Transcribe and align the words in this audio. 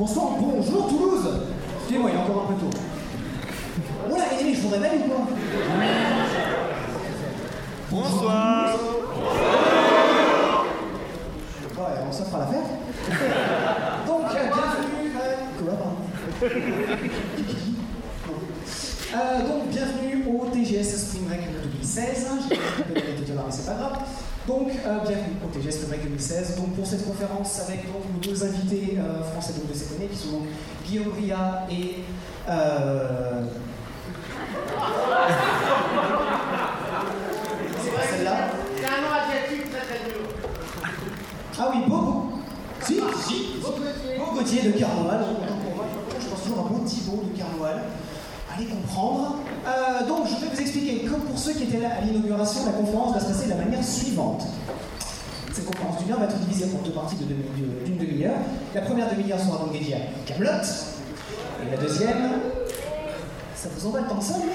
Bonsoir, 0.00 0.28
bonjour 0.40 0.88
Toulouse 0.88 1.28
Excusez-moi, 1.76 2.08
il 2.10 2.16
est 2.16 2.22
encore 2.22 2.46
un 2.48 2.54
peu 2.54 2.58
tôt. 2.58 2.70
Oh 4.10 4.16
là, 4.16 4.24
amis, 4.40 4.54
je 4.54 4.60
vous 4.62 4.68
réveille 4.70 5.00
ou 5.04 5.08
quoi 5.10 5.26
Bonsoir. 7.90 8.76
Ouais, 11.76 11.98
on 12.08 12.12
ça 12.12 12.24
fera 12.24 12.38
l'affaire. 12.38 12.62
Donc, 14.06 14.22
euh, 14.24 14.48
bienvenue. 14.48 15.12
euh, 15.20 15.36
Quoi, 15.58 15.74
pardon 15.74 15.96
Euh, 19.12 19.38
donc, 19.46 19.68
bienvenue 19.68 20.24
au 20.32 20.46
TGS 20.46 20.96
Spring 20.96 21.26
Break 21.26 21.40
2016. 21.74 22.26
J'ai 22.48 22.56
pas 22.56 23.34
l'heure, 23.34 23.44
mais 23.44 23.52
c'est 23.52 23.66
pas 23.66 23.74
grave. 23.74 23.98
Donc, 24.48 24.68
euh, 24.68 24.98
bienvenue 25.00 25.36
au 25.44 25.48
TGS 25.48 25.72
Spring 25.72 25.88
Break 25.88 26.02
2016. 26.04 26.56
Donc, 26.56 26.74
pour 26.74 26.86
cette 26.86 27.06
conférence, 27.06 27.60
avec 27.60 27.84
donc, 27.92 28.02
nos 28.10 28.20
deux 28.20 28.42
invités 28.42 28.98
euh, 28.98 29.22
français 29.22 29.52
donc, 29.52 29.68
de 29.70 29.74
cette 29.74 29.96
année, 29.96 30.06
qui 30.06 30.16
sont 30.16 30.32
donc 30.32 30.46
Guillaume 30.86 31.12
Ria 31.12 31.66
et. 31.70 31.96
Euh... 32.48 33.44
c'est 37.82 37.90
pas 37.90 38.02
celle-là 38.10 38.36
C'est 38.76 38.86
un 38.86 39.00
nom 39.02 39.12
asiatique 39.12 39.70
très 39.70 39.80
très 39.80 40.04
dur. 40.08 40.22
Ah 41.58 41.70
oui, 41.74 41.82
Beau 41.86 42.32
Si, 42.80 42.94
si, 43.26 43.60
Beau 43.60 44.32
Gauthier 44.34 44.62
de 44.62 44.78
Carnoal. 44.78 45.20
Autant 45.20 45.58
pour 45.62 45.74
moi, 45.76 45.84
je 46.18 46.26
pense 46.26 46.42
toujours 46.42 46.60
à 46.60 46.68
Beau 46.68 46.82
Thibault 46.86 47.24
de 47.30 47.38
Carnoal. 47.38 47.82
Allez 48.56 48.66
comprendre. 48.66 49.36
Euh, 49.66 50.06
donc, 50.06 50.26
je 50.26 50.36
vais 50.44 50.52
vous 50.54 50.60
expliquer. 50.60 51.04
Comme 51.06 51.20
pour 51.20 51.38
ceux 51.38 51.52
qui 51.52 51.64
étaient 51.64 51.80
là 51.80 51.88
à 52.00 52.04
l'inauguration, 52.04 52.64
la 52.66 52.72
conférence 52.72 53.14
va 53.14 53.20
se 53.20 53.26
passer 53.26 53.44
de 53.46 53.50
la 53.50 53.56
manière 53.56 53.84
suivante. 53.84 54.42
Cette 55.52 55.66
conférence 55.66 55.98
d'une 56.02 56.12
heure 56.12 56.18
va 56.20 56.24
être 56.26 56.38
divisée 56.38 56.66
en 56.74 56.82
deux 56.84 56.92
parties 56.92 57.16
de 57.16 57.24
demi- 57.24 57.44
de- 57.58 57.84
d'une 57.84 57.98
demi-heure. 57.98 58.36
La 58.74 58.80
première 58.82 59.10
demi-heure 59.14 59.38
sera 59.40 59.58
donc 59.58 59.72
dédiée 59.72 59.94
à 59.96 59.98
Camelot. 60.26 60.50
Et 61.66 61.70
la 61.70 61.76
deuxième. 61.76 62.30
Ça 63.54 63.68
vous 63.76 63.86
emballe 63.88 64.04
tant 64.08 64.16
que 64.16 64.24
ça, 64.24 64.38
mec? 64.38 64.46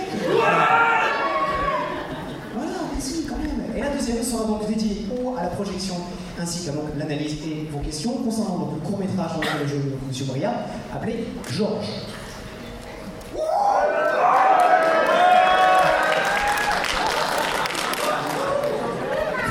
Voilà, 2.56 2.72
mais 2.96 3.02
si, 3.02 3.26
quand 3.26 3.38
même. 3.38 3.76
Et 3.76 3.82
la 3.82 3.90
deuxième 3.90 4.24
sera 4.24 4.46
donc 4.46 4.68
dédiée 4.68 5.06
au- 5.22 5.36
à 5.38 5.44
la 5.44 5.50
projection 5.50 5.96
ainsi 6.42 6.66
qu'à 6.66 6.72
l'analyse 6.98 7.34
et 7.46 7.68
vos 7.72 7.80
questions 7.80 8.14
concernant 8.14 8.58
donc, 8.58 8.70
le 8.76 8.80
court 8.90 8.98
métrage 8.98 9.32
dans 9.36 9.42
lequel 9.42 9.68
joue 9.68 9.76
M. 10.10 10.26
Bria, 10.28 10.52
appelé 10.94 11.28
Georges. 11.52 11.86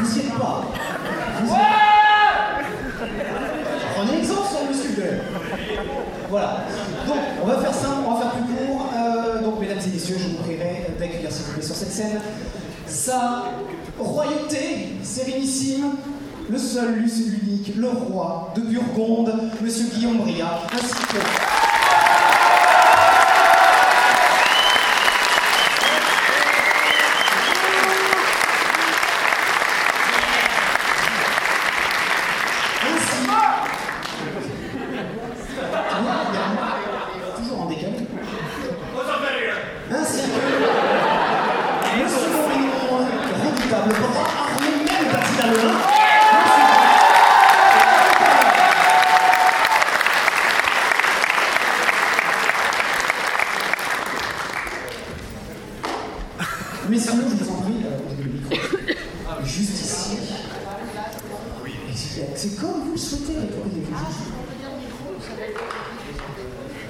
Vous 0.01 0.17
y 0.17 0.21
êtes 0.21 0.39
pas. 0.39 0.63
Vous 1.43 1.53
y 1.53 1.57
êtes- 1.57 1.65
Prenez 3.97 4.19
exemple 4.19 4.49
sur 4.49 4.69
le 4.69 4.75
sujet. 4.75 5.21
Voilà. 6.29 6.65
Donc, 7.07 7.17
on 7.43 7.47
va 7.47 7.59
faire 7.59 7.75
simple, 7.75 8.03
on 8.07 8.13
va 8.15 8.21
faire 8.21 8.31
plus 8.33 8.55
court. 8.67 8.87
Euh, 8.95 9.43
donc, 9.43 9.61
mesdames 9.61 9.79
et 9.87 9.91
messieurs, 9.91 10.17
je 10.19 10.29
vous 10.29 10.43
prierai 10.43 10.87
d'accueillir, 10.99 11.31
s'il 11.31 11.45
vous 11.47 11.53
plaît, 11.53 11.63
sur 11.63 11.75
cette 11.77 11.93
scène 11.93 12.21
sa 12.87 13.45
royauté 13.99 14.89
sérénissime, 15.03 15.93
le 16.51 16.59
seul, 16.59 16.95
l'unique, 16.97 17.73
le 17.77 17.89
roi 17.89 18.53
de 18.57 18.61
Burgonde, 18.63 19.33
Monsieur 19.63 19.87
Guillaume 19.95 20.19
Bria, 20.19 20.61
ainsi 20.73 20.95
que. 21.07 21.19
Ainsi- 32.87 33.29
Toujours 37.37 37.61
en 37.63 37.67
décalé. 37.67 37.99
Ainsi 39.93 40.23
que 40.23 42.01
le 42.01 42.09
second 42.09 42.49
mignon 42.49 42.99
redoutable, 43.45 43.95
bras 44.01 44.27
armé 44.51 44.69
même 44.85 45.13
parti 45.13 45.41
à 45.43 45.47
l'un. 45.47 45.75
Messieurs, 56.89 57.13
je 57.31 57.45
vous 57.45 57.51
en 57.51 57.63
prie, 57.63 57.75
euh, 57.85 57.97
vous 58.07 58.13
avez 58.13 58.25
le 58.25 58.31
micro. 58.33 58.55
Juste 59.45 59.71
ici. 59.81 60.17
C'est- 61.95 62.29
C'est 62.37 62.61
comme 62.61 62.83
vous 62.85 62.93
le 62.93 62.97
souhaitez. 62.99 63.33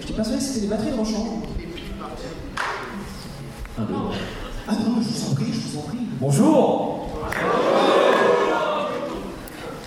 Je 0.00 0.06
t'ai 0.06 0.12
persuadé 0.12 0.38
que 0.38 0.44
c'était 0.44 0.60
des 0.60 0.66
batteries 0.66 0.90
de 0.90 0.96
Rochon. 0.96 1.42
Ah 3.78 3.82
non, 4.72 4.96
mais 4.96 5.02
je 5.02 5.08
vous 5.08 5.30
en 5.30 5.34
prie, 5.34 5.52
je 5.52 5.60
vous 5.72 5.78
en 5.78 5.82
prie. 5.82 5.98
Bonjour 6.20 7.08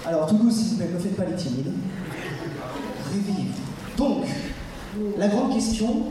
Alors, 0.06 0.28
Toulouse, 0.28 0.56
s'il 0.56 0.70
vous 0.70 0.76
plaît, 0.78 0.90
ne 0.94 1.00
faites 1.00 1.16
pas 1.18 1.26
les 1.26 1.35
timides. 1.35 1.72
Réveillez-vous. 3.12 3.97
Donc, 3.97 4.26
la 5.18 5.28
grande 5.28 5.53
question 5.53 6.06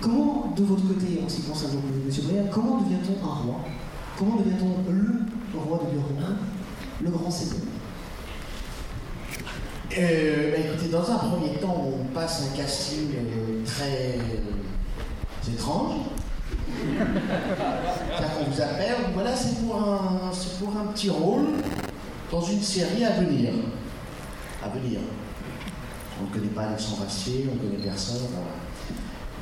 comment, 0.00 0.52
de 0.56 0.62
votre 0.62 0.86
côté, 0.86 1.20
en 1.24 1.28
ce 1.28 1.36
qui 1.36 1.42
concerne 1.42 1.72
donc 1.72 1.82
M. 1.90 2.24
Bréa, 2.28 2.42
comment 2.52 2.80
devient-on 2.82 3.24
un 3.26 3.34
roi 3.34 3.56
Comment 4.18 4.36
devient-on 4.36 4.90
le 4.90 5.58
roi 5.58 5.78
de 5.84 5.90
Burgonde 5.96 6.36
Le 7.02 7.10
grand 7.10 7.30
seigneur 7.30 7.56
Euh, 9.98 10.50
bah, 10.52 10.58
écoutez, 10.58 10.88
dans 10.90 11.10
un 11.10 11.16
premier 11.16 11.54
temps, 11.54 11.86
on 11.88 12.04
passe 12.14 12.42
un 12.52 12.56
casting 12.56 13.08
euh, 13.16 13.64
très 13.64 14.18
euh, 14.18 15.52
étrange. 15.52 15.94
C'est-à-dire 16.88 18.38
qu'on 18.38 18.50
vous 18.50 18.60
appelle, 18.60 18.96
voilà, 19.14 19.34
c'est 19.34 19.58
pour, 19.64 19.76
un, 19.76 20.30
c'est 20.32 20.58
pour 20.58 20.76
un 20.76 20.86
petit 20.92 21.10
rôle 21.10 21.46
dans 22.30 22.42
une 22.42 22.62
série 22.62 23.04
à 23.04 23.10
venir. 23.20 23.50
À 24.62 24.68
venir. 24.68 25.00
On 26.20 26.24
ne 26.28 26.30
connaît 26.34 26.52
pas 26.52 26.62
Alexandre 26.62 27.02
Astier, 27.06 27.48
on 27.50 27.54
ne 27.54 27.70
connaît 27.70 27.82
personne. 27.84 28.20
voilà. 28.30 28.46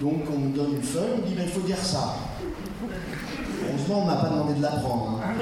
Donc 0.00 0.24
on 0.34 0.38
nous 0.38 0.50
donne 0.50 0.74
une 0.74 0.82
feuille, 0.82 1.12
on 1.16 1.26
dit, 1.28 1.34
ben, 1.34 1.44
il 1.46 1.52
faut 1.52 1.60
dire 1.66 1.78
ça. 1.78 2.16
Heureusement, 3.66 4.02
on 4.02 4.04
m'a 4.06 4.16
pas 4.16 4.28
demandé 4.28 4.54
de 4.54 4.62
l'apprendre. 4.62 5.20
hein. 5.24 5.34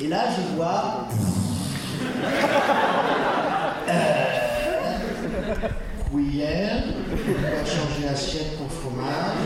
Et 0.00 0.08
là, 0.08 0.24
je 0.30 0.56
vois 0.56 1.08
cuillère, 6.36 6.82
on 6.86 7.42
va 7.42 7.64
changer 7.64 8.06
l'assiette 8.06 8.58
pour 8.58 8.70
fromage. 8.70 9.36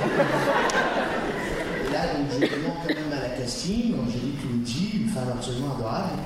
Et 1.89 1.93
là, 1.93 2.01
donc, 2.15 2.27
je 2.33 2.39
demande 2.39 2.77
quand 2.87 2.95
même 2.95 3.13
à 3.19 3.23
la 3.29 3.37
casting, 3.37 3.95
Angélique 4.01 4.39
Luigi, 4.45 5.03
une 5.03 5.09
femme 5.09 5.31
absolument 5.35 5.75
adorable. 5.77 6.19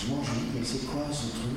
Je 0.00 0.06
dis, 0.06 0.12
mais 0.54 0.64
c'est 0.64 0.86
quoi 0.86 1.02
ce 1.12 1.26
truc 1.30 1.56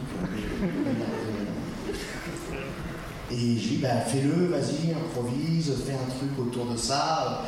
Et 3.31 3.57
je 3.57 3.67
dis, 3.67 3.79
bah, 3.81 4.01
fais-le, 4.06 4.47
vas-y, 4.47 4.91
improvise, 4.91 5.73
fais 5.85 5.94
un 5.94 6.09
truc 6.17 6.31
autour 6.39 6.66
de 6.72 6.77
ça. 6.77 7.44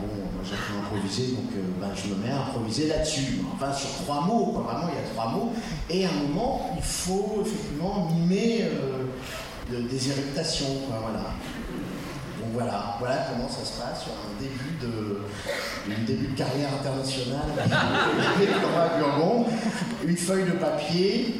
Bon, 0.00 0.06
moi 0.34 0.42
j'ai 0.44 0.56
fait 0.56 0.78
improviser, 0.78 1.26
donc 1.32 1.50
euh, 1.56 1.60
ben, 1.80 1.90
je 1.94 2.14
me 2.14 2.18
mets 2.24 2.32
à 2.32 2.40
improviser 2.48 2.88
là-dessus. 2.88 3.40
Enfin, 3.54 3.72
sur 3.72 3.90
trois 4.04 4.22
mots, 4.22 4.52
quoi. 4.54 4.62
vraiment, 4.72 4.88
il 4.92 4.96
y 4.96 5.06
a 5.06 5.10
trois 5.14 5.28
mots. 5.30 5.52
Et 5.90 6.06
à 6.06 6.10
un 6.10 6.28
moment, 6.28 6.70
il 6.76 6.82
faut 6.82 7.42
effectivement 7.44 8.08
mimer 8.14 8.62
euh, 8.64 9.04
de- 9.70 9.82
des 9.88 10.08
éruptations, 10.10 10.74
quoi, 10.88 10.98
voilà. 11.02 11.24
Voilà, 12.52 12.96
voilà 12.98 13.26
comment 13.30 13.48
ça 13.48 13.64
se 13.64 13.80
passe 13.80 14.02
sur 14.02 14.12
un 14.12 14.40
début 14.40 14.76
de, 14.80 15.20
début 16.04 16.26
de 16.32 16.36
carrière 16.36 16.70
internationale. 16.80 17.46
Une 20.04 20.16
feuille 20.16 20.46
de 20.46 20.52
papier, 20.52 21.36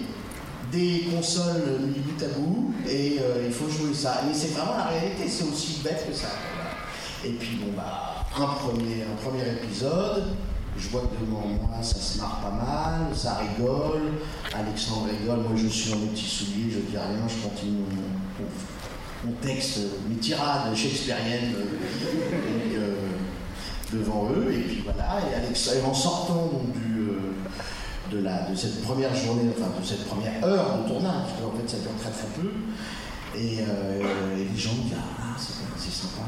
des 0.70 1.08
consoles 1.12 1.80
mis 1.80 1.98
bout 2.00 2.22
à 2.24 2.28
bout, 2.38 2.74
et 2.88 3.18
euh, 3.20 3.42
il 3.46 3.52
faut 3.52 3.68
jouer 3.68 3.92
ça. 3.94 4.20
Mais 4.28 4.34
c'est 4.34 4.48
vraiment 4.52 4.76
la 4.76 4.84
réalité, 4.84 5.26
c'est 5.28 5.44
aussi 5.44 5.80
bête 5.82 6.06
que 6.08 6.14
ça. 6.14 6.28
Et 7.24 7.30
puis 7.30 7.56
bon 7.56 7.72
bah 7.76 8.19
un 8.36 8.46
premier, 8.46 9.02
un 9.02 9.16
premier 9.22 9.42
épisode, 9.50 10.36
je 10.76 10.88
vois 10.88 11.02
que 11.02 11.24
devant 11.24 11.46
moi 11.46 11.82
ça 11.82 11.96
se 11.96 12.18
marre 12.18 12.40
pas 12.40 12.50
mal, 12.50 13.14
ça 13.14 13.38
rigole, 13.38 14.12
Alexandre 14.54 15.08
rigole, 15.10 15.40
moi 15.40 15.52
je 15.56 15.66
suis 15.66 15.90
dans 15.90 15.98
mes 15.98 16.06
petits 16.08 16.26
souliers, 16.26 16.70
je 16.70 16.78
dis 16.78 16.96
rien, 16.96 17.26
je 17.28 17.48
continue 17.48 17.82
mon, 19.24 19.32
texte, 19.42 19.80
mes 20.08 20.16
tirades 20.16 20.74
shakespeariennes 20.74 21.54
euh, 21.54 22.78
euh, 22.78 22.94
devant 23.92 24.28
eux, 24.30 24.52
et 24.52 24.62
puis 24.62 24.82
voilà, 24.84 25.18
et, 25.20 25.84
en 25.84 25.92
sortant 25.92 26.50
euh, 26.54 28.12
de, 28.12 28.22
la, 28.22 28.48
de 28.48 28.54
cette 28.54 28.82
première 28.82 29.14
journée, 29.14 29.50
enfin 29.50 29.70
de 29.78 29.84
cette 29.84 30.06
première 30.06 30.42
heure 30.44 30.82
de 30.82 30.88
tournage, 30.88 31.26
parce 31.28 31.42
qu'en 31.42 31.58
fait 31.58 31.68
ça 31.68 31.78
dure 31.78 31.96
très 32.00 32.10
très 32.10 32.28
peu, 32.40 32.48
et, 33.36 33.58
et 33.58 34.44
les 34.52 34.58
gens 34.58 34.72
me 34.72 34.82
disent 34.84 34.94
Ah, 35.18 35.36
c'est 35.36 35.92
sympa, 35.92 36.22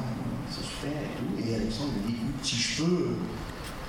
et 0.89 1.17
tout. 1.17 1.49
Et 1.49 1.55
Alexandre 1.55 1.91
me 1.93 2.09
dit 2.09 2.17
Écoute, 2.21 2.45
si 2.45 2.57
je 2.57 2.83
peux, 2.83 3.09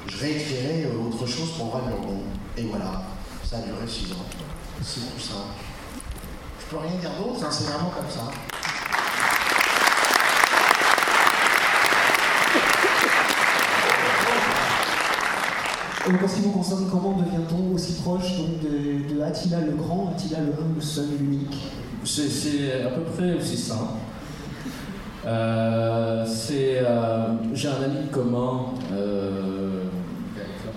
je 0.08 0.18
réécrirai 0.18 0.86
euh, 0.86 1.08
autre 1.08 1.26
chose 1.26 1.52
pour 1.58 1.68
Roi 1.68 1.82
Burgon. 1.88 2.22
Et 2.58 2.64
voilà, 2.64 3.04
ça 3.44 3.58
a 3.58 3.62
duré 3.62 3.88
six 3.88 4.12
ans. 4.12 4.26
C'est 4.82 5.02
tout 5.02 5.20
simple. 5.20 5.56
Je 6.60 6.66
peux 6.76 6.82
rien 6.82 6.98
dire 7.00 7.12
d'autre, 7.20 7.44
hein, 7.44 7.50
c'est 7.52 7.66
vraiment 7.66 7.90
comme 7.90 8.10
ça. 8.10 8.32
Donc, 16.06 16.22
en 16.22 16.28
ce 16.28 16.36
qui 16.36 16.42
vous 16.42 16.52
concerne, 16.52 16.90
comment 16.92 17.14
devient-on 17.14 17.74
aussi 17.74 17.94
proche 17.94 18.38
donc, 18.38 18.60
de, 18.60 19.14
de 19.16 19.22
Attila 19.22 19.62
le 19.62 19.72
Grand, 19.72 20.12
Attila 20.14 20.40
le 20.42 20.52
un, 20.52 20.76
le 20.76 20.82
seul 20.82 21.06
et 21.14 21.18
l'unique? 21.18 21.58
C'est 22.04 22.84
à 22.84 22.90
peu 22.90 23.04
près 23.04 23.36
aussi 23.36 23.56
simple. 23.56 23.94
Euh, 25.26 26.26
c'est, 26.26 26.80
euh, 26.80 27.28
j'ai 27.54 27.70
un 27.70 27.84
ami 27.84 28.08
commun, 28.12 28.66
euh, 28.92 29.84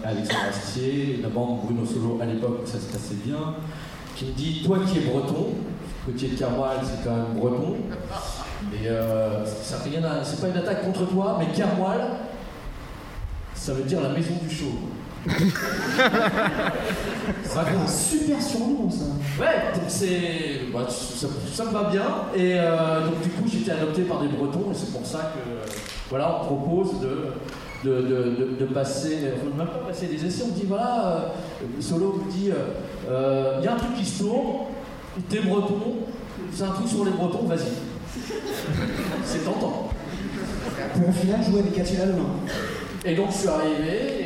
Alexandre 0.05 0.41
Astier, 0.51 1.19
la 1.21 1.29
bande 1.29 1.63
Bruno 1.65 1.85
Solo 1.85 2.19
à 2.23 2.27
l'époque, 2.27 2.61
ça 2.65 2.79
se 2.79 2.87
passait 2.93 3.17
bien, 3.25 3.55
qui 4.15 4.27
me 4.27 4.33
dit 4.33 4.63
Toi 4.65 4.79
qui 4.87 4.99
es 4.99 5.01
breton, 5.01 5.49
côté 6.05 6.29
de 6.29 6.39
Carmoil, 6.39 6.79
c'est 6.85 7.05
quand 7.05 7.17
même 7.17 7.41
breton, 7.41 7.75
et 8.73 8.87
ça 9.45 9.79
c'est 10.23 10.41
pas 10.41 10.49
une 10.49 10.57
attaque 10.57 10.85
contre 10.85 11.07
toi, 11.07 11.39
mais 11.41 11.47
Carmoil, 11.53 12.03
ça 13.53 13.73
veut 13.73 13.83
dire 13.83 14.01
la 14.01 14.11
maison 14.11 14.35
du 14.41 14.55
C'est 17.45 17.59
un 17.59 17.87
super 17.87 18.43
surnom, 18.43 18.91
ça. 18.91 19.05
Ouais, 19.41 19.73
donc 19.75 19.85
c'est. 19.89 20.61
bah, 20.73 20.87
ça, 20.89 21.27
ça 21.53 21.65
me 21.65 21.71
va 21.71 21.85
bien. 21.91 22.03
Et 22.35 22.55
euh, 22.59 23.07
donc, 23.07 23.21
du 23.23 23.29
coup, 23.31 23.45
j'ai 23.51 23.59
été 23.59 23.71
adopté 23.73 24.03
par 24.03 24.21
des 24.21 24.29
Bretons, 24.29 24.71
et 24.71 24.75
c'est 24.75 24.93
pour 24.93 25.05
ça 25.07 25.33
que. 25.35 25.51
euh, 25.51 25.65
Voilà, 26.11 26.41
on 26.43 26.45
propose 26.47 27.01
de. 27.01 27.19
De, 27.85 27.91
de, 28.01 28.01
de- 28.01 28.57
de 28.59 28.65
passer, 28.65 29.19
enfin, 29.37 29.57
même 29.57 29.67
pas 29.69 29.87
passer 29.87 30.07
des 30.07 30.25
essais, 30.27 30.43
on 30.45 30.53
dit 30.53 30.65
voilà, 30.67 31.31
euh, 31.63 31.67
Solo 31.79 32.19
vous 32.25 32.31
dit, 32.33 32.47
il 32.51 33.65
y 33.65 33.67
a 33.69 33.73
un 33.73 33.77
truc 33.77 33.95
qui 33.97 34.05
se 34.05 34.25
tourne, 34.25 34.65
t'es 35.29 35.41
breton, 35.41 35.79
c'est 36.53 36.65
un 36.65 36.71
truc 36.71 36.89
sur 36.89 37.05
les 37.05 37.13
bretons, 37.13 37.45
vas-y. 37.47 37.69
c'est 39.25 39.45
tentant. 39.45 39.91
Pour 40.95 41.09
au 41.11 41.13
final 41.13 41.45
jouer 41.45 41.61
avec 41.61 41.79
Attila 41.79 42.07
le 42.07 42.13
Main. 42.15 42.31
Et 43.05 43.15
donc 43.15 43.27
je 43.31 43.37
suis 43.37 43.49
arrivé 43.49 44.26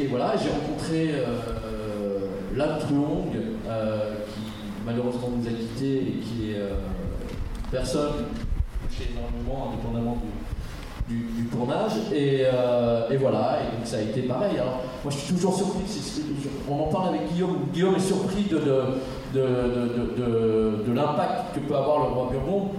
et, 0.00 0.06
voilà, 0.06 0.34
j'ai 0.36 0.50
rencontré 0.50 1.14
euh, 1.14 2.28
Lab 2.56 2.78
Truong, 2.80 3.30
euh, 3.68 4.14
qui 4.34 4.40
malheureusement 4.84 5.30
nous 5.36 5.46
a 5.46 5.50
quittés 5.50 5.98
et 5.98 6.20
qui 6.20 6.50
est 6.50 6.56
euh, 6.58 6.74
personne 7.70 8.26
touché 8.88 9.10
énormément 9.12 9.70
indépendamment 9.72 10.18
du, 11.08 11.44
tournage. 11.52 11.92
Et, 12.14 12.46
voilà, 13.18 13.58
et 13.60 13.76
donc 13.76 13.84
ça 13.86 13.98
a 13.98 14.00
été 14.00 14.22
pareil. 14.22 14.58
Alors 14.58 14.80
moi 15.02 15.12
je 15.12 15.18
suis 15.18 15.34
toujours 15.34 15.54
surpris, 15.54 15.82
on 16.68 16.74
en 16.74 16.86
parle 16.86 17.14
avec 17.14 17.32
Guillaume, 17.32 17.58
Guillaume 17.72 17.96
est 17.96 18.00
surpris 18.00 18.44
de, 18.44 18.58
de, 18.58 19.40
de, 19.40 20.84
de- 20.86 20.92
l'impact 20.92 21.54
que 21.54 21.60
peut 21.60 21.76
avoir 21.76 21.98
le 21.98 22.14
roi 22.14 22.30
Burgon. 22.32 22.70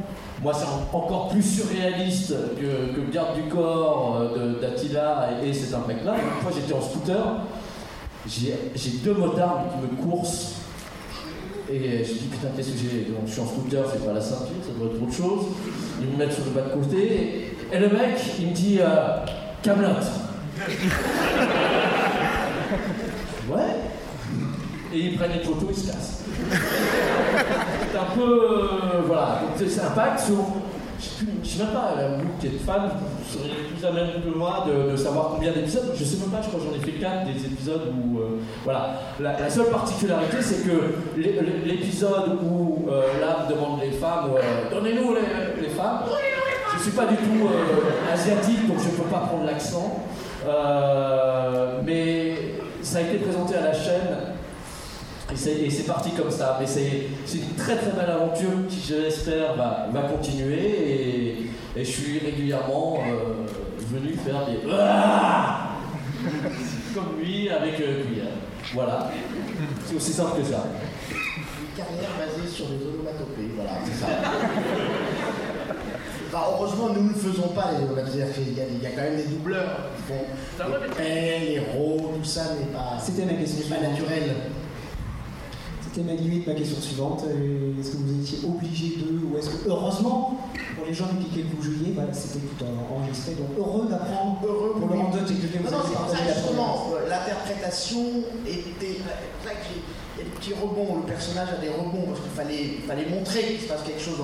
Moi, 0.45 0.53
c'est 0.53 0.67
en- 0.67 0.87
encore 0.95 1.29
plus 1.29 1.41
surréaliste 1.41 2.35
que, 2.55 2.95
le 3.01 3.11
garde 3.11 3.33
du 3.33 3.49
corps 3.49 4.21
euh, 4.37 4.61
d'Attila 4.61 5.29
et, 5.43 5.49
et 5.49 5.53
cet 5.55 5.73
impact-là. 5.73 6.13
Une 6.13 6.41
fois, 6.43 6.51
j'étais 6.53 6.73
en 6.73 6.81
scooter, 6.83 7.37
j'ai 8.27 8.53
deux 9.03 9.15
motards 9.15 9.63
qui 9.71 9.77
me 9.81 9.87
coursent. 10.03 10.57
Et 11.67 12.03
je 12.03 12.13
dis, 12.13 12.27
putain, 12.31 12.49
qu'est-ce 12.55 12.73
que 12.73 12.77
j'ai? 12.77 13.07
Je 13.25 13.31
suis 13.31 13.41
en 13.41 13.47
scooter, 13.47 13.83
c'est 13.91 14.05
pas 14.05 14.13
la 14.13 14.21
ceinture, 14.21 14.53
ça 14.61 14.69
doit 14.77 14.85
être 14.93 15.01
autre 15.01 15.13
chose. 15.13 15.45
Ils 15.99 16.09
me 16.09 16.15
mettent 16.15 16.33
sur 16.33 16.45
le 16.45 16.51
bas 16.51 16.61
de 16.61 16.69
côté. 16.79 17.55
Et, 17.73 17.79
le 17.79 17.89
mec, 17.89 18.19
il 18.39 18.49
me 18.49 18.53
dit, 18.53 18.77
euh, 18.81 19.25
ouais. 23.49 23.75
Et 24.93 24.99
ils 24.99 25.17
prennent 25.17 25.31
les 25.31 25.39
photos, 25.43 25.69
ils 25.71 25.75
se 25.75 25.87
cassent. 25.87 26.23
C'est 27.95 28.01
un 28.01 28.13
peu. 28.15 28.41
euh, 28.43 29.01
voilà, 29.07 29.39
donc 29.41 29.51
c'est- 29.55 29.69
c'est 29.69 29.79
un 29.81 29.91
pacte 29.91 30.19
sur. 30.19 30.35
Je 30.99 31.25
je 31.43 31.49
sais 31.49 31.63
même 31.63 31.71
pas, 31.73 31.93
euh, 31.97 32.17
vous 32.19 32.29
qui 32.41 32.47
êtes 32.47 32.61
fan, 32.65 32.89
vous 32.89 33.39
seriez 33.39 33.53
plus 33.73 33.85
à 33.87 33.91
même 33.91 34.07
que 34.21 34.37
moi 34.37 34.65
de, 34.67 34.91
de 34.91 34.97
savoir 34.97 35.29
combien 35.35 35.53
d'épisodes. 35.53 35.93
Je 35.95 36.03
sais 36.03 36.17
même 36.17 36.29
pas, 36.29 36.41
je 36.41 36.47
crois 36.49 36.59
que 36.59 36.65
j'en 36.65 36.75
ai 36.75 36.83
fait 36.83 36.99
4 36.99 37.23
des 37.25 37.45
épisodes 37.45 37.83
où. 37.95 38.19
euh, 38.19 38.23
voilà. 38.65 38.95
La, 39.21 39.39
la 39.39 39.49
seule 39.49 39.67
particularité, 39.67 40.37
c'est 40.41 40.63
que 40.67 40.95
l'é- 41.17 41.39
l'é- 41.41 41.61
l'épisode 41.73 42.37
où 42.43 42.85
l'âme 43.21 43.47
demande 43.49 43.79
les 43.81 43.91
femmes, 43.91 44.31
donnez-nous 44.71 45.13
les, 45.13 45.61
les 45.63 45.69
femmes. 45.69 45.99
Je 46.75 46.81
suis 46.83 46.91
pas 46.91 47.05
du 47.05 47.15
tout 47.15 47.47
asiatique, 48.13 48.67
donc 48.67 48.77
je 48.79 48.89
peux 48.89 49.07
pas 49.09 49.19
prendre 49.19 49.45
l'accent. 49.45 50.03
Mais 51.85 52.35
ça 52.81 52.97
a 52.97 53.01
été 53.01 53.17
présenté 53.19 53.55
à 53.55 53.61
la 53.61 53.73
chaîne 53.73 54.34
et 55.31 55.35
c'est, 55.35 55.53
et 55.53 55.69
c'est 55.69 55.83
parti 55.83 56.11
comme 56.11 56.31
ça. 56.31 56.57
Mais 56.59 56.67
c'est, 56.67 57.07
c'est 57.25 57.37
une 57.39 57.53
très 57.55 57.75
très 57.77 57.91
belle 57.91 58.09
aventure 58.09 58.51
qui, 58.69 58.79
je 58.87 58.95
l'espère, 58.95 59.55
va, 59.55 59.87
va 59.91 60.01
continuer. 60.03 60.59
Et, 60.59 61.49
et 61.77 61.83
je 61.83 61.91
suis 61.91 62.19
régulièrement 62.19 62.99
euh, 63.07 63.45
venu 63.91 64.13
faire 64.13 64.45
des. 64.45 64.59
Ah 64.71 65.71
comme 66.93 67.19
lui 67.21 67.49
avec 67.49 67.79
euh, 67.81 68.03
cuillère. 68.05 68.25
Voilà. 68.73 69.11
C'est 69.85 69.95
aussi 69.95 70.13
simple 70.13 70.39
que 70.41 70.45
ça. 70.47 70.63
Une 71.11 71.75
carrière 71.75 72.09
basée 72.17 72.47
sur 72.49 72.65
les 72.69 72.77
onomatopées, 72.87 73.51
voilà, 73.55 73.71
c'est 73.83 73.99
ça. 73.99 74.07
Enfin, 76.27 76.43
heureusement, 76.53 76.89
nous 76.95 77.03
ne 77.03 77.09
le 77.09 77.15
faisons 77.15 77.49
pas, 77.49 77.71
les 77.77 77.83
onomatopées. 77.85 78.31
Qu'il 78.33 78.53
y, 78.57 78.61
a- 78.61 78.63
il 78.71 78.81
y 78.81 78.87
a 78.87 78.91
quand 78.91 79.01
même 79.01 79.17
des 79.17 79.23
doubleurs 79.23 79.89
qui 79.97 80.13
font 80.13 80.73
les 80.81 80.95
paix, 80.95 81.39
les 81.49 81.59
rôles, 81.59 82.19
tout 82.23 82.23
ça 82.29 82.43
n'est 82.59 82.71
pas, 82.73 82.97
C'était 83.03 83.25
ma 83.25 83.33
question 83.33 83.59
n'est 83.69 83.75
pas 83.75 83.87
naturel. 83.89 84.23
C'était 85.95 86.11
ma 86.11 86.19
limite, 86.19 86.45
ma 86.45 86.53
question 86.55 86.81
suivante. 86.81 87.23
Euh, 87.25 87.71
Est-ce 87.79 87.91
que 87.91 87.97
vous 88.03 88.19
étiez 88.19 88.39
obligé 88.45 88.97
de, 88.99 89.15
ou 89.31 89.37
est-ce 89.37 89.47
que, 89.49 89.69
heureusement, 89.69 90.37
pour 90.75 90.85
les 90.85 90.93
gens 90.93 91.05
avec 91.05 91.23
lesquels 91.23 91.47
vous 91.55 91.63
jouiez, 91.63 91.93
voilà, 91.95 92.11
c'était 92.11 92.39
tout 92.43 92.65
en- 92.65 92.99
enregistré, 92.99 93.31
donc 93.35 93.55
heureux 93.57 93.87
d'apprendre 93.87 94.41
Heureux 94.43 94.73
pour 94.75 94.89
le 94.91 94.99
avec 94.99 95.15
lequel 95.15 95.63
Non, 95.63 95.71
non, 95.71 95.83
c'est 95.87 95.95
pour 95.95 96.09
ça 96.11 96.17
justement, 96.35 96.91
euh, 96.99 97.07
l'interprétation 97.07 98.03
était. 98.45 98.99
là, 99.07 99.15
le 100.49 101.07
personnage 101.07 101.49
a 101.57 101.61
des 101.61 101.69
rebonds 101.69 102.05
parce 102.07 102.19
qu'il 102.19 102.31
fallait, 102.31 102.77
fallait 102.87 103.09
montrer 103.09 103.41
qu'il 103.43 103.61
se 103.61 103.67
passe 103.67 103.83
quelque 103.83 104.01
chose 104.01 104.17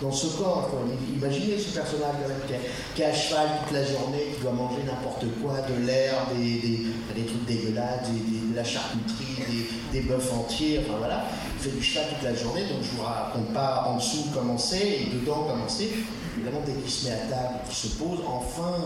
dans, 0.00 0.10
ce 0.10 0.26
corps. 0.38 0.68
Imaginez 1.14 1.58
ce 1.58 1.74
personnage 1.78 2.14
même, 2.26 2.36
qui, 2.46 2.54
qui 2.94 3.02
est 3.02 3.06
à 3.06 3.14
cheval 3.14 3.46
toute 3.62 3.72
la 3.72 3.84
journée, 3.84 4.34
qui 4.34 4.42
doit 4.42 4.52
manger 4.52 4.82
n'importe 4.84 5.26
quoi, 5.40 5.60
de 5.62 5.86
l'air, 5.86 6.14
des, 6.34 7.24
trucs 7.24 7.46
dégueulasses, 7.46 8.08
de 8.10 8.56
la 8.56 8.64
charcuterie, 8.64 9.68
des, 9.92 10.00
bœufs 10.00 10.32
entiers, 10.32 10.80
enfin 10.80 10.98
voilà. 10.98 11.24
Il 11.56 11.70
fait 11.70 11.76
du 11.76 11.82
cheval 11.82 12.06
toute 12.14 12.22
la 12.24 12.34
journée, 12.34 12.62
donc 12.62 12.82
je 12.82 12.96
vous 12.96 13.02
raconte 13.02 13.52
pas 13.52 13.86
en 13.88 13.96
dessous 13.96 14.26
comment 14.34 14.58
c'est 14.58 15.02
et 15.02 15.08
dedans 15.12 15.46
comment 15.48 15.68
c'est. 15.68 15.90
Évidemment, 16.36 16.62
dès 16.66 16.72
qu'il 16.72 16.90
se 16.90 17.06
met 17.06 17.12
à 17.12 17.26
table, 17.28 17.60
qu'il 17.68 17.90
se 17.90 17.96
pose, 17.96 18.18
enfin, 18.26 18.78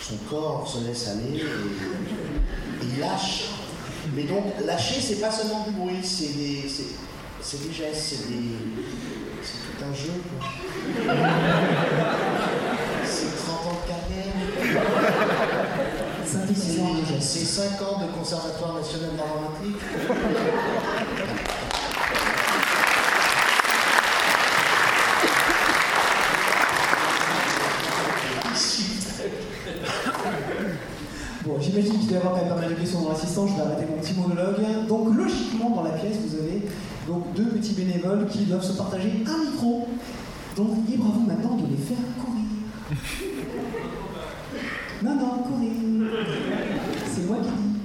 son 0.00 0.16
corps 0.30 0.68
se 0.68 0.86
laisse 0.86 1.08
aller 1.08 1.38
et, 1.38 2.84
et 2.84 2.88
il 2.94 3.00
lâche. 3.00 3.53
Mais 4.12 4.24
donc, 4.24 4.44
lâcher, 4.64 5.00
c'est 5.00 5.20
pas 5.20 5.30
seulement 5.30 5.64
du 5.66 5.72
bruit, 5.72 6.00
c'est 6.02 6.36
des, 6.36 6.68
c'est, 7.40 7.66
des 7.66 7.72
gestes, 7.72 8.02
c'est 8.02 8.28
des. 8.28 8.50
C'est 9.42 9.58
tout 9.58 9.84
un 9.84 9.94
jeu, 9.94 10.12
quoi. 10.38 10.48
C'est 13.04 13.36
30 13.44 13.66
ans 13.66 13.78
de 13.82 13.88
carrière, 13.88 14.32
c'est, 16.24 17.14
gestes. 17.14 17.22
c'est 17.22 17.44
5 17.44 17.82
ans 17.82 18.00
de 18.00 18.06
Conservatoire 18.18 18.74
national 18.74 19.10
dramatique. 19.16 19.80
Doit 32.04 32.12
y 32.12 32.20
avoir 32.20 32.34
quand 32.34 32.40
même 32.40 32.48
pas 32.54 32.60
mal 32.60 32.68
de 32.68 32.74
questions 32.74 33.00
dans 33.02 33.10
l'assistant, 33.10 33.46
je 33.46 33.54
vais 33.54 33.62
arrêter 33.62 33.86
mon 33.90 33.96
petit 34.00 34.14
monologue. 34.14 34.86
Donc, 34.88 35.16
logiquement, 35.16 35.70
dans 35.70 35.82
la 35.82 35.90
pièce, 35.90 36.18
vous 36.26 36.34
avez 36.36 36.68
donc 37.08 37.32
deux 37.34 37.46
petits 37.46 37.72
bénévoles 37.72 38.26
qui 38.26 38.44
doivent 38.44 38.62
se 38.62 38.72
partager 38.72 39.24
un 39.26 39.38
micro. 39.50 39.88
Donc, 40.54 40.86
libre 40.88 41.06
à 41.06 41.12
vous 41.14 41.26
maintenant 41.26 41.56
de 41.56 41.66
les 41.66 41.76
faire 41.76 41.96
courir. 42.22 42.44
Non, 45.02 45.14
non, 45.14 45.42
courir. 45.44 45.72
C'est 47.10 47.26
moi 47.26 47.38
qui 47.42 47.48
dis. 47.48 47.80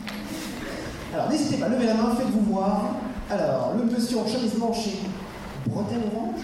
Alors, 1.13 1.29
n'hésitez 1.29 1.57
pas, 1.57 1.69
levez 1.69 1.85
la 1.85 1.95
main, 1.95 2.13
faites-vous 2.15 2.53
voir. 2.53 2.95
Alors, 3.31 3.73
le 3.77 3.83
monsieur 3.85 4.17
en 4.19 4.27
chemise 4.27 4.53
blanche 4.55 4.87
et 4.87 5.69
bretelle 5.69 6.03
orange. 6.13 6.41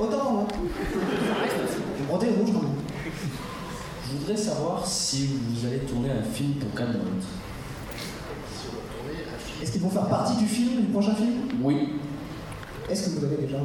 Autant, 0.00 0.40
hein. 0.40 0.46
Le 2.00 2.04
bretelle 2.06 2.34
rouge 2.40 2.52
quand 2.52 2.62
même. 2.62 2.73
Je 4.14 4.20
voudrais 4.20 4.36
savoir 4.36 4.86
si 4.86 5.26
vous 5.26 5.66
allez 5.66 5.80
tourner 5.80 6.10
un 6.10 6.22
film 6.22 6.52
pour 6.54 6.72
Camelot. 6.72 7.00
Est-ce 9.60 9.72
qu'ils 9.72 9.80
vont 9.80 9.90
faire 9.90 10.06
partie 10.06 10.36
du 10.36 10.46
film, 10.46 10.82
du 10.82 10.86
prochain 10.92 11.16
film? 11.16 11.48
Oui. 11.60 11.94
Est-ce 12.88 13.08
que 13.08 13.18
vous 13.18 13.24
avez 13.24 13.36
déjà 13.38 13.58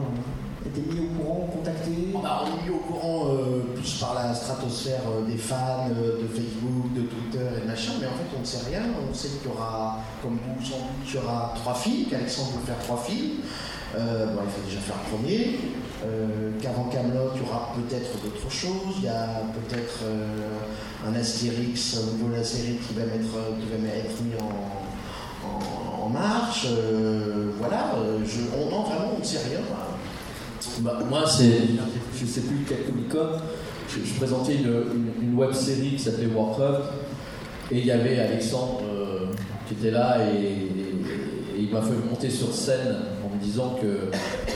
été 0.65 0.81
mis 0.81 1.01
au 1.01 1.21
courant, 1.21 1.49
contacté? 1.53 1.91
On 2.15 2.19
est 2.19 2.63
mis 2.63 2.75
au 2.75 2.79
courant 2.79 3.27
plus 3.75 3.99
par 3.99 4.15
la 4.15 4.33
stratosphère 4.33 5.01
des 5.27 5.37
fans, 5.37 5.89
de 5.89 6.27
Facebook, 6.27 6.93
de 6.95 7.01
Twitter 7.01 7.45
et 7.55 7.61
de 7.61 7.67
machin, 7.67 7.91
mais 7.99 8.07
en 8.07 8.11
fait 8.11 8.35
on 8.35 8.39
ne 8.39 8.45
sait 8.45 8.65
rien. 8.69 8.81
On 9.07 9.13
sait 9.13 9.27
qu'il 9.27 9.51
y 9.51 9.53
aura, 9.53 9.99
comme 10.23 10.39
vous 10.39 10.65
sans 10.65 10.77
doute, 10.77 11.05
il 11.05 11.13
y 11.13 11.17
aura 11.19 11.53
trois 11.55 11.75
films, 11.75 12.05
qu'Alexandre 12.09 12.53
veut 12.59 12.65
faire 12.65 12.79
trois 12.79 12.97
films. 12.97 13.41
bon, 13.93 14.41
il 14.45 14.51
faut 14.51 14.65
déjà 14.65 14.79
faire 14.79 14.95
le 15.05 15.17
premier. 15.17 15.59
Euh, 16.05 16.51
qu'avant 16.61 16.85
Camelot, 16.85 17.31
il 17.35 17.41
y 17.41 17.45
aura 17.45 17.73
peut-être 17.75 18.23
d'autres 18.23 18.51
choses. 18.51 18.97
Il 18.99 19.05
y 19.05 19.07
a 19.09 19.41
peut-être 19.53 20.05
un 21.05 21.15
Astérix 21.15 21.97
au 21.97 22.15
niveau 22.15 22.29
de 22.29 22.37
la 22.37 22.43
série 22.43 22.77
qui 22.77 22.93
va, 22.93 23.03
qui 23.03 23.67
va 23.69 23.89
être 23.95 24.21
mis 24.23 24.35
en, 24.39 26.09
marche. 26.09 26.67
voilà, 27.59 27.93
je, 28.25 28.39
on, 28.57 28.71
non, 28.71 28.81
vraiment, 28.83 29.11
on 29.15 29.19
ne 29.19 29.23
sait 29.23 29.39
rien. 29.47 29.59
Bah, 30.81 30.99
moi, 31.09 31.23
c'est, 31.27 31.61
je 32.17 32.23
ne 32.23 32.29
sais 32.29 32.41
plus 32.41 32.65
quel 32.67 32.83
Comic 32.85 33.11
je, 33.89 34.13
présentais 34.15 34.55
une, 34.55 35.35
web 35.35 35.51
série 35.51 35.91
qui 35.91 35.99
s'appelait 35.99 36.27
Warcraft, 36.27 36.91
et 37.71 37.79
il 37.79 37.85
y 37.85 37.91
avait 37.91 38.19
Alexandre 38.19 38.81
euh, 38.83 39.25
qui 39.67 39.73
était 39.75 39.91
là, 39.91 40.17
et, 40.21 40.67
il 41.61 41.69
m'a 41.73 41.81
fait 41.81 41.95
monter 42.09 42.29
sur 42.29 42.53
scène 42.53 42.95
disant 43.41 43.75
que, 43.81 44.11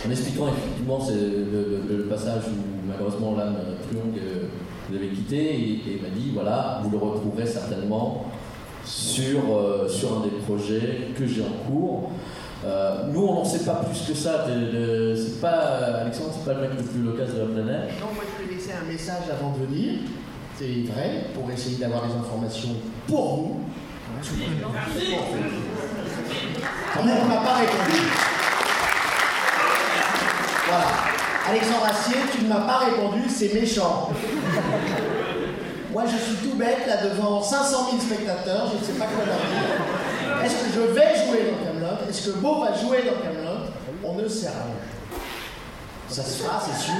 en 0.08 0.12
expliquant 0.12 0.48
effectivement 0.48 1.00
le, 1.10 2.04
passage 2.04 2.44
où 2.48 2.88
malheureusement 2.88 3.36
l'âme 3.36 3.58
Triong 3.88 4.18
euh, 4.18 4.48
vous 4.90 4.96
avez 4.96 5.10
quitté, 5.10 5.38
et, 5.38 5.82
il 5.96 6.02
m'a 6.02 6.10
dit 6.10 6.32
voilà, 6.34 6.82
vous 6.84 6.92
le 6.92 6.98
retrouverez 6.98 7.46
certainement 7.46 8.26
sur, 8.86 9.40
euh, 9.56 9.88
sur 9.88 10.18
un 10.18 10.22
des 10.22 10.30
projets 10.46 11.10
que 11.18 11.26
j'ai 11.26 11.42
en 11.42 11.68
cours. 11.68 12.12
Euh, 12.66 13.08
nous, 13.12 13.22
on 13.22 13.34
n'en 13.36 13.46
sait 13.46 13.66
pas 13.66 13.84
plus 13.84 14.08
que 14.08 14.14
ça. 14.14 14.46
c'est 14.48 15.42
pas, 15.42 16.02
Alexandre, 16.02 16.32
c'est 16.34 16.46
pas 16.46 16.60
le 16.60 16.68
mec 16.68 16.78
le 16.78 16.84
plus 16.84 17.02
loquace 17.02 17.34
de 17.34 17.40
la 17.40 17.46
planète. 17.46 17.90
Non, 18.00 18.14
moi 18.14 18.24
je 18.24 18.44
lui 18.44 18.54
ai 18.54 18.56
laissé 18.56 18.72
un 18.72 18.90
message 18.90 19.24
avant 19.32 19.52
de 19.52 19.66
venir, 19.66 20.00
c'est 20.58 20.92
vrai, 20.94 21.26
pour 21.34 21.50
essayer 21.52 21.78
d'avoir 21.78 22.08
des 22.08 22.14
informations 22.14 22.76
pour 23.08 23.36
vous. 23.36 23.60
Merci. 24.16 25.16
on 27.00 27.04
ne 27.04 27.28
m'a 27.28 27.38
pas 27.38 27.56
répondu. 27.56 28.33
Voilà. 30.74 30.88
Alexandre 31.50 31.86
Assier, 31.86 32.16
tu 32.32 32.46
ne 32.46 32.50
m'as 32.50 32.62
pas 32.62 32.78
répondu, 32.80 33.30
c'est 33.30 33.54
méchant. 33.54 34.10
Moi, 35.92 36.04
je 36.08 36.18
suis 36.18 36.36
tout 36.38 36.56
bête 36.56 36.88
là 36.88 37.04
devant 37.04 37.42
500 37.44 37.90
000 37.92 38.02
spectateurs, 38.02 38.72
je 38.72 38.80
ne 38.80 38.84
sais 38.84 38.98
pas 38.98 39.06
quoi 39.06 39.26
leur 39.26 39.36
dire. 39.36 40.44
Est-ce 40.44 40.56
que 40.56 40.74
je 40.74 40.80
vais 40.80 41.16
jouer 41.16 41.52
dans 41.52 41.64
Camelot? 41.64 42.10
Est-ce 42.10 42.30
que 42.30 42.38
Beau 42.38 42.64
va 42.64 42.74
jouer 42.74 43.04
dans 43.04 43.22
Camelot? 43.22 43.68
On 44.04 44.16
ne 44.16 44.28
sait 44.28 44.48
rien. 44.48 44.74
Ça 46.08 46.24
se 46.24 46.44
fera, 46.44 46.60
c'est 46.60 46.82
sûr. 46.84 46.94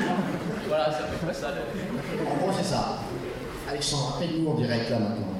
Voilà, 0.68 0.86
ça 0.86 1.00
fait 1.26 1.34
ça. 1.34 1.48
En 1.48 2.46
gros, 2.46 2.54
c'est 2.56 2.70
ça. 2.70 3.00
Alexandre, 3.70 4.16
appelle-nous 4.18 4.52
en 4.52 4.56
direct 4.56 4.90
là 4.92 5.00
maintenant. 5.00 5.33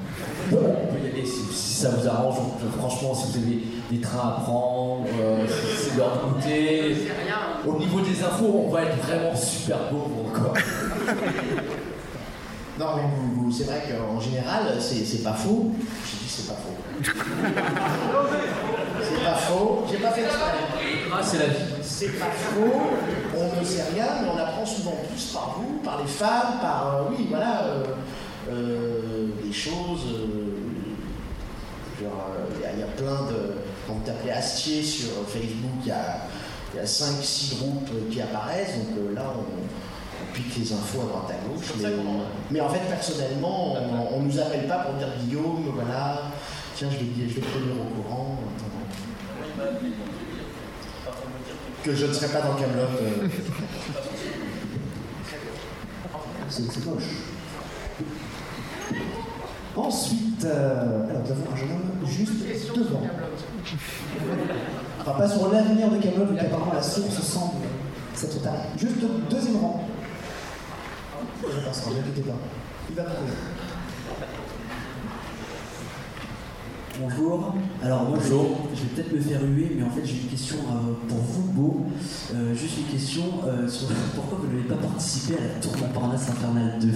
Bon, 0.50 0.58
on 0.58 0.94
peut 0.94 1.00
y 1.04 1.10
aller 1.10 1.26
si, 1.26 1.42
ça 1.52 1.90
vous 1.90 2.08
arrange. 2.08 2.36
Franchement, 2.78 3.14
si 3.14 3.32
vous 3.32 3.46
avez 3.46 3.58
des 3.90 4.00
trains 4.00 4.28
à 4.28 4.40
prendre, 4.40 5.06
euh, 5.20 5.46
si 5.46 5.90
c'est 5.90 5.96
leur 5.98 6.20
côté. 6.20 6.96
Au 7.66 7.78
niveau 7.78 8.00
des 8.00 8.22
infos, 8.22 8.64
on 8.66 8.70
va 8.70 8.82
être 8.82 8.96
vraiment 8.98 9.34
super 9.34 9.78
beau 9.90 10.28
encore. 10.28 10.54
Non, 12.76 12.86
mais 12.96 13.02
vous, 13.36 13.52
c'est 13.52 13.64
vrai 13.64 13.84
qu'en 13.86 14.18
général, 14.18 14.62
c'est 14.80 15.22
pas 15.22 15.32
faux. 15.32 15.70
J'ai 16.04 16.16
dit 16.16 16.28
c'est 16.28 16.48
pas 16.48 16.54
faux. 16.54 17.04
c'est 19.00 19.24
pas 19.24 19.34
faux. 19.34 19.84
J'ai 19.88 19.98
pas 19.98 20.10
fait 20.10 20.22
exprès. 20.22 20.42
Ah, 21.12 21.20
c'est 21.22 21.38
la 21.38 21.46
vie. 21.46 21.54
C'est 21.82 22.18
pas 22.18 22.32
faux. 22.32 22.82
On 23.36 23.60
ne 23.60 23.64
sait 23.64 23.84
rien, 23.94 24.06
mais 24.22 24.28
on 24.34 24.38
apprend 24.38 24.66
souvent 24.66 24.96
plus 25.08 25.24
par 25.32 25.56
vous, 25.56 25.78
par 25.84 26.00
les 26.02 26.08
femmes, 26.08 26.58
par. 26.60 26.96
Euh, 26.96 27.10
oui, 27.10 27.28
voilà. 27.30 27.62
Euh, 27.62 27.84
des 28.46 29.52
choses. 29.52 30.06
genre, 32.00 32.30
il 32.56 32.80
y, 32.80 32.82
a 32.82 32.86
plein 32.86 33.30
de. 33.30 33.54
Quand 33.86 33.94
vous 33.94 34.04
tapez 34.04 34.30
Astier 34.30 34.82
sur 34.82 35.10
Facebook, 35.28 35.80
il 35.82 35.88
y 35.88 35.90
a, 35.90 36.26
y 36.74 36.78
a 36.78 36.84
5-6 36.84 37.58
groupes 37.58 38.10
qui 38.10 38.20
apparaissent. 38.20 38.76
Donc 38.78 39.14
là, 39.14 39.32
on 39.36 40.34
pique 40.34 40.56
les 40.58 40.72
infos 40.72 41.02
à 41.02 41.04
droite 41.04 41.30
à 41.30 41.48
gauche. 41.48 41.72
Mais, 42.50 42.60
en 42.60 42.68
fait, 42.68 42.80
personnellement, 42.88 43.76
on 44.12 44.20
ne 44.20 44.26
nous 44.32 44.38
appelle 44.38 44.66
pas 44.66 44.78
pour 44.78 44.94
dire 44.94 45.08
Guillaume, 45.20 45.70
voilà, 45.74 46.22
tiens, 46.74 46.88
je 46.90 46.96
vais, 46.98 47.28
je 47.28 47.34
vais 47.34 47.40
te 47.40 47.46
tenir 47.46 47.74
au 47.80 48.02
courant. 48.02 48.38
Que 51.84 51.94
je 51.94 52.06
ne 52.06 52.12
serai 52.12 52.28
pas 52.28 52.40
dans 52.40 52.54
Camelot. 52.54 52.82
Euh. 52.82 53.28
C'est 56.48 56.86
moche. 56.86 57.02
Ensuite, 59.76 60.44
euh, 60.44 61.08
alors 61.10 61.22
nous 61.24 61.32
avons 61.32 61.52
un 61.52 61.56
jeune 61.56 61.70
homme 61.72 62.08
juste 62.08 62.76
devant. 62.76 63.02
Enfin, 65.00 65.18
pas 65.18 65.28
sur 65.28 65.52
l'avenir 65.52 65.90
de 65.90 65.98
Camelot, 65.98 66.26
vu 66.26 66.36
qu'apparemment 66.36 66.74
la 66.74 66.82
source 66.82 67.20
semble 67.20 67.66
s'être 68.14 68.38
Juste 68.76 69.02
au 69.02 69.30
deuxième 69.30 69.56
rang. 69.56 69.88
Il 72.90 72.96
va 72.96 73.02
Bonjour. 77.00 77.54
Alors 77.82 78.04
moi, 78.04 78.18
Bonjour. 78.22 78.58
Je, 78.72 78.82
vais, 78.82 78.88
peut-être 78.88 79.12
me 79.12 79.20
faire 79.20 79.42
huer, 79.42 79.72
mais 79.76 79.84
en 79.84 79.90
fait 79.90 80.02
j'ai 80.04 80.14
une 80.22 80.28
question 80.28 80.58
euh, 80.58 81.08
pour 81.08 81.18
vous, 81.18 81.42
Beau. 81.52 81.86
Euh, 82.32 82.54
juste 82.54 82.78
une 82.78 82.84
question 82.84 83.22
euh, 83.46 83.68
sur 83.68 83.88
pourquoi 84.14 84.38
vous 84.40 84.46
n'avez 84.46 84.68
pas 84.68 84.76
participé 84.76 85.38
à 85.38 85.42
la 85.42 85.60
tour 85.60 85.72
Montparnasse 85.76 86.30
Infernale 86.30 86.78
2 86.80 86.88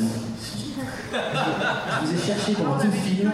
Je 1.13 2.07
vous 2.07 2.15
ai 2.15 2.27
cherché 2.27 2.53
pendant 2.53 2.79
tout 2.79 2.87
le 2.87 2.93
film. 2.93 3.33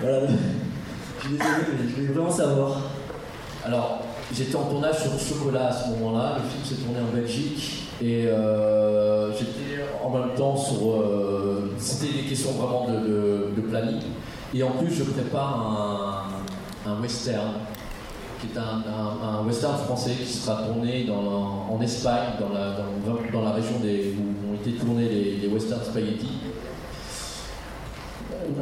voilà. 0.00 0.20
Je 0.26 1.28
suis 1.28 1.38
désolé, 1.38 1.54
mais 1.80 1.88
je 1.88 1.94
voulais 1.94 2.12
vraiment 2.12 2.30
savoir. 2.30 2.82
Alors, 3.64 4.02
j'étais 4.32 4.56
en 4.56 4.64
tournage 4.64 5.02
sur 5.02 5.18
Chocolat 5.18 5.68
à 5.68 5.72
ce 5.72 5.88
moment-là. 5.90 6.36
Le 6.36 6.48
film 6.50 6.64
s'est 6.64 6.84
tourné 6.84 7.00
en 7.00 7.14
Belgique. 7.16 7.85
Et 8.02 8.26
euh, 8.26 9.32
j'étais 9.32 9.82
en 10.04 10.10
même 10.10 10.34
temps 10.36 10.56
sur. 10.56 10.90
Euh, 10.90 11.72
c'était 11.78 12.12
des 12.12 12.28
questions 12.28 12.52
vraiment 12.52 12.86
de, 12.88 13.60
planning. 13.70 14.00
Et 14.54 14.62
en 14.62 14.70
plus, 14.70 14.92
je 14.94 15.02
prépare 15.04 16.28
un, 16.86 17.00
western, 17.00 17.54
qui 18.40 18.48
est 18.48 18.58
un, 18.58 19.44
western 19.46 19.76
français 19.78 20.12
qui 20.12 20.32
sera 20.32 20.62
tourné 20.62 21.06
en 21.10 21.80
Espagne, 21.80 22.34
dans 22.38 23.42
la, 23.42 23.50
région 23.52 23.76
où 23.80 24.52
ont 24.52 24.54
été 24.54 24.72
tournés 24.72 25.08
les, 25.08 25.36
les 25.38 25.48
westerns 25.48 25.84
spaghetti. 25.84 26.28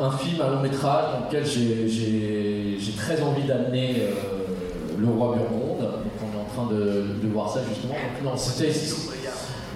Un 0.01 0.11
film, 0.13 0.41
un 0.41 0.51
long 0.51 0.63
métrage 0.63 1.05
dans 1.13 1.27
lequel 1.27 1.45
j'ai 1.45 2.95
très 2.97 3.21
envie 3.21 3.43
d'amener 3.43 3.97
euh, 3.99 4.97
le 4.99 5.07
roi 5.09 5.37
Burgonde. 5.37 5.81
Donc 5.81 6.13
on 6.23 6.39
est 6.39 6.41
en 6.41 6.67
train 6.67 6.75
de, 6.75 7.23
de 7.23 7.33
voir 7.33 7.51
ça 7.53 7.61
justement. 7.69 7.95
Donc, 7.95 8.33
non, 8.33 8.37
c'était 8.37 8.73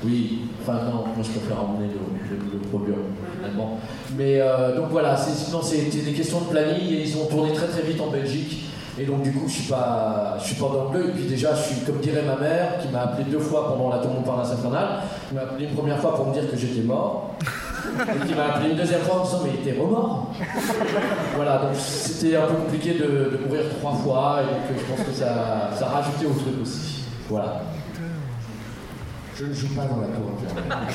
oui, 0.05 0.43
enfin 0.61 0.75
non, 0.85 1.05
moi 1.15 1.23
je 1.23 1.31
préfère 1.31 1.65
emmener 1.65 1.89
le, 1.89 2.37
le, 2.53 2.59
produire 2.69 2.97
finalement. 3.35 3.79
Mais 4.17 4.41
euh, 4.41 4.77
donc 4.77 4.91
voilà, 4.91 5.17
c'était 5.17 6.05
des 6.05 6.13
questions 6.13 6.41
de 6.43 6.47
planning 6.47 6.89
et 6.89 7.03
ils 7.03 7.17
ont 7.17 7.27
tourné 7.27 7.53
très 7.53 7.67
très 7.67 7.83
vite 7.83 8.01
en 8.01 8.09
Belgique. 8.09 8.65
Et 9.01 9.05
donc 9.05 9.23
du 9.23 9.33
coup, 9.33 9.47
je 9.47 9.53
suis 9.53 9.71
pas, 9.71 10.37
je 10.41 10.47
suis 10.47 10.57
pas 10.57 10.69
dans 10.69 10.85
le 10.85 10.91
bleu. 10.91 11.09
Et 11.09 11.13
puis 11.13 11.25
déjà, 11.25 11.55
je 11.55 11.63
suis 11.63 11.81
comme 11.85 11.99
dirait 11.99 12.23
ma 12.23 12.37
mère, 12.37 12.79
qui 12.81 12.89
m'a 12.89 13.03
appelé 13.03 13.25
deux 13.31 13.39
fois 13.39 13.69
pendant 13.69 13.91
la 13.91 13.99
tournée 13.99 14.25
par 14.25 14.37
la 14.37 14.43
infernale. 14.43 15.03
qui 15.29 15.35
m'a 15.35 15.43
appelé 15.43 15.67
une 15.67 15.75
première 15.75 15.99
fois 15.99 16.15
pour 16.15 16.27
me 16.27 16.33
dire 16.33 16.49
que 16.51 16.57
j'étais 16.57 16.83
mort, 16.83 17.35
et 18.01 18.27
qui 18.27 18.35
m'a 18.35 18.55
appelé 18.55 18.71
une 18.71 18.77
deuxième 18.77 19.01
fois 19.01 19.17
en 19.17 19.19
me 19.21 19.25
disant 19.25 19.41
mais 19.45 19.51
t'es 19.65 19.79
remort. 19.79 20.33
voilà, 21.37 21.59
donc 21.59 21.75
c'était 21.77 22.37
un 22.37 22.47
peu 22.47 22.55
compliqué 22.55 22.95
de, 22.95 23.37
de, 23.37 23.41
mourir 23.47 23.65
trois 23.79 23.93
fois, 23.93 24.41
et 24.43 24.47
donc 24.47 24.79
je 24.79 24.93
pense 24.93 25.07
que 25.07 25.13
ça, 25.13 25.71
ça 25.77 25.87
a 25.87 25.89
rajouté 25.89 26.27
au 26.27 26.35
truc 26.35 26.55
aussi. 26.63 27.05
Voilà. 27.29 27.63
Je 29.39 29.45
ne 29.45 29.55
joue 29.55 29.69
pas 29.69 29.85
dans 29.85 30.01
la 30.01 30.09
tour 30.09 30.33
infernale. 30.35 30.89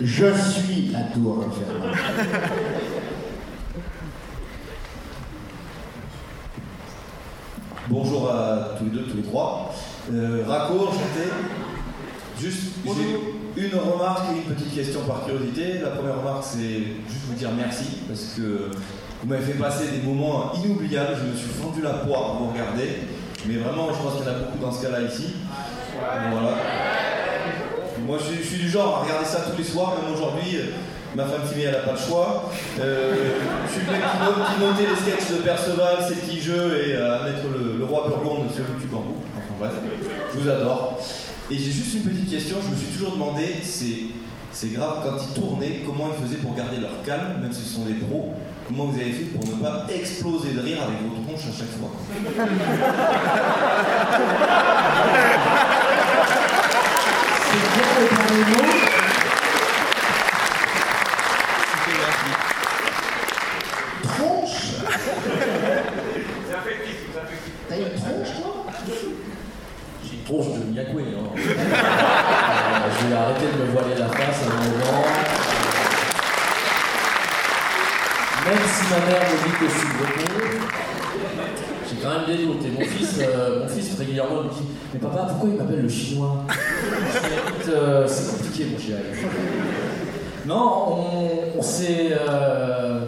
Je 0.00 0.26
suis 0.32 0.90
la 0.90 1.00
tour 1.12 1.44
infernale. 1.46 1.92
Bonjour 7.90 8.30
à 8.30 8.70
tous 8.78 8.84
les 8.84 8.90
deux, 8.90 9.02
tous 9.02 9.18
les 9.18 9.22
trois. 9.24 9.74
Euh, 10.10 10.44
enchanté. 10.46 11.28
Juste, 12.40 12.62
j'ai 12.86 13.62
une 13.62 13.74
remarque 13.74 14.32
et 14.32 14.36
une 14.36 14.54
petite 14.54 14.74
question 14.74 15.00
par 15.02 15.26
curiosité. 15.26 15.80
La 15.80 15.90
première 15.90 16.20
remarque, 16.20 16.44
c'est 16.44 16.84
juste 17.06 17.24
vous 17.28 17.34
dire 17.34 17.50
merci 17.54 17.98
parce 18.08 18.32
que 18.34 18.70
vous 19.22 19.28
m'avez 19.28 19.44
fait 19.44 19.58
passer 19.58 19.88
des 19.88 20.06
moments 20.06 20.54
inoubliables. 20.54 21.16
Je 21.18 21.32
me 21.32 21.36
suis 21.36 21.50
fendu 21.50 21.82
la 21.82 21.92
poire 21.92 22.30
à 22.30 22.38
vous 22.38 22.46
regarder. 22.50 23.00
Mais 23.46 23.56
vraiment, 23.56 23.88
je 23.92 24.02
pense 24.02 24.14
qu'il 24.14 24.24
y 24.24 24.28
en 24.28 24.32
a 24.32 24.38
beaucoup 24.38 24.58
dans 24.58 24.72
ce 24.72 24.86
cas-là 24.86 25.02
ici. 25.02 25.34
Moi, 28.06 28.18
je, 28.20 28.24
suis 28.46 28.58
du 28.58 28.68
genre 28.68 28.98
à 28.98 29.00
regarder 29.04 29.24
ça 29.24 29.38
tous 29.50 29.56
les 29.58 29.64
soirs, 29.64 29.94
même 30.02 30.12
aujourd'hui. 30.14 30.58
Ma 31.16 31.24
femme 31.24 31.40
Timmy, 31.48 31.62
elle 31.64 31.72
n'a 31.72 31.78
pas 31.78 31.92
le 31.92 31.98
choix. 31.98 32.50
Euh, 32.78 33.14
je 33.66 33.72
suis 33.72 33.80
le 33.86 33.92
mec 33.92 34.02
qui, 34.02 34.18
note- 34.22 34.58
notait 34.60 34.86
les 34.90 34.96
sketchs 34.96 35.30
de 35.32 35.38
Perceval, 35.42 35.96
ses 36.06 36.14
petits 36.16 36.40
jeux 36.40 36.84
et 36.86 36.94
à 36.96 37.22
mettre 37.24 37.44
le, 37.52 37.78
le 37.78 37.84
roi 37.84 38.04
Burgonde 38.06 38.50
sur 38.52 38.64
le 38.64 38.86
bambou. 38.86 39.16
Enfin 39.36 39.54
bref, 39.58 39.72
je 40.34 40.38
vous 40.38 40.48
adore. 40.48 40.98
Et 41.50 41.56
j'ai 41.56 41.70
juste 41.70 41.94
une 41.94 42.02
petite 42.02 42.28
question, 42.30 42.56
je 42.62 42.68
me 42.70 42.76
suis 42.76 42.88
toujours 42.88 43.12
demandé, 43.12 43.46
c'est, 43.62 44.10
c'est 44.52 44.72
grave, 44.74 44.98
quand 45.04 45.16
ils 45.22 45.32
tournaient, 45.40 45.80
comment 45.86 46.08
ils 46.12 46.18
faisaient 46.26 46.38
pour 46.42 46.54
garder 46.54 46.76
leur 46.78 47.00
calme, 47.04 47.40
même 47.40 47.52
si 47.52 47.62
ce 47.62 47.74
sont 47.76 47.84
des 47.86 47.94
pros? 47.94 48.34
Comment 48.68 48.84
vous 48.86 48.98
avez 49.00 49.12
fait 49.12 49.24
pour 49.26 49.44
ne 49.48 49.54
pas 49.62 49.86
exploser 49.94 50.50
de 50.50 50.60
rire 50.60 50.78
avec 50.82 50.98
vos 51.00 51.14
tronches 51.24 51.46
à 51.48 51.52
chaque 51.56 51.72
fois 51.78 51.90
C'est 57.48 57.76
bien 57.76 57.90
le 58.00 58.06
dernier 58.44 58.62
mot. 58.62 58.72
Tronche 64.02 64.72
T'as 67.68 67.76
une 67.76 67.84
tronche, 67.94 68.32
toi 68.40 68.52
J'ai 70.04 70.14
une 70.16 70.22
tronche 70.24 70.46
de 70.54 70.58
Miyakwe. 70.70 71.00
Hein. 71.00 71.04
Euh, 71.36 71.40
je 73.00 73.06
vais 73.06 73.14
arrêter 73.14 73.46
de 73.46 73.52
me 73.62 73.66
voiler 73.72 73.94
la 73.98 74.08
face 74.08 74.42
à 74.42 74.44
un 74.46 74.48
moment. 74.56 75.04
Même 78.46 78.64
si 78.64 78.82
ma 78.90 78.98
mère 79.06 79.22
me 79.22 79.36
dit 79.44 79.54
que 79.58 79.66
je 79.66 79.70
suis 79.78 79.90
breton, 79.98 80.30
j'ai 81.88 81.96
quand 81.96 82.10
même 82.10 82.26
des 82.36 82.42
doutes. 82.44 82.64
Et 82.64 82.70
mon 82.70 82.84
fils, 82.88 83.12
euh, 83.20 83.24
mon 83.62 83.68
fils 83.68 83.88
régulièrement 83.98 84.38
me 84.44 84.48
dit 84.50 84.66
Mais 84.94 85.00
papa, 85.00 85.26
pourquoi 85.30 85.48
il 85.50 85.56
m'appelle 85.56 85.82
le 85.82 85.88
chinois 85.88 86.44
Je 86.48 87.18
dis, 87.18 87.34
Écoute, 87.34 87.68
euh, 87.74 88.06
c'est 88.06 88.30
compliqué, 88.36 88.66
mon 88.72 88.78
chéri. 88.78 89.02
Non, 90.46 90.64
on, 90.88 91.58
on 91.58 91.62
s'est. 91.62 92.10
euh, 92.12 93.00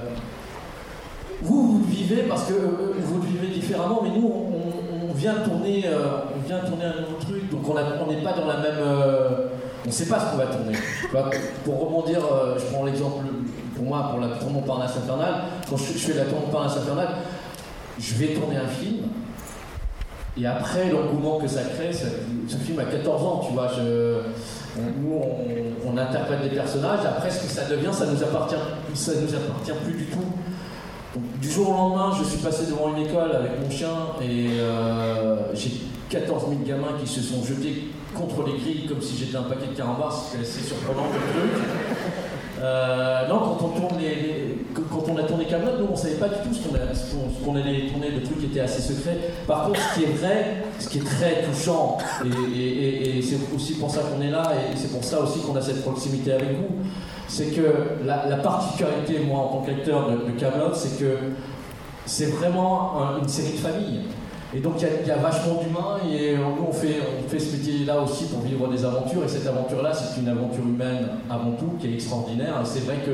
vous, 1.41 1.75
vous 1.75 1.79
le 1.87 1.91
vivez 1.95 2.23
parce 2.29 2.47
que 2.47 2.55
euh, 2.55 2.95
vous 2.99 3.21
le 3.23 3.29
vivez 3.29 3.47
différemment, 3.55 4.01
mais 4.03 4.11
nous, 4.11 4.27
on, 4.27 4.57
on- 4.57 5.09
on 5.11 5.15
vient 5.15 5.35
tourner, 5.35 5.85
euh, 5.87 6.23
on 6.37 6.41
vient 6.47 6.59
tourner 6.59 6.85
un 6.85 7.01
nouveau 7.03 7.15
truc, 7.21 7.49
donc 7.49 7.61
on 7.69 7.77
a- 7.77 7.97
on 8.05 8.09
n'est 8.11 8.23
pas 8.23 8.33
dans 8.33 8.47
la 8.47 8.57
même. 8.57 8.79
euh, 8.81 9.47
ce 10.17 10.31
qu'on 10.31 10.37
va 10.37 10.47
tourner. 10.47 10.79
Pour 11.65 11.81
rebondir, 11.81 12.21
euh, 12.25 12.57
je 12.59 12.65
prends 12.73 12.85
l'exemple 12.85 13.25
pour 13.75 13.85
moi, 13.85 14.09
pour 14.11 14.21
la 14.21 14.29
tour 14.29 14.51
Montparnasse 14.51 14.97
infernale. 14.97 15.35
Quand 15.69 15.77
je, 15.77 15.85
fais 15.85 16.15
la 16.15 16.25
tour 16.25 16.41
Montparnasse 16.41 16.77
infernale, 16.79 17.09
je 17.99 18.15
vais 18.15 18.35
tourner 18.35 18.57
un 18.57 18.69
film. 18.69 19.07
Et 20.37 20.47
après, 20.47 20.91
l'engouement 20.91 21.39
que 21.39 21.49
ça 21.49 21.63
crée, 21.63 21.93
ce 21.93 22.57
film 22.57 22.79
a 22.79 22.85
14 22.85 23.23
ans, 23.25 23.43
tu 23.47 23.53
vois. 23.55 23.69
On- 23.77 24.49
nous, 25.01 25.21
on, 25.85 25.97
interprète 25.97 26.43
des 26.43 26.55
personnages. 26.55 27.01
Après, 27.05 27.31
ce 27.31 27.43
que 27.43 27.51
ça 27.51 27.65
devient, 27.65 27.93
ça 27.93 28.07
nous 28.07 28.13
nous 28.13 28.23
appartient 28.23 28.55
plus 29.85 29.95
du 29.95 30.05
tout. 30.05 30.25
Du 31.41 31.51
jour 31.51 31.71
au 31.71 31.73
lendemain, 31.73 32.13
je 32.17 32.25
suis 32.25 32.39
passé 32.39 32.67
devant 32.67 32.95
une 32.95 33.05
école 33.05 33.33
avec 33.35 33.61
mon 33.61 33.71
chien 33.71 33.89
et 34.23 34.61
euh, 34.61 35.37
j'ai 35.55 35.71
14 36.11 36.45
000 36.49 36.61
gamins 36.67 36.97
qui 37.01 37.07
se 37.07 37.21
sont 37.21 37.45
jetés 37.45 37.89
contre 38.17 38.45
les 38.47 38.59
grilles 38.59 38.87
comme 38.89 39.01
si 39.03 39.17
j'étais 39.17 39.37
un 39.37 39.43
paquet 39.43 39.67
de 39.73 39.77
carambars. 39.77 40.13
C'est 40.33 40.41
assez 40.41 40.61
surprenant 40.67 41.03
comme 41.03 41.43
truc. 41.43 41.63
Euh, 42.61 43.29
non, 43.29 43.39
quand 43.39 43.67
on, 43.67 43.69
tourne 43.69 44.01
les, 44.01 44.59
quand 44.75 45.05
on 45.09 45.17
a 45.17 45.23
tourné 45.23 45.45
Camelot, 45.45 45.79
nous 45.79 45.87
on 45.93 45.97
savait 45.97 46.15
pas 46.17 46.27
du 46.29 46.35
tout 46.49 46.53
ce 46.53 46.67
qu'on 46.67 46.75
ce 46.75 47.45
qu'on 47.45 47.55
allait 47.55 47.87
tourner, 47.87 48.11
le 48.11 48.21
truc 48.25 48.43
était 48.43 48.59
assez 48.61 48.83
secret. 48.83 49.17
Par 49.47 49.67
contre, 49.67 49.79
ce 49.81 49.95
qui 49.99 50.05
est 50.07 50.13
vrai, 50.17 50.65
ce 50.81 50.89
qui 50.89 50.99
est 50.99 51.05
très 51.05 51.43
touchant, 51.45 51.99
et, 52.53 53.23
c'est 53.23 53.39
aussi 53.55 53.75
pour 53.75 53.91
ça 53.93 54.01
qu'on 54.01 54.21
est 54.23 54.31
là, 54.31 54.51
et 54.73 54.77
c'est 54.77 54.91
pour 54.91 55.05
ça 55.05 55.21
aussi 55.21 55.39
qu'on 55.41 55.55
a 55.55 55.63
cette 55.63 55.83
proximité 55.83 56.33
avec 56.33 56.57
vous, 56.57 56.67
c'est 57.29 57.47
que 57.55 57.63
la, 58.05 58.27
la 58.29 58.37
particularité, 58.39 59.21
moi 59.21 59.39
en 59.39 59.49
tant 59.59 59.63
qu'acteur 59.65 60.11
de, 60.11 60.17
de 60.33 60.37
Camelot, 60.41 60.75
c'est 60.75 60.99
que 60.99 61.17
c'est 62.07 62.27
vraiment 62.33 62.95
un- 63.01 63.19
une 63.23 63.29
série 63.29 63.53
de 63.53 63.59
famille. 63.59 64.01
Et 64.55 64.61
donc 64.61 64.75
il 64.81 65.07
y 65.07 65.11
a- 65.11 65.17
vachement 65.17 65.63
d'humains 65.63 65.99
et 66.11 66.35
euh, 66.35 66.39
nous 66.39 66.67
on 66.69 66.73
fait, 66.73 66.97
on 67.25 67.29
fait 67.29 67.39
ce 67.39 67.57
métier-là 67.57 68.01
aussi 68.01 68.25
pour 68.27 68.41
vivre 68.41 68.67
des 68.69 68.83
aventures 68.83 69.23
et 69.25 69.29
cette 69.29 69.47
aventure-là 69.47 69.93
c'est 69.93 70.21
une 70.21 70.29
aventure 70.29 70.65
humaine 70.65 71.07
avant 71.29 71.53
tout 71.53 71.75
qui 71.79 71.89
est 71.89 71.95
extraordinaire 71.95 72.55
c'est 72.65 72.85
vrai 72.87 72.97
que 73.05 73.13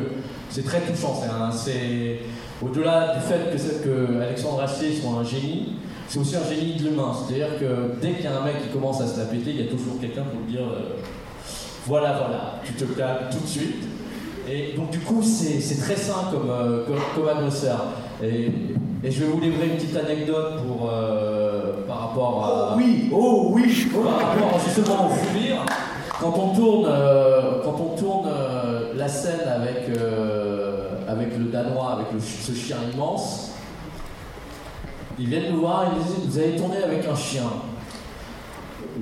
c'est 0.55 0.65
très 0.65 0.81
touchant. 0.83 1.21
C'est 1.53 2.21
au-delà 2.63 3.17
du 3.17 3.21
fait 3.21 3.51
que, 3.51 3.85
que 3.85 4.21
Alexandre 4.23 4.63
Astier 4.63 4.93
soit 4.93 5.11
un 5.11 5.25
génie, 5.25 5.73
c'est 6.07 6.21
aussi 6.21 6.37
un 6.37 6.49
génie 6.49 6.77
de 6.77 6.89
l'humain. 6.91 7.13
C'est-à-dire 7.13 7.59
que 7.59 8.01
dès 8.01 8.13
qu'il 8.13 8.25
y 8.25 8.29
a 8.29 8.39
un 8.41 8.45
mec 8.45 8.63
qui 8.63 8.69
commence 8.69 9.01
à 9.01 9.07
se 9.09 9.19
la 9.19 9.27
péter, 9.27 9.51
il 9.51 9.65
y 9.65 9.69
a 9.69 9.71
toujours 9.71 9.99
quelqu'un 10.01 10.23
pour 10.23 10.41
lui 10.41 10.53
dire 10.53 10.63
euh, 10.63 10.97
voilà 11.87 12.13
voilà, 12.19 12.61
tu 12.65 12.73
te 12.75 12.85
calmes 12.85 13.29
tout 13.33 13.41
de 13.41 13.49
suite. 13.49 13.85
Et 14.49 14.77
donc 14.77 14.91
du 14.91 15.01
coup 15.01 15.23
c'est 15.23 15.81
très 15.81 15.97
sain 15.97 16.29
comme, 16.31 16.51
euh, 16.51 16.85
comme, 17.17 17.29
atmosphère. 17.29 17.83
Et, 18.23 18.51
je 19.03 19.21
vais 19.21 19.27
vous 19.27 19.41
livrer 19.41 19.67
une 19.67 19.75
petite 19.75 19.97
anecdote 19.97 20.63
pour, 20.67 20.89
euh, 20.91 21.24
rapport 22.15 22.45
à... 22.45 22.73
Oh 22.73 22.77
oui, 22.77 23.11
oh 23.13 23.51
oui 23.53 23.89
Par 23.93 24.29
rapport 24.29 24.61
justement 24.65 25.07
au 25.07 25.09
fou 25.11 25.27
rire, 25.35 25.65
quand 26.21 26.35
on 26.39 26.55
tourne, 26.55 26.87
euh, 26.89 27.63
quand 27.65 27.77
on 27.81 27.97
tourne 27.97 28.29
euh, 28.29 28.93
la 28.95 29.09
scène 29.09 29.49
avec, 29.49 29.89
euh, 29.97 30.91
avec 31.09 31.37
le 31.37 31.47
Danois, 31.47 31.93
avec 31.93 32.13
le 32.13 32.21
ce 32.21 32.53
chien 32.53 32.77
immense, 32.93 33.53
ils 35.19 35.27
viennent 35.27 35.53
nous 35.53 35.61
voir 35.61 35.85
et 35.85 35.87
ils 35.97 36.03
disent 36.03 36.27
Vous 36.27 36.39
avez 36.39 36.57
tourné 36.57 36.83
avec 36.83 37.07
un 37.07 37.15
chien. 37.15 37.51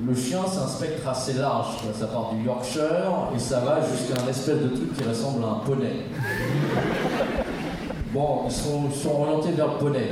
Le 0.07 0.15
chien, 0.15 0.39
c'est 0.51 0.59
un 0.59 0.67
spectre 0.67 1.07
assez 1.07 1.33
large. 1.33 1.75
Ça 1.93 2.07
part 2.07 2.31
du 2.33 2.43
Yorkshire 2.45 3.29
et 3.35 3.39
ça 3.39 3.59
va 3.59 3.79
jusqu'à 3.81 4.23
un 4.23 4.27
espèce 4.27 4.59
de 4.59 4.69
truc 4.69 4.95
qui 4.97 5.07
ressemble 5.07 5.43
à 5.43 5.47
un 5.47 5.59
poney. 5.65 6.07
Bon, 8.11 8.41
ils 8.45 8.51
sont, 8.51 8.83
ils 8.91 8.95
sont 8.95 9.21
orientés 9.21 9.51
vers 9.51 9.67
le 9.67 9.77
poney. 9.77 10.09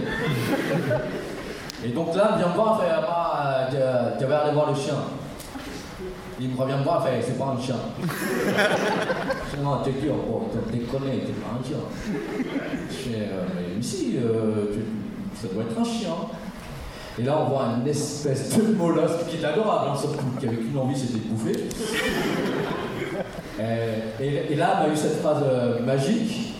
Et 1.83 1.89
donc 1.89 2.15
là, 2.15 2.35
vient 2.37 2.49
me 2.49 2.53
voir, 2.53 2.79
il 2.79 2.85
fait, 2.85 2.91
ah, 3.07 3.67
tu- 3.69 4.19
tu 4.23 4.25
vas 4.29 4.37
aller 4.39 4.53
voir 4.53 4.69
le 4.69 4.75
chien. 4.75 4.95
Il 6.39 6.49
me 6.49 6.57
revient 6.59 6.73
me 6.77 6.83
voir, 6.83 7.05
il 7.05 7.21
fait, 7.21 7.27
c'est 7.27 7.37
pas 7.39 7.55
un 7.57 7.61
chien. 7.61 7.75
Non, 9.63 9.77
t'es 9.83 9.91
dur, 9.91 10.13
bon, 10.27 10.43
t'es 10.51 10.77
déconné, 10.77 11.19
t'es 11.19 11.33
pas 11.33 11.59
un 11.59 11.63
chien. 11.63 11.77
Je 12.89 12.93
fais, 12.95 13.15
euh, 13.31 13.45
mais 13.75 13.81
si, 13.81 14.17
euh, 14.17 14.67
tu- 14.73 15.37
ça 15.47 15.53
doit 15.53 15.63
être 15.63 15.79
un 15.79 15.83
chien. 15.83 16.13
Et 17.19 17.23
là, 17.23 17.37
on 17.45 17.49
voit 17.49 17.65
une 17.79 17.87
espèce 17.87 18.57
de 18.57 18.73
mollusque 18.73 19.27
qui 19.29 19.37
est 19.37 19.45
adorable, 19.45 19.89
hein, 19.91 19.95
sauf 19.95 20.15
qui 20.39 20.47
avait 20.47 20.55
qu'une 20.55 20.77
envie, 20.79 20.97
c'était 20.97 21.19
de 21.19 21.27
bouffer. 21.29 21.69
Euh, 23.59 23.97
Et, 24.19 24.53
et 24.53 24.55
là, 24.55 24.79
il 24.83 24.87
m'a 24.87 24.93
eu 24.93 24.97
cette 24.97 25.21
phrase 25.21 25.43
euh, 25.43 25.79
magique. 25.85 26.55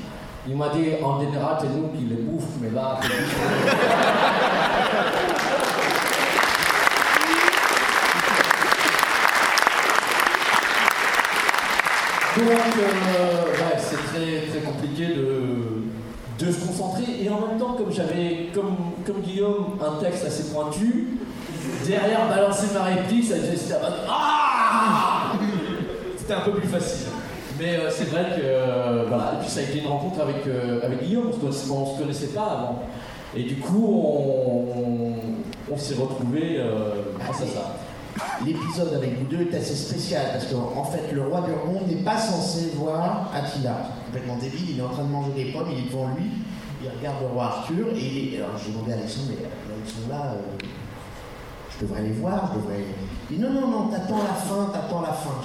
Il 0.48 0.58
m'a 0.58 0.70
dit, 0.70 0.86
en 1.04 1.20
général, 1.22 1.58
c'est 1.62 1.70
nous 1.70 1.90
qui 1.90 2.06
les 2.06 2.16
bouffons, 2.16 2.48
mais 2.60 2.72
là, 2.72 3.00
c'est. 3.02 3.10
Donc, 12.40 12.48
euh, 12.50 13.44
bref, 13.56 13.78
c'est 13.78 14.04
très, 14.08 14.48
très 14.50 14.60
compliqué 14.66 15.08
de, 15.14 16.44
de 16.44 16.52
se 16.52 16.66
concentrer. 16.66 17.24
Et 17.24 17.30
en 17.30 17.48
même 17.48 17.60
temps, 17.60 17.74
comme 17.74 17.92
j'avais, 17.92 18.50
comme, 18.52 18.78
comme 19.06 19.22
Guillaume, 19.22 19.78
un 19.80 20.02
texte 20.02 20.26
assez 20.26 20.52
pointu, 20.52 21.20
derrière 21.86 22.28
balancer 22.28 22.68
ma 22.74 22.84
réplique, 22.84 23.26
ça 23.26 23.36
c'était 23.36 23.76
ah 24.10 25.34
C'était 26.18 26.34
un 26.34 26.42
peu 26.42 26.54
plus 26.54 26.68
facile. 26.68 27.11
Mais 27.62 27.76
euh, 27.76 27.92
c'est 27.92 28.06
vrai 28.06 28.24
que 28.36 28.42
euh, 28.42 29.06
voilà. 29.08 29.34
Et 29.36 29.42
puis 29.42 29.50
ça 29.50 29.60
a 29.60 29.64
été 29.64 29.82
une 29.82 29.88
rencontre 29.88 30.20
avec, 30.22 30.48
euh, 30.48 30.84
avec 30.84 31.04
Guillaume, 31.04 31.30
on 31.32 31.48
on 31.48 31.52
se 31.52 32.00
connaissait 32.02 32.34
pas 32.34 32.42
avant. 32.42 32.84
Et 33.36 33.44
du 33.44 33.58
coup, 33.58 33.86
on, 35.72 35.78
s'est 35.78 35.96
retrouvés 35.96 36.58
euh, 36.58 37.14
grâce 37.20 37.44
à 37.44 37.46
ça. 37.46 37.78
L'épisode 38.46 38.94
avec 38.96 39.18
vous 39.18 39.26
deux 39.26 39.48
est 39.50 39.56
assez 39.56 39.76
spécial 39.76 40.26
parce 40.34 40.46
qu'en 40.48 40.74
en 40.76 40.84
fait, 40.84 41.14
le 41.14 41.22
roi 41.22 41.42
Burgonde 41.42 41.88
n'est 41.88 42.04
pas 42.04 42.18
censé 42.18 42.72
voir 42.76 43.32
Attila. 43.34 43.78
Complètement 44.08 44.38
débile, 44.38 44.72
il 44.72 44.80
est 44.80 44.84
en 44.84 44.90
train 44.90 45.04
de 45.04 45.10
manger 45.10 45.32
des 45.32 45.52
pommes, 45.52 45.70
il 45.72 45.86
est 45.86 45.90
devant 45.90 46.08
lui, 46.16 46.26
il 46.84 46.90
regarde 46.90 47.22
le 47.22 47.28
roi 47.28 47.46
Arthur 47.46 47.88
et 47.96 48.38
alors 48.38 48.58
j'ai 48.58 48.74
demandé 48.74 48.92
à 48.92 48.96
Alexandre, 48.96 49.28
mais 49.30 49.76
ils 49.86 49.90
sont 49.90 50.10
là, 50.10 50.36
je 51.70 51.86
devrais 51.86 52.02
les 52.02 52.12
voir, 52.12 52.52
je 52.54 52.60
devrais. 52.60 52.84
Il 53.30 53.38
dit 53.38 53.42
non, 53.42 53.54
non, 53.54 53.68
non, 53.68 53.88
t'attends 53.88 54.18
la 54.18 54.34
fin, 54.34 54.72
t'attends 54.74 55.02
la 55.02 55.14
fin. 55.14 55.36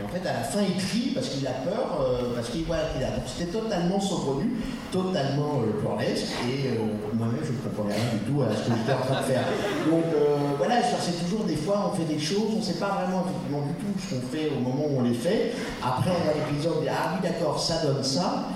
Et 0.00 0.04
en 0.04 0.08
fait, 0.08 0.26
à 0.28 0.32
la 0.32 0.42
fin, 0.42 0.60
il 0.60 0.76
crie 0.76 1.12
parce 1.14 1.28
qu'il 1.28 1.46
a 1.46 1.52
peur, 1.52 2.00
euh, 2.00 2.34
parce 2.34 2.48
qu'il 2.48 2.64
voit 2.64 2.76
Attila. 2.76 3.10
Donc 3.10 3.24
c'était 3.26 3.52
totalement 3.52 4.00
saugrenu, 4.00 4.50
totalement 4.90 5.62
euh, 5.62 5.74
et 6.02 6.68
euh, 6.68 7.14
moi-même, 7.14 7.40
je 7.44 7.52
ne 7.52 7.58
comprenais 7.58 7.94
rien 7.94 8.18
du 8.18 8.30
tout 8.30 8.42
à 8.42 8.50
ce 8.50 8.68
que 8.68 8.76
j'étais 8.76 8.92
en 8.92 9.06
train 9.06 9.20
de 9.20 9.26
faire. 9.26 9.44
Donc 9.88 10.04
euh, 10.14 10.36
voilà, 10.58 10.76
c'est 10.82 11.24
toujours 11.24 11.44
des 11.44 11.56
fois, 11.56 11.92
on 11.92 11.96
fait 11.96 12.12
des 12.12 12.18
choses, 12.18 12.50
on 12.54 12.58
ne 12.58 12.62
sait 12.62 12.80
pas 12.80 13.04
vraiment 13.04 13.24
effectivement 13.24 13.62
du 13.66 13.74
tout 13.74 13.94
ce 13.98 14.14
qu'on 14.14 14.26
fait 14.26 14.50
au 14.50 14.60
moment 14.60 14.84
où 14.90 14.98
on 14.98 15.02
les 15.02 15.14
fait. 15.14 15.52
Après, 15.82 16.10
on 16.10 16.28
a 16.28 16.34
l'épisode, 16.34 16.84
ah 16.90 17.14
oui, 17.14 17.28
d'accord, 17.28 17.60
ça 17.60 17.84
donne 17.84 18.02
ça. 18.02 18.48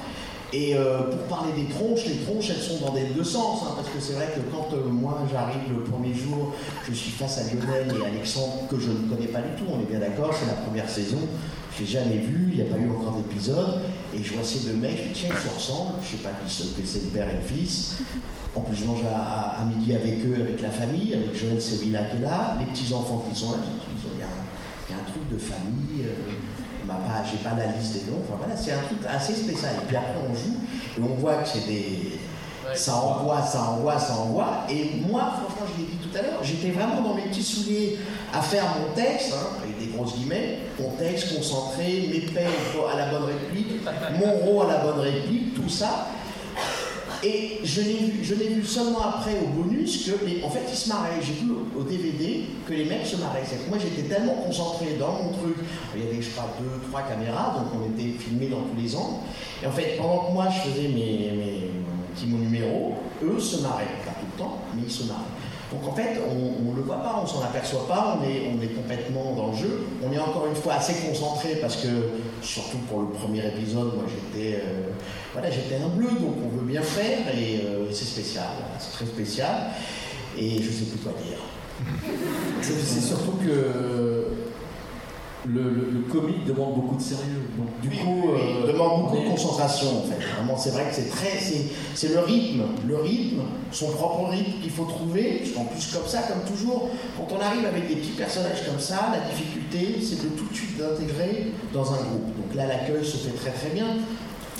Et 0.52 0.74
euh, 0.74 1.02
pour 1.10 1.36
parler 1.36 1.52
des 1.52 1.68
tronches, 1.68 2.06
les 2.06 2.24
tronches, 2.24 2.48
elles 2.48 2.62
sont 2.62 2.86
dans 2.86 2.94
les 2.94 3.04
deux 3.14 3.24
sens, 3.24 3.60
hein, 3.64 3.72
parce 3.76 3.88
que 3.88 4.00
c'est 4.00 4.14
vrai 4.14 4.32
que 4.34 4.40
quand 4.50 4.74
euh, 4.74 4.88
moi 4.88 5.18
j'arrive 5.30 5.60
le 5.76 5.82
premier 5.84 6.14
jour, 6.14 6.54
je 6.88 6.94
suis 6.94 7.10
face 7.10 7.36
à 7.38 7.42
Lionel 7.42 7.94
et 8.00 8.06
Alexandre, 8.06 8.66
que 8.70 8.80
je 8.80 8.88
ne 8.88 9.08
connais 9.14 9.26
pas 9.28 9.42
du 9.42 9.50
tout, 9.58 9.64
on 9.70 9.80
est 9.82 9.84
bien 9.90 9.98
d'accord, 9.98 10.32
c'est 10.32 10.46
la 10.46 10.54
première 10.54 10.88
saison, 10.88 11.18
je 11.76 11.80
l'ai 11.80 11.86
jamais 11.86 12.16
vu, 12.16 12.48
il 12.52 12.56
n'y 12.56 12.62
a 12.62 12.72
pas 12.72 12.80
eu 12.80 12.88
encore 12.88 13.16
d'épisode, 13.16 13.82
et 14.16 14.22
je 14.22 14.32
vois 14.32 14.42
ces 14.42 14.60
deux 14.60 14.76
mecs, 14.78 14.96
je 14.96 15.02
dis 15.12 15.20
tiens, 15.26 15.28
ils 15.36 15.48
se 15.50 15.54
ressemblent, 15.54 16.00
je 16.02 16.16
sais 16.16 16.22
pas 16.22 16.30
qui 16.30 16.48
que 16.48 16.86
c'est 16.88 17.02
le 17.04 17.10
père 17.10 17.28
et 17.28 17.34
le 17.36 17.42
fils. 17.42 17.98
En 18.56 18.62
plus, 18.62 18.74
je 18.74 18.84
mange 18.86 19.04
à, 19.04 19.62
midi 19.66 19.94
avec 19.94 20.24
eux, 20.24 20.34
avec 20.40 20.62
la 20.62 20.70
famille, 20.70 21.12
avec 21.12 21.38
Joël 21.38 21.60
Sevilla 21.60 22.04
qui 22.04 22.16
est 22.16 22.20
là, 22.20 22.56
les 22.58 22.64
petits-enfants 22.64 23.22
qui 23.30 23.38
sont 23.38 23.52
là, 23.52 23.58
il 24.14 24.18
y, 24.18 24.22
a 24.22 24.96
un- 24.96 25.04
truc 25.04 25.28
de 25.30 25.36
famille. 25.36 26.04
euh, 26.06 26.32
m'a 26.88 26.94
pas, 26.94 27.22
j'ai 27.30 27.38
pas 27.38 27.54
la 27.56 27.70
liste 27.76 27.92
des 27.94 28.10
noms. 28.10 28.18
Enfin 28.24 28.38
voilà, 28.38 28.56
c'est 28.56 28.72
un 28.72 28.82
truc 28.82 28.98
assez 29.08 29.34
spécial. 29.34 29.72
Et 29.82 29.86
puis 29.86 29.96
après 29.96 30.16
on 30.18 30.34
joue 30.34 30.56
et 30.98 31.02
on 31.02 31.14
voit 31.20 31.36
que 31.36 31.48
c'est 31.48 31.66
des, 31.66 32.18
ça 32.74 32.96
envoie, 32.96 33.42
ça 33.42 33.62
envoie, 33.62 33.98
ça 33.98 34.14
envoie. 34.14 34.64
Et 34.68 35.00
moi, 35.08 35.32
franchement, 35.32 35.66
je 35.74 35.82
l'ai 35.82 35.88
dit 35.88 35.96
tout 35.96 36.16
à 36.16 36.22
l'heure, 36.22 36.40
j'étais 36.42 36.70
vraiment 36.70 37.00
dans 37.00 37.14
mes 37.14 37.22
petits 37.22 37.42
souliers 37.42 37.98
à 38.32 38.40
faire 38.40 38.64
mon 38.78 38.94
texte, 38.94 39.32
hein, 39.34 39.56
avec 39.62 39.78
des 39.78 39.96
grosses 39.96 40.14
guillemets, 40.14 40.58
mon 40.78 40.90
texte 40.90 41.36
concentré, 41.36 42.08
mes 42.12 42.20
pères 42.20 42.50
à 42.92 42.96
la 42.96 43.06
bonne 43.06 43.24
réplique, 43.24 43.68
mon 44.18 44.32
rôle 44.32 44.70
à 44.70 44.74
la 44.74 44.84
bonne 44.84 45.00
réplique, 45.00 45.54
tout 45.54 45.68
ça. 45.68 46.08
Et 47.24 47.58
je 47.64 47.80
l'ai 47.80 48.48
vu, 48.48 48.64
seulement 48.64 49.02
après 49.02 49.32
au 49.42 49.48
bonus 49.48 50.06
que, 50.06 50.44
en 50.44 50.50
fait, 50.50 50.62
ils 50.70 50.76
se 50.76 50.88
marraient. 50.88 51.20
J'ai 51.20 51.32
vu 51.32 51.50
au, 51.76 51.82
DVD 51.82 52.44
que 52.66 52.74
les 52.74 52.84
mecs 52.84 53.06
se 53.06 53.16
marraient. 53.16 53.42
Que 53.42 53.68
moi, 53.68 53.78
j'étais 53.78 54.08
tellement 54.08 54.34
concentré 54.34 54.96
dans 54.98 55.12
mon 55.12 55.30
truc. 55.32 55.56
Il 55.96 56.04
y 56.04 56.08
avait, 56.08 56.22
je 56.22 56.30
crois, 56.30 56.48
deux, 56.60 56.88
trois 56.88 57.02
caméras, 57.02 57.56
donc 57.58 57.82
on 57.82 57.92
était 57.92 58.16
filmés 58.18 58.46
dans 58.48 58.62
tous 58.62 58.80
les 58.80 58.94
angles. 58.94 59.20
Et 59.62 59.66
en 59.66 59.72
fait, 59.72 59.96
pendant 59.96 60.26
que 60.26 60.32
moi, 60.32 60.46
je 60.48 60.70
faisais 60.70 60.88
mes, 60.88 61.32
mes 61.36 61.70
petits 62.14 62.26
numéros, 62.26 62.94
eux 63.22 63.40
se 63.40 63.62
marraient. 63.62 63.84
Pas 64.04 64.12
tout 64.20 64.26
le 64.36 64.38
temps, 64.38 64.58
mais 64.74 64.82
ils 64.86 64.92
se 64.92 65.04
marraient. 65.04 65.38
Donc 65.72 65.86
en 65.86 65.92
fait, 65.92 66.18
on 66.26 66.70
ne 66.70 66.76
le 66.76 66.82
voit 66.82 67.02
pas, 67.02 67.20
on 67.22 67.26
s'en 67.26 67.42
aperçoit 67.42 67.86
pas, 67.86 68.18
on 68.18 68.24
est, 68.24 68.50
on 68.50 68.62
est 68.62 68.68
complètement 68.68 69.34
dans 69.36 69.48
le 69.48 69.56
jeu. 69.56 69.86
On 70.02 70.10
est 70.12 70.18
encore 70.18 70.46
une 70.48 70.56
fois 70.56 70.74
assez 70.74 70.94
concentré 71.06 71.56
parce 71.56 71.76
que, 71.76 71.88
surtout 72.42 72.78
pour 72.88 73.00
le 73.00 73.08
premier 73.08 73.46
épisode, 73.46 73.94
moi 73.94 74.04
j'étais 74.08 74.56
euh, 74.56 75.50
j'étais 75.50 75.82
un 75.82 75.88
bleu, 75.88 76.08
donc 76.08 76.36
on 76.44 76.56
veut 76.56 76.66
bien 76.66 76.82
faire 76.82 77.20
et 77.34 77.60
euh, 77.64 77.90
c'est 77.92 78.04
spécial, 78.04 78.48
c'est 78.78 78.92
très 78.92 79.06
spécial. 79.06 79.70
Et 80.36 80.62
je 80.62 80.70
sais 80.70 80.84
plus 80.84 80.98
quoi 80.98 81.12
dire. 81.24 81.38
C'est 82.62 82.74
c'est 82.74 83.00
surtout 83.00 83.32
que 83.44 84.26
le, 85.48 85.62
le, 85.62 85.90
le 85.90 86.00
comique 86.12 86.44
demande 86.44 86.74
beaucoup 86.74 86.96
de 86.96 87.02
sérieux. 87.02 87.48
Donc 87.56 87.68
du 87.80 87.88
coup, 87.96 88.22
Oui, 88.24 88.40
euh, 88.40 88.60
il 88.66 88.72
demande 88.72 89.04
beaucoup 89.04 89.22
de 89.22 89.28
concentration 89.30 89.98
en 89.98 90.02
fait. 90.02 90.20
Vraiment, 90.36 90.56
c'est 90.56 90.70
vrai 90.70 90.84
que 90.88 90.94
c'est 90.94 91.08
très, 91.08 91.38
c'est, 91.40 91.66
c'est 91.94 92.08
le 92.08 92.20
rythme, 92.20 92.62
le 92.86 92.96
rythme, 92.96 93.42
son 93.72 93.90
propre 93.92 94.28
rythme 94.30 94.60
qu'il 94.60 94.70
faut 94.70 94.84
trouver. 94.84 95.42
En 95.56 95.64
plus, 95.64 95.86
comme 95.92 96.06
ça, 96.06 96.22
comme 96.22 96.42
toujours, 96.44 96.90
quand 97.16 97.28
on 97.36 97.40
arrive 97.40 97.64
avec 97.66 97.88
des 97.88 97.96
petits 97.96 98.12
personnages 98.16 98.66
comme 98.66 98.80
ça, 98.80 99.12
la 99.12 99.28
difficulté, 99.30 100.00
c'est 100.02 100.22
de 100.22 100.28
tout 100.36 100.46
de 100.48 100.54
suite 100.54 100.76
d'intégrer 100.78 101.52
dans 101.72 101.92
un 101.92 101.96
groupe. 101.96 102.26
Donc 102.36 102.54
là, 102.54 102.66
l'accueil 102.66 103.04
se 103.04 103.16
fait 103.16 103.36
très 103.36 103.50
très 103.50 103.70
bien. 103.70 103.86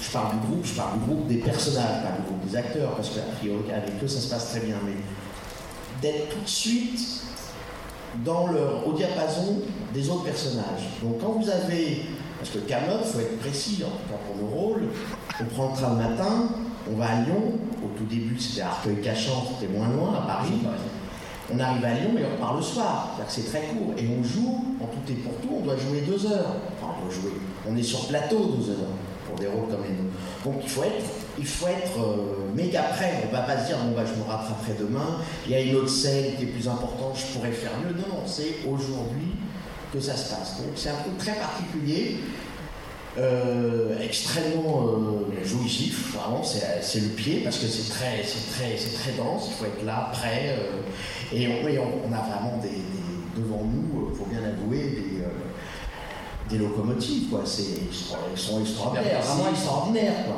Je 0.01 0.11
parle 0.11 0.33
du 0.38 0.46
groupe, 0.46 0.64
je 0.64 0.74
parle 0.74 0.98
du 1.01 1.05
groupe 1.07 1.27
des 1.27 1.38
personnages, 1.38 2.03
pas 2.03 2.16
du 2.16 2.22
groupe 2.27 2.48
des 2.48 2.57
acteurs, 2.57 2.92
parce 2.94 3.11
qu'a 3.11 3.22
priori, 3.38 3.64
avec 3.72 4.03
eux, 4.03 4.09
ça 4.09 4.20
se 4.20 4.29
passe 4.31 4.51
très 4.51 4.61
bien. 4.61 4.77
Mais 4.87 4.92
d'être 6.01 6.29
tout 6.29 6.40
de 6.40 6.48
suite 6.48 7.24
dans 8.25 8.49
leur, 8.49 8.87
au 8.87 8.92
diapason 8.92 9.62
des 9.94 10.09
autres 10.11 10.25
personnages. 10.25 10.99
Donc 11.03 11.21
quand 11.21 11.33
vous 11.40 11.49
avez, 11.49 12.03
parce 12.38 12.51
que 12.51 12.59
Camelot, 12.59 13.01
il 13.05 13.11
faut 13.11 13.21
être 13.21 13.38
précis, 13.38 13.83
en 13.85 13.90
tout 13.90 14.09
cas 14.11 14.18
pour 14.27 14.37
le 14.37 14.55
rôle, 14.55 14.83
on 15.40 15.44
prend 15.44 15.71
le 15.71 15.77
train 15.77 15.90
le 15.90 15.97
matin, 15.97 16.49
on 16.90 16.97
va 16.97 17.07
à 17.07 17.21
Lyon, 17.23 17.59
au 17.83 17.99
tout 17.99 18.05
début 18.05 18.38
c'était 18.38 18.62
Arcueil-Cachan, 18.62 19.44
c'était 19.55 19.73
moins 19.73 19.88
loin, 19.88 20.14
à 20.14 20.27
Paris, 20.27 20.55
on 21.53 21.59
arrive 21.59 21.85
à 21.85 21.94
Lyon 21.94 22.11
et 22.18 22.23
on 22.25 22.35
repart 22.37 22.57
le 22.57 22.62
soir, 22.62 23.14
c'est-à-dire 23.14 23.27
que 23.27 23.40
c'est 23.40 23.51
très 23.51 23.66
court, 23.68 23.94
et 23.97 24.07
on 24.09 24.23
joue, 24.23 24.64
en 24.81 24.87
tout 24.87 25.12
et 25.12 25.14
pour 25.14 25.33
tout, 25.40 25.57
on 25.59 25.64
doit 25.64 25.77
jouer 25.77 26.03
deux 26.03 26.27
heures, 26.27 26.57
enfin 26.77 26.94
on 26.99 27.05
doit 27.05 27.14
jouer, 27.14 27.33
on 27.68 27.77
est 27.77 27.83
sur 27.83 28.07
plateau 28.07 28.57
deux 28.57 28.71
heures, 28.71 28.94
pour 29.27 29.38
des 29.38 29.47
rôles 29.47 29.68
comme 29.68 29.83
les 29.83 29.90
nôtres. 29.90 30.16
Donc 30.44 30.55
il 30.62 30.68
faut 30.68 30.83
être, 30.83 31.05
il 31.38 31.46
faut 31.46 31.68
être 31.68 31.98
euh, 32.01 32.55
méga 32.55 32.83
prêt. 32.83 33.24
On 33.29 33.33
va 33.33 33.42
pas 33.42 33.61
se 33.62 33.66
dire 33.68 33.79
bon 33.79 33.94
bah 33.96 34.03
je 34.07 34.18
me 34.20 34.27
rattraperai 34.29 34.74
demain. 34.79 35.18
Il 35.46 35.53
y 35.53 35.55
a 35.55 35.61
une 35.61 35.77
autre 35.77 35.88
scène 35.90 36.35
qui 36.37 36.44
est 36.44 36.46
plus 36.46 36.68
importante, 36.68 37.16
je 37.16 37.33
pourrais 37.37 37.53
faire 37.53 37.72
mieux. 37.85 37.94
Non, 37.94 38.09
non, 38.16 38.22
c'est 38.27 38.59
aujourd'hui 38.68 39.33
que 39.92 40.01
ça 40.01 40.16
se 40.16 40.35
passe. 40.35 40.57
Donc 40.59 40.72
c'est 40.77 40.90
un 40.90 40.96
truc 40.96 41.16
très 41.18 41.35
particulier, 41.35 42.16
euh, 43.18 43.98
extrêmement 44.03 44.87
euh, 44.87 45.44
jouissif. 45.44 46.14
Vraiment, 46.14 46.42
c'est 46.42 46.62
c'est 46.83 47.01
le 47.01 47.09
pied 47.09 47.40
parce 47.44 47.59
que 47.59 47.66
c'est 47.66 47.88
très, 47.90 48.22
c'est 48.24 48.53
très, 48.53 48.77
c'est 48.77 48.94
très 48.96 49.12
dense. 49.12 49.48
Il 49.48 49.55
faut 49.55 49.64
être 49.66 49.85
là, 49.85 50.11
prêt. 50.12 50.57
euh, 50.59 50.81
et 51.37 51.46
on, 51.48 51.68
et 51.68 51.79
on- 51.79 52.09
on 52.09 52.12
a 52.12 52.20
vraiment 52.20 52.59
des, 52.62 52.68
des- 52.68 53.42
devant 53.42 53.62
nous, 53.64 54.09
il 54.11 54.16
faut 54.18 54.24
bien 54.27 54.40
avouer, 54.44 54.79
des 54.90 55.18
des 56.51 56.57
locomotives, 56.59 57.29
quoi. 57.29 57.42
C'est, 57.44 57.62
ils 57.90 57.94
sont 57.94 58.16
ils 58.35 58.38
sont 58.40 58.61
extraordinaires, 58.61 59.20
vraiment 59.20 59.51
extraordinaires, 59.51 60.24
quoi. 60.27 60.37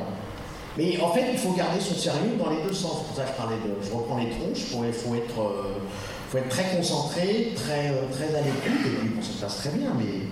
Mais 0.76 1.00
en 1.00 1.12
fait, 1.12 1.33
il 1.33 1.38
faut 1.38 1.52
garder 1.52 1.80
son 1.80 1.94
sérieux 1.94 2.37
dans 2.38 2.50
les 2.50 2.62
deux 2.62 2.72
sens. 2.72 2.98
C'est 2.98 3.06
pour 3.09 3.16
ça 3.16 3.22
que 3.24 3.30
je 3.30 3.37
parlais 3.37 3.56
de, 3.56 3.85
je 3.85 3.92
reprends 3.92 4.18
les 4.18 4.30
tronches. 4.30 4.70
Il 4.72 4.92
faut 4.92 5.14
être, 5.14 5.40
euh, 5.40 5.78
faut 6.30 6.38
être 6.38 6.48
très 6.48 6.76
concentré, 6.76 7.52
très, 7.56 7.90
euh, 7.90 8.06
très 8.12 8.35
à 8.35 8.40
l'écoute. 8.40 8.87
Et 8.87 8.90
puis, 8.90 9.09
bon, 9.09 9.22
ça 9.22 9.33
se 9.33 9.40
passe 9.40 9.56
très 9.59 9.70
bien, 9.70 9.92
mais 9.98 10.28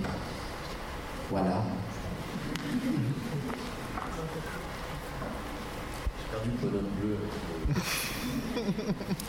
voilà. 1.31 1.63
J'ai 6.19 6.31
perdu 6.31 6.51
le 6.51 6.69
bonhomme 6.69 6.91
bleu. 7.01 7.17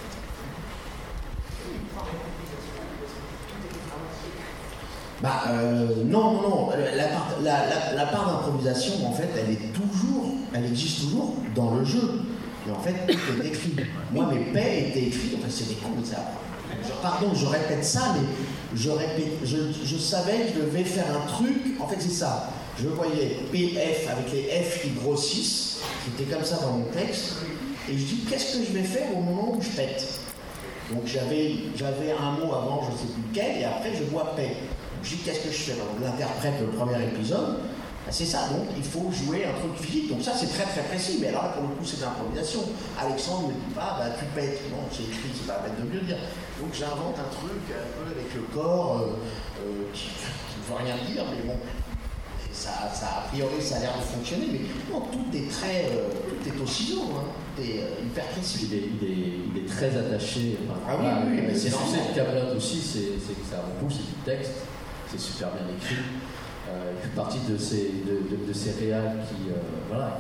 Bah 5.21 5.43
euh, 5.49 5.88
non, 6.05 6.34
non, 6.34 6.41
non. 6.41 6.69
La 6.95 8.05
part, 8.05 8.27
d'improvisation, 8.27 9.08
en 9.08 9.12
fait, 9.12 9.29
elle 9.38 9.51
est 9.51 9.73
toujours, 9.73 10.34
elle 10.53 10.65
existe 10.65 11.01
toujours 11.01 11.36
dans 11.55 11.75
le 11.75 11.84
jeu. 11.84 12.21
Et 12.67 12.71
en 12.71 12.79
fait, 12.79 12.93
tout 13.08 13.43
est 13.43 13.47
écrit. 13.47 13.75
Moi, 14.12 14.32
mes 14.34 14.51
paix 14.53 14.89
étaient 14.89 15.08
écrits. 15.08 15.38
Enfin, 15.38 15.47
c'est 15.49 15.67
des 15.67 15.75
cons, 15.75 15.89
mais 15.97 16.05
ça. 16.05 16.17
Pardon, 17.01 17.34
je 17.34 17.45
répète 17.45 17.84
ça, 17.84 18.15
mais 18.15 18.27
je 18.75 18.89
savais 19.97 20.39
que 20.39 20.53
je 20.53 20.60
devais 20.62 20.84
faire 20.84 21.05
un 21.15 21.27
truc. 21.27 21.58
En 21.79 21.88
fait, 21.88 21.97
c'est 21.99 22.10
ça. 22.10 22.49
Je 22.82 22.88
voyais 22.88 23.39
PF 23.51 24.10
avec 24.10 24.32
les 24.32 24.63
F 24.63 24.82
qui 24.82 24.91
grossissent. 24.91 25.79
C'était 26.05 26.32
comme 26.32 26.45
ça 26.45 26.58
dans 26.62 26.77
mon 26.77 26.86
texte. 26.86 27.38
Et 27.89 27.97
je 27.97 28.03
dis, 28.03 28.25
qu'est-ce 28.29 28.58
que 28.58 28.65
je 28.65 28.71
vais 28.71 28.84
faire 28.84 29.08
au 29.17 29.21
moment 29.21 29.55
où 29.55 29.62
je 29.62 29.69
pète? 29.69 30.19
Donc 30.91 31.05
j'avais, 31.05 31.55
j'avais 31.75 32.12
un 32.12 32.32
mot 32.32 32.53
avant, 32.53 32.82
je 32.84 32.91
ne 32.91 32.97
sais 32.97 33.13
plus 33.13 33.21
lequel, 33.29 33.62
et 33.62 33.65
après 33.65 33.91
je 33.95 34.03
vois 34.05 34.36
paix. 34.36 34.55
Je 35.04 35.10
dis 35.16 35.18
qu'est-ce 35.24 35.40
que 35.40 35.52
je 35.52 35.58
fais 35.58 35.74
Donc 35.74 36.00
l'interprète 36.02 36.54
le 36.62 36.68
premier 36.68 37.02
épisode, 37.04 37.60
ben, 38.06 38.12
c'est 38.12 38.26
ça, 38.26 38.48
donc 38.50 38.68
il 38.76 38.84
faut 38.84 39.12
jouer 39.12 39.46
un 39.46 39.54
truc 39.60 39.76
physique. 39.80 40.10
Donc 40.10 40.22
ça 40.22 40.34
c'est 40.36 40.48
très 40.48 40.64
très 40.66 40.82
précis, 40.84 41.18
mais 41.22 41.28
alors 41.30 41.44
là 41.44 41.50
pour 41.50 41.64
le 41.64 41.76
coup 41.76 41.86
c'est 41.86 41.98
de 41.98 42.04
l'improvisation. 42.04 42.62
Alexandre 43.00 43.48
ne 43.50 43.54
dit 43.54 43.74
pas, 43.76 43.98
bah 44.00 44.10
tu 44.18 44.26
pètes. 44.36 44.62
Non, 44.72 44.84
c'est 44.92 45.04
écrit, 45.04 45.30
c'est 45.34 45.48
pas 45.48 45.62
la 45.64 45.70
peine 45.70 45.86
de 45.86 45.94
mieux 45.94 46.02
dire. 46.02 46.18
Donc 46.60 46.70
j'invente 46.74 47.16
un 47.20 47.30
truc 47.34 47.64
un 47.72 47.90
peu 47.96 48.12
avec 48.12 48.34
le 48.36 48.42
corps 48.54 49.00
euh, 49.02 49.16
euh, 49.64 49.88
qui 49.94 50.10
ne 50.10 50.64
veut 50.68 50.84
rien 50.84 50.96
dire, 51.08 51.24
mais 51.32 51.48
bon. 51.48 51.58
Ça, 52.52 52.92
ça, 52.94 53.06
a 53.24 53.28
priori, 53.30 53.62
ça 53.62 53.78
a 53.78 53.80
l'air 53.80 53.94
de 53.96 54.04
fonctionner, 54.04 54.48
mais 54.52 54.60
non, 54.92 55.02
tout 55.12 55.38
est 55.38 55.48
très, 55.50 55.86
euh, 55.96 56.10
tout 56.28 56.50
est 56.50 56.62
au 56.62 56.66
ciseau, 56.68 57.04
hein. 57.16 57.24
tout 57.56 57.62
est 57.62 57.80
euh, 57.80 58.04
hyper 58.04 58.26
précis. 58.26 58.68
Il 58.70 58.74
est, 58.74 58.84
il 59.00 59.08
est, 59.08 59.28
il 59.56 59.64
est 59.64 59.68
très 59.68 59.96
attaché. 59.96 60.58
enfin, 60.68 60.80
Ah 60.86 60.96
oui, 60.98 61.06
voilà, 61.06 61.22
oui, 61.28 61.42
mais 61.48 61.56
c'est 61.56 61.70
normal. 61.70 62.00
de 62.10 62.16
Camelot 62.16 62.58
aussi, 62.58 62.82
c'est 62.82 63.16
c'est 63.26 63.34
que 63.40 63.46
ça 63.50 63.62
repousse, 63.64 64.00
c'est 64.00 64.08
du 64.08 64.38
texte, 64.38 64.56
c'est 65.12 65.19
super 65.19 65.50
bien 65.52 65.65
écrit. 65.76 66.04
Euh, 66.69 66.93
il 66.95 67.02
fait 67.02 67.15
partie 67.15 67.39
de 67.50 67.58
ces, 67.58 68.04
de, 68.06 68.54
ces 68.54 68.72
réals 68.80 69.17
qui, 69.28 69.50
euh, 69.50 69.56
voilà, 69.88 70.19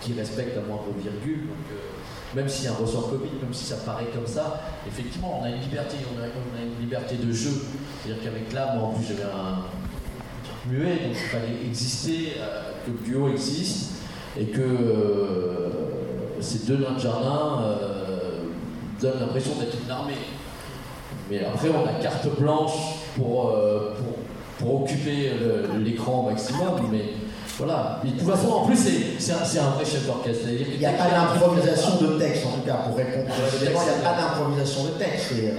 qui, 0.00 0.12
qui 0.12 0.18
respectent 0.18 0.54
la 0.54 0.62
moindre 0.62 0.92
virgule. 0.96 1.48
Donc, 1.48 1.66
euh, 1.72 2.36
même 2.36 2.48
s'il 2.48 2.66
y 2.66 2.68
a 2.68 2.72
un 2.72 2.76
ressort 2.76 3.10
comique, 3.10 3.42
même 3.42 3.52
si 3.52 3.64
ça 3.64 3.76
paraît 3.78 4.06
comme 4.14 4.26
ça, 4.26 4.60
effectivement, 4.86 5.40
on 5.40 5.44
a 5.44 5.50
une 5.50 5.60
liberté, 5.60 5.96
on 6.14 6.20
a, 6.22 6.26
une 6.62 6.80
liberté 6.80 7.16
de 7.16 7.32
jeu. 7.32 7.50
C'est-à-dire 8.02 8.22
qu'avec 8.22 8.52
là, 8.52 8.74
moi 8.76 8.88
en 8.88 8.92
plus 8.92 9.06
j'avais 9.06 9.24
un 9.24 9.64
muet, 10.70 11.06
donc 11.06 11.12
il 11.12 11.28
fallait 11.28 11.66
exister, 11.66 12.34
que 12.86 12.90
le 12.90 12.98
duo 13.04 13.28
existe, 13.28 13.96
et 14.38 14.46
que 14.46 15.70
ces 16.40 16.60
deux 16.60 16.78
nains 16.78 16.92
de 16.92 17.00
jardin 17.00 17.76
donnent 18.98 19.20
l'impression 19.20 19.56
d'être 19.56 19.76
une 19.84 19.90
armée. 19.90 20.14
Mais 21.30 21.44
après, 21.44 21.68
on 21.70 21.86
a 21.88 22.00
carte 22.02 22.28
blanche 22.38 22.72
pour, 23.16 23.50
euh, 23.50 23.94
pour, 24.58 24.66
pour 24.68 24.82
occuper 24.82 25.30
l'écran 25.82 26.20
au 26.26 26.30
maximum, 26.30 26.88
mais 26.90 27.04
voilà. 27.58 28.00
Et 28.04 28.10
de 28.12 28.18
toute 28.18 28.28
façon, 28.28 28.48
en 28.50 28.66
plus, 28.66 28.76
c'est- 28.76 29.32
un, 29.32 29.36
un 29.36 29.70
vrai 29.70 29.84
chef 29.84 30.06
d'orchestre. 30.06 30.46
Il 30.50 30.78
n'y 30.78 30.86
a 30.86 30.92
pas 30.92 31.08
d'improvisation 31.10 31.96
de 32.00 32.18
texte, 32.18 32.46
en 32.46 32.50
tout 32.58 32.66
cas, 32.66 32.74
pour 32.86 32.96
répondre. 32.96 33.26
Il 33.62 33.68
n'y 33.70 33.74
a 33.76 33.80
pas 34.02 34.20
d'improvisation 34.20 34.84
de 34.84 34.90
texte. 34.90 35.32
euh, 35.34 35.58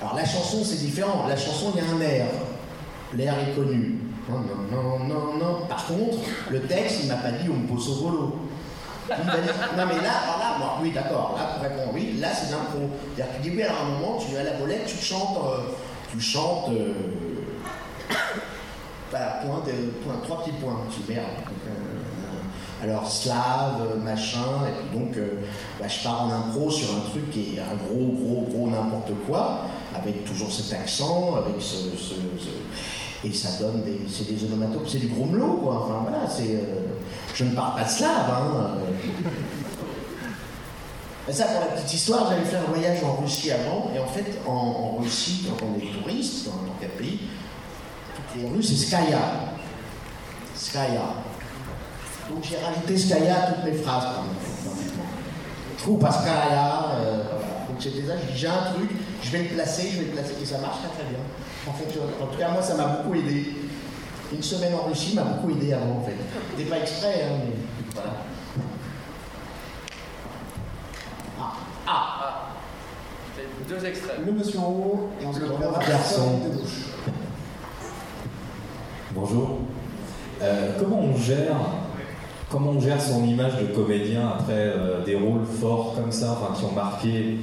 Alors, 0.00 0.14
la 0.14 0.24
chanson, 0.24 0.58
c'est 0.64 0.78
différent. 0.78 1.26
La 1.28 1.36
chanson, 1.36 1.72
il 1.74 1.82
y 1.82 1.86
a 1.86 1.90
un 1.90 2.00
air. 2.00 2.26
L'air 3.16 3.34
est 3.40 3.54
connu. 3.54 3.98
Non, 4.28 4.38
non, 4.40 4.58
non, 4.70 4.98
non, 5.04 5.38
non. 5.38 5.66
Par 5.68 5.86
contre, 5.86 6.18
le 6.50 6.60
texte, 6.60 7.00
il 7.02 7.08
m'a 7.08 7.14
pas 7.16 7.30
dit 7.32 7.48
on 7.50 7.54
me 7.62 7.66
pose 7.66 7.88
au 7.88 7.94
volo. 8.04 8.36
Non 9.10 9.86
mais 9.86 9.96
là, 10.02 10.02
là, 10.38 10.78
oui, 10.82 10.92
d'accord, 10.92 11.38
là, 11.38 11.68
oui, 11.94 12.16
là, 12.20 12.28
c'est 12.34 12.50
l'impro. 12.50 12.90
C'est-à-dire 13.16 13.34
tu 13.36 13.50
dis 13.50 13.56
oui, 13.56 13.62
à 13.62 13.72
un 13.80 13.84
moment, 13.84 14.18
tu 14.18 14.34
vas 14.34 14.40
à 14.40 14.44
la 14.44 14.52
bolette, 14.52 14.86
tu 14.86 15.04
chantes, 15.04 15.36
euh, 15.44 15.72
tu 16.10 16.20
chantes, 16.20 16.68
euh, 16.70 16.92
point, 19.10 20.14
trois 20.24 20.42
petits 20.42 20.52
points, 20.52 20.80
super. 20.90 21.22
Donc, 21.22 21.48
euh, 21.66 22.84
alors, 22.84 23.10
slave, 23.10 23.98
machin, 24.04 24.38
et 24.68 24.72
puis 24.88 24.98
donc, 24.98 25.16
bah, 25.80 25.88
je 25.88 26.02
pars 26.04 26.22
en 26.24 26.30
impro 26.30 26.70
sur 26.70 26.88
un 26.96 27.00
truc 27.10 27.30
qui 27.30 27.56
est 27.56 27.60
un 27.60 27.74
gros, 27.74 28.12
gros, 28.12 28.46
gros 28.50 28.68
n'importe 28.68 29.10
quoi, 29.26 29.62
avec 29.96 30.24
toujours 30.24 30.52
cet 30.52 30.78
accent, 30.78 31.34
avec 31.36 31.60
ce- 31.60 32.14
et 33.24 33.32
ça 33.32 33.48
donne 33.60 33.82
des. 33.82 34.00
C'est 34.08 34.28
des 34.32 34.44
onomatopes, 34.44 34.88
c'est 34.88 34.98
du 34.98 35.08
grommelot, 35.08 35.60
quoi. 35.62 35.84
Enfin, 35.84 36.06
voilà, 36.08 36.28
c'est. 36.28 36.54
euh, 36.54 36.86
je 37.34 37.44
ne 37.44 37.54
parle 37.54 37.76
pas 37.76 37.84
de 37.84 37.90
slave, 37.90 38.30
hein. 38.30 38.76
euh. 38.78 39.30
Ça, 41.32 41.44
pour 41.44 41.60
la 41.60 41.66
petite 41.66 41.92
histoire, 41.92 42.30
j'avais 42.30 42.44
fait 42.44 42.56
un 42.56 42.72
voyage 42.72 43.04
en 43.04 43.16
Russie 43.16 43.50
avant, 43.50 43.90
et 43.94 43.98
en 43.98 44.06
fait, 44.06 44.38
en, 44.46 44.96
Russie, 44.98 45.46
quand 45.46 45.66
on 45.66 45.78
est 45.78 45.92
touriste, 45.92 46.46
dans 46.46 46.52
n'importe 46.52 46.96
pays, 46.96 47.20
toutes 48.16 48.42
les 48.42 48.48
rues, 48.48 48.62
c'est 48.62 48.76
Skaya. 48.76 49.18
Skaya. 50.54 51.02
Donc 52.30 52.42
j'ai 52.42 52.56
rajouté 52.56 52.96
Skaya 52.96 53.42
à 53.42 53.52
toutes 53.52 53.64
mes 53.64 53.74
phrases, 53.74 54.04
quand 54.04 54.22
même. 54.22 54.36
Troupa 55.76 56.10
Skaya, 56.10 56.92
euh, 56.94 57.07
je 57.80 57.88
dis 57.88 58.02
j'ai 58.34 58.48
un 58.48 58.72
truc, 58.74 58.90
je 59.22 59.30
vais 59.30 59.42
le 59.44 59.48
placer, 59.48 59.88
je 59.92 59.98
vais 59.98 60.04
le 60.06 60.12
placer, 60.12 60.34
et 60.40 60.46
ça 60.46 60.58
marche 60.58 60.78
très 60.78 60.88
très 60.88 61.10
bien. 61.10 61.20
En, 61.66 61.72
fait, 61.72 61.84
en 62.22 62.26
tout 62.26 62.38
cas, 62.38 62.50
moi, 62.50 62.62
ça 62.62 62.74
m'a 62.74 62.86
beaucoup 62.86 63.14
aidé. 63.14 63.52
Une 64.32 64.42
semaine 64.42 64.74
en 64.74 64.88
Russie 64.88 65.14
m'a 65.14 65.22
beaucoup 65.22 65.50
aidé 65.50 65.72
avant, 65.72 65.98
en 65.98 66.02
fait. 66.02 66.16
C'était 66.56 66.68
pas 66.68 66.78
exprès, 66.78 67.24
hein, 67.24 67.38
mais 67.44 67.52
voilà. 67.94 68.12
Deux 73.68 73.84
extraits. 73.84 74.16
Le 74.24 74.32
monsieur 74.32 74.58
en 74.60 74.70
haut, 74.70 75.10
et 75.20 75.26
ensuite 75.26 75.44
Le 75.44 75.52
on 75.52 75.58
verra 75.58 75.84
garçon. 75.84 76.38
de 76.38 76.56
gauche. 76.56 76.86
Bonjour. 79.14 79.58
Euh, 80.40 80.72
comment 80.78 81.00
on 81.00 81.16
gère 81.16 81.56
comment 82.50 82.70
on 82.70 82.80
gère 82.80 83.00
son 83.00 83.24
image 83.24 83.56
de 83.60 83.66
comédien 83.74 84.28
après 84.38 84.72
euh, 84.74 85.04
des 85.04 85.16
rôles 85.16 85.44
forts 85.44 85.94
comme 85.94 86.12
ça, 86.12 86.32
enfin, 86.40 86.54
qui 86.58 86.64
ont 86.64 86.72
marqué, 86.72 87.38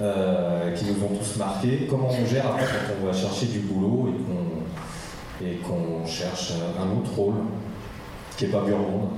euh, 0.00 0.72
qui 0.72 0.86
nous 0.86 1.04
ont 1.04 1.16
tous 1.18 1.36
marqués 1.38 1.86
Comment 1.88 2.08
on 2.08 2.26
gère 2.26 2.46
après 2.46 2.64
quand 2.64 2.94
on 3.02 3.06
va 3.06 3.12
chercher 3.12 3.46
du 3.46 3.60
boulot 3.60 4.14
et 5.42 5.56
qu'on 5.56 6.06
cherche 6.06 6.52
un 6.78 6.98
autre 6.98 7.14
rôle 7.14 7.34
qui 8.36 8.44
n'est 8.44 8.50
pas 8.50 8.62
Burgonde 8.62 9.10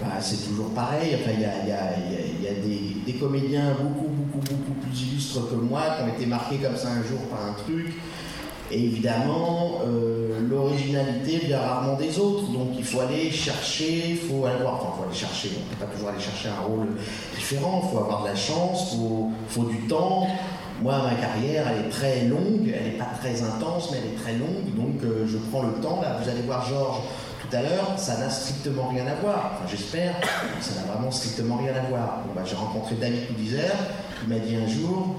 Bah, 0.00 0.06
c'est 0.20 0.48
toujours 0.48 0.70
pareil. 0.74 1.16
Enfin, 1.16 1.32
il 1.34 1.40
y 1.40 2.48
a 2.48 2.54
des, 2.54 3.12
des 3.12 3.18
comédiens 3.18 3.72
beaucoup, 3.72 4.08
beaucoup, 4.08 4.38
beaucoup 4.38 4.72
plus 4.80 5.02
illustres 5.02 5.50
que 5.50 5.56
moi 5.56 5.82
qui 5.96 6.04
ont 6.04 6.14
été 6.14 6.26
marqués 6.26 6.58
comme 6.58 6.76
ça 6.76 6.88
un 6.90 7.02
jour 7.02 7.20
par 7.28 7.46
un 7.46 7.52
truc. 7.54 7.94
Et 8.70 8.84
évidemment, 8.84 9.80
euh, 9.86 10.40
l'originalité 10.48 11.38
vient 11.38 11.60
rarement 11.60 11.96
des 11.96 12.18
autres. 12.18 12.48
Donc 12.52 12.68
il 12.76 12.84
faut 12.84 13.00
aller 13.00 13.30
chercher, 13.30 14.10
il 14.10 14.16
faut 14.16 14.44
aller 14.44 14.60
voir. 14.60 14.74
Enfin, 14.74 14.92
il 14.92 14.98
faut 14.98 15.08
aller 15.08 15.18
chercher. 15.18 15.50
On 15.56 15.64
ne 15.64 15.74
peut 15.74 15.86
pas 15.86 15.92
toujours 15.92 16.08
aller 16.10 16.20
chercher 16.20 16.48
un 16.48 16.66
rôle 16.66 16.88
différent. 17.34 17.82
Il 17.84 17.90
faut 17.90 18.04
avoir 18.04 18.22
de 18.22 18.28
la 18.28 18.36
chance, 18.36 18.94
il 18.94 19.28
faut, 19.48 19.64
du 19.64 19.78
temps. 19.86 20.26
Moi, 20.82 20.94
ma 21.02 21.14
carrière, 21.14 21.66
elle 21.68 21.86
est 21.86 21.88
très 21.88 22.24
longue. 22.24 22.72
Elle 22.72 22.92
n'est 22.92 22.98
pas 22.98 23.10
très 23.20 23.42
intense, 23.42 23.90
mais 23.90 23.98
elle 23.98 24.12
est 24.12 24.22
très 24.22 24.32
longue. 24.34 24.74
Donc 24.76 25.02
euh, 25.02 25.26
je 25.26 25.38
prends 25.50 25.62
le 25.62 25.72
temps. 25.80 26.00
Là, 26.02 26.18
vous 26.22 26.28
allez 26.28 26.42
voir 26.42 26.68
Georges 26.68 27.00
tout 27.48 27.56
à 27.56 27.62
l'heure, 27.62 27.94
ça 27.96 28.18
n'a 28.18 28.28
strictement 28.28 28.88
rien 28.88 29.06
à 29.06 29.14
voir. 29.14 29.52
Enfin, 29.54 29.64
j'espère, 29.70 30.14
ça 30.60 30.74
n'a 30.74 30.92
vraiment 30.92 31.10
strictement 31.10 31.56
rien 31.56 31.72
à 31.72 31.88
voir. 31.88 32.22
Bon, 32.26 32.34
bah, 32.34 32.42
j'ai 32.44 32.56
rencontré 32.56 32.96
David 32.96 33.26
Coudizer, 33.28 33.72
qui 34.20 34.28
m'a 34.28 34.38
dit 34.38 34.56
un 34.56 34.66
jour, 34.66 35.16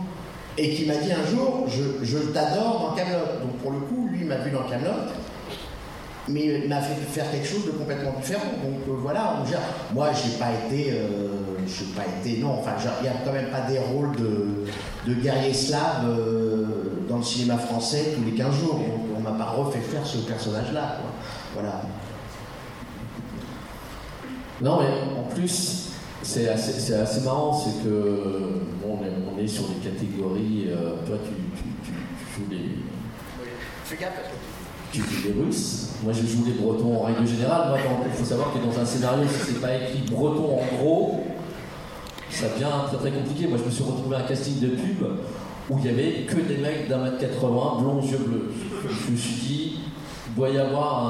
et 0.60 0.74
qui 0.76 0.86
m'a 0.86 0.96
dit 0.96 1.12
un 1.12 1.26
jour, 1.26 1.66
je, 1.68 2.18
t'adore 2.34 2.90
dans 2.90 2.96
Camelot. 2.96 3.40
Donc 3.42 3.58
pour 3.62 3.72
le 3.72 3.80
coup, 3.80 4.10
lui 4.12 4.26
m'a 4.26 4.38
vu 4.38 4.52
dans 4.52 4.64
Camelot, 4.64 5.08
mais 6.28 6.62
il 6.64 6.70
m'a 6.70 6.82
fait 6.82 6.96
faire 6.96 7.32
quelque 7.32 7.48
chose 7.48 7.66
de 7.66 7.72
complètement 7.72 8.14
différent. 8.20 8.52
Donc 8.62 8.82
euh, 8.88 9.00
voilà, 9.02 9.38
on 9.42 9.46
gère. 9.46 9.62
Moi, 9.94 10.10
j'ai 10.14 10.38
pas 10.38 10.50
été, 10.52 10.92
euh, 10.92 11.30
j'ai 11.66 11.86
pas 11.96 12.04
été, 12.20 12.42
non. 12.42 12.60
Enfin, 12.60 12.72
il 13.00 13.04
n'y 13.04 13.08
a 13.08 13.14
quand 13.26 13.32
même 13.32 13.50
pas 13.50 13.62
des 13.62 13.80
rôles 13.80 14.16
de, 14.18 15.14
guerrier 15.14 15.54
slave 15.54 16.06
euh, 16.08 16.66
dans 17.08 17.18
le 17.18 17.24
cinéma 17.24 17.58
français 17.58 18.14
tous 18.16 18.24
les 18.26 18.34
15 18.38 18.54
jours. 18.54 18.76
Donc 18.76 19.18
on 19.18 19.22
m'a 19.22 19.32
pas 19.32 19.52
refait 19.52 19.80
faire 19.80 20.06
ce 20.06 20.18
personnage-là. 20.18 20.98
Voilà. 21.54 21.82
Non, 24.62 24.82
mais 24.82 24.90
en 25.18 25.24
plus, 25.34 25.89
c'est 26.22 26.50
assez, 26.50 27.22
marrant, 27.22 27.54
c'est 27.54 27.84
que 27.84 28.62
bon, 28.84 29.00
on, 29.00 29.06
est, 29.06 29.12
on 29.34 29.40
est 29.42 29.48
sur 29.48 29.64
des 29.70 29.76
catégories. 29.76 30.68
euh, 30.68 30.96
toi, 31.06 31.18
tu, 31.24 31.32
tu, 31.58 31.64
tu, 31.84 31.92
tu 31.92 32.36
joues 32.36 32.50
les. 32.52 32.70
Tu 34.92 35.02
joues 35.02 35.28
les 35.28 35.44
Russes. 35.44 35.90
Moi, 36.04 36.14
je 36.14 36.26
joue 36.26 36.46
les 36.46 36.54
Bretons 36.54 36.98
en 37.02 37.04
règle 37.04 37.26
générale. 37.28 37.80
Il 38.06 38.12
faut 38.12 38.26
savoir 38.26 38.52
que 38.54 38.60
dans 38.60 38.80
un 38.80 38.86
scénario, 38.86 39.24
si 39.28 39.54
c'est 39.54 39.62
pas 39.62 39.76
écrit 39.76 40.04
breton 40.10 40.60
en 40.60 40.76
gros, 40.78 41.24
ça 42.30 42.48
devient 42.50 42.68
très 42.88 42.98
très 42.98 43.12
compliqué. 43.12 43.48
Moi, 43.48 43.58
je 43.60 43.66
me 43.66 43.72
suis 43.72 43.84
retrouvé 43.84 44.16
à 44.16 44.20
un 44.20 44.24
casting 44.24 44.60
de 44.60 44.68
pub 44.70 45.06
où 45.70 45.78
il 45.80 45.86
y 45.86 45.90
avait 45.90 46.26
que 46.28 46.40
des 46.40 46.58
mecs 46.58 46.88
d'un 46.90 47.04
mètre 47.04 47.20
80, 47.20 47.82
blonds, 47.82 48.02
yeux 48.02 48.18
bleus. 48.18 48.52
Je 49.06 49.12
me 49.12 49.18
suis 49.18 49.36
dit, 49.36 49.80
il 50.28 50.36
doit 50.36 50.50
y 50.50 50.58
avoir 50.58 51.06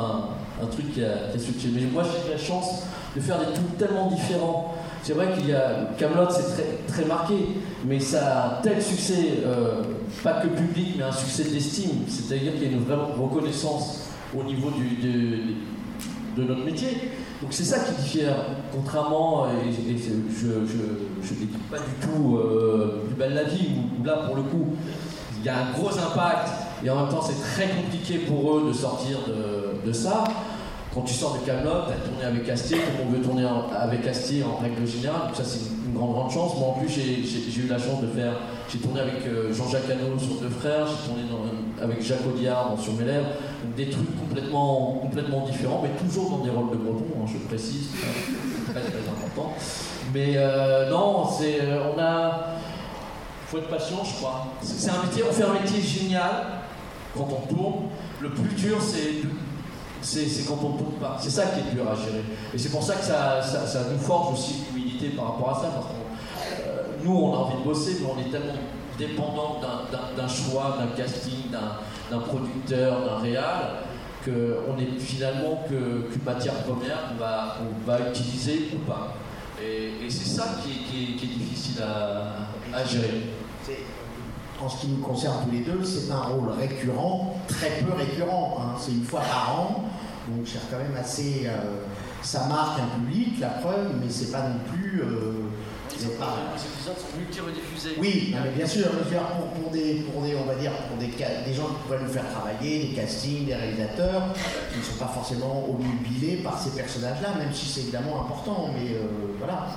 un, 0.62 0.64
un 0.64 0.68
truc 0.68 0.94
qui 0.94 1.04
a, 1.04 1.30
qui 1.32 1.38
a. 1.38 1.70
Mais 1.74 1.82
moi, 1.92 2.04
j'ai 2.04 2.30
eu 2.30 2.32
la 2.32 2.38
chance 2.38 2.84
de 3.16 3.22
faire 3.22 3.40
des 3.40 3.54
trucs 3.54 3.78
tellement 3.78 4.08
différents. 4.08 4.76
C'est 5.04 5.14
vrai 5.14 5.32
qu'il 5.34 5.50
y 5.50 5.54
a 5.54 5.90
Camelot, 5.98 6.30
c'est 6.30 6.54
très, 6.54 6.78
très 6.88 7.06
marqué, 7.06 7.36
mais 7.86 8.00
ça 8.00 8.28
a 8.28 8.60
un 8.60 8.62
tel 8.62 8.82
succès, 8.82 9.40
euh, 9.46 9.82
pas 10.24 10.34
que 10.34 10.48
public, 10.48 10.96
mais 10.98 11.04
un 11.04 11.12
succès 11.12 11.46
d'estime. 11.46 12.04
C'est-à-dire 12.08 12.54
qu'il 12.54 12.64
y 12.64 12.68
a 12.68 12.72
une 12.72 12.84
vraie 12.84 12.96
reconnaissance 12.96 14.10
au 14.38 14.44
niveau 14.44 14.70
de, 14.72 16.42
de 16.42 16.48
notre 16.48 16.64
métier. 16.64 17.12
Donc 17.42 17.54
c'est 17.54 17.64
ça 17.64 17.80
qui 17.80 18.02
diffère, 18.02 18.36
contrairement, 18.74 19.48
et, 19.48 19.72
je 19.72 20.48
je 21.24 21.34
n'écoute 21.34 21.62
pas 21.72 21.78
du 21.78 21.94
tout 22.02 22.38
euh, 22.38 23.04
Plus 23.08 23.16
belle 23.16 23.34
la 23.34 23.46
vie, 23.46 23.70
où, 23.78 24.02
où 24.02 24.06
là 24.06 24.18
pour 24.28 24.36
le 24.36 24.42
coup, 24.44 24.76
il 25.40 25.46
y 25.46 25.50
a 25.50 25.58
un 25.58 25.72
gros 25.72 25.90
impact, 25.98 26.50
et 26.84 26.90
en 26.90 26.98
même 26.98 27.10
temps 27.10 27.22
c'est 27.22 27.42
très 27.42 27.70
compliqué 27.70 28.20
pour 28.20 28.58
eux 28.58 28.68
de 28.68 28.74
sortir 28.74 29.20
de, 29.28 29.88
de 29.88 29.94
ça. 29.94 30.26
Quand 30.94 31.02
tu 31.02 31.14
sors 31.14 31.34
de 31.34 31.46
Camelot, 31.46 31.86
tu 31.88 31.94
as 31.94 32.10
tourné 32.10 32.26
avec 32.26 32.50
Astier, 32.50 32.78
comme 32.78 33.08
on 33.08 33.12
veut 33.12 33.22
tourner 33.22 33.46
avec 33.80 34.08
Astier 34.08 34.44
en 34.44 34.58
règle 34.60 34.88
générale, 34.88 35.28
donc 35.28 35.36
ça 35.36 35.44
c'est 35.44 35.60
une, 35.86 35.94
grande 35.94 36.14
grande 36.14 36.32
chance. 36.32 36.58
Moi 36.58 36.70
en 36.70 36.72
plus 36.74 36.90
j'ai 36.90 37.62
eu 37.62 37.68
la 37.68 37.78
chance 37.78 38.02
de 38.02 38.08
faire, 38.08 38.34
j'ai 38.68 38.80
tourné 38.80 39.02
avec 39.02 39.26
euh, 39.28 39.54
Jean-Jacques 39.54 39.88
Hano 39.90 40.18
sur 40.18 40.42
Deux 40.42 40.50
Frères, 40.50 40.88
j'ai 40.88 41.08
tourné 41.08 41.24
dans- 41.30 41.84
avec 41.84 42.02
Jacques 42.02 42.26
Audiard 42.28 42.76
Sur 42.82 42.94
mes 42.94 43.06
lèvres, 43.06 43.28
des 43.78 43.90
trucs 43.90 44.20
complètement, 44.20 45.00
complètement 45.02 45.46
différents, 45.46 45.84
mais 45.84 45.90
toujours 46.08 46.32
dans 46.32 46.44
des 46.44 46.50
rôles 46.50 46.72
de 46.72 46.78
breton, 46.78 47.06
hein, 47.22 47.26
je 47.28 47.38
précise, 47.48 47.90
c'est 47.94 48.72
très 48.74 48.82
très 48.82 49.10
important. 49.10 49.54
Mais 50.12 50.34
euh, 50.38 50.90
non, 50.90 51.28
euh, 51.42 51.92
on 51.96 52.00
a, 52.02 52.56
faut 53.46 53.60
être 53.60 53.70
patient 53.70 54.04
je 54.04 54.16
crois. 54.16 54.48
C'est 54.64 54.90
un 54.90 55.04
métier, 55.04 55.24
on 55.30 55.32
fait 55.32 55.44
un 55.44 55.54
métier 55.54 55.82
génial 55.82 56.46
quand 57.16 57.28
on 57.32 57.54
tourne. 57.54 57.76
Le 58.22 58.30
plus 58.30 58.54
dur 58.56 58.78
c'est 58.82 59.22
c'est 60.02 60.46
quand 60.48 60.58
on 60.64 60.74
ne 60.74 60.78
tourne 60.78 60.94
pas. 61.00 61.18
C'est 61.20 61.30
ça 61.30 61.44
qui 61.48 61.60
est 61.60 61.74
dur 61.74 61.90
à 61.90 61.96
gérer. 61.96 62.24
Et 62.54 62.58
c'est 62.58 62.70
pour 62.70 62.84
ça 62.84 62.96
que 62.96 63.04
ça, 63.04 63.42
ça, 63.42 63.80
nous 63.92 64.00
forge 64.00 64.34
aussi 64.34 64.64
l'humilité 64.74 65.10
par 65.10 65.34
rapport 65.34 65.50
à 65.58 65.62
ça. 65.62 65.68
Parce 65.74 65.88
que 65.88 66.70
euh, 66.70 66.84
nous, 67.04 67.16
on 67.16 67.34
a 67.34 67.38
envie 67.38 67.58
de 67.60 67.64
bosser, 67.64 67.98
mais 68.02 68.08
on 68.16 68.20
est 68.20 68.32
tellement 68.32 68.60
dépendant 68.98 69.60
d'un- 69.62 70.28
choix, 70.28 70.78
d'un 70.80 70.96
casting, 70.96 71.50
d'un 72.12 72.20
producteur, 72.20 73.06
d'un 73.06 73.18
réal, 73.18 73.84
qu'on 74.26 74.78
est 74.78 75.00
finalement 75.00 75.64
qu'une 75.68 76.24
matière 76.26 76.56
première 76.64 77.10
qu'on 77.10 77.20
va, 77.20 77.58
on 77.62 77.88
va 77.88 78.10
utiliser 78.10 78.70
ou 78.74 78.80
pas. 78.90 79.16
Et, 79.62 80.06
et 80.06 80.10
c'est 80.10 80.28
ça 80.28 80.58
qui 80.64 81.14
est, 81.14 81.38
difficile 81.38 81.82
à 81.82 82.84
gérer. 82.86 83.39
En 84.62 84.68
ce 84.68 84.82
qui 84.82 84.88
nous 84.88 84.98
concerne 85.02 85.46
tous 85.46 85.52
les 85.52 85.60
deux, 85.62 85.84
c'est 85.86 86.12
un 86.12 86.20
rôle 86.22 86.50
récurrent, 86.52 87.40
très 87.48 87.70
peu 87.82 87.94
récurrent. 87.94 88.58
hein. 88.62 88.76
C'est 88.80 88.92
une 88.92 89.06
fois 89.06 89.22
par 89.22 89.58
an, 89.60 89.86
donc 90.28 90.46
c'est 90.46 90.60
quand 90.70 90.78
même 90.78 90.96
assez. 91.00 91.44
euh, 91.46 91.86
ça 92.22 92.46
marque 92.48 92.78
un 92.82 93.00
public, 93.00 93.40
la 93.40 93.48
preuve, 93.48 93.94
mais 94.02 94.10
c'est 94.10 94.32
pas 94.32 94.42
non 94.50 94.60
plus. 94.70 95.02
euh, 95.02 95.32
Les 95.98 96.04
épisodes 96.06 96.98
sont 96.98 97.18
multi-rediffusés. 97.18 97.96
Oui, 98.00 98.36
mais 98.44 98.52
bien 98.52 98.68
sûr, 98.68 98.88
pour, 98.90 99.48
pour 99.62 99.72
des, 99.72 99.96
pour 100.12 100.22
des, 100.24 100.36
on 100.36 100.44
va 100.46 100.56
dire, 100.56 100.72
pour 100.90 100.98
des, 100.98 101.08
gens 101.54 101.68
qui 101.68 101.76
pourraient 101.88 102.04
nous 102.04 102.12
faire 102.12 102.30
travailler, 102.30 102.88
des 102.90 102.94
castings, 102.96 103.46
des 103.46 103.56
réalisateurs, 103.56 104.24
qui 104.74 104.80
ne 104.80 104.84
sont 104.84 104.98
pas 105.00 105.08
forcément 105.14 105.66
obnubilés 105.70 106.38
par 106.44 106.60
ces 106.60 106.72
personnages-là, 106.72 107.30
même 107.38 107.54
si 107.54 107.66
c'est 107.66 107.82
évidemment 107.82 108.22
important, 108.26 108.70
mais 108.74 108.92
euh, 108.92 109.08
voilà. 109.38 109.68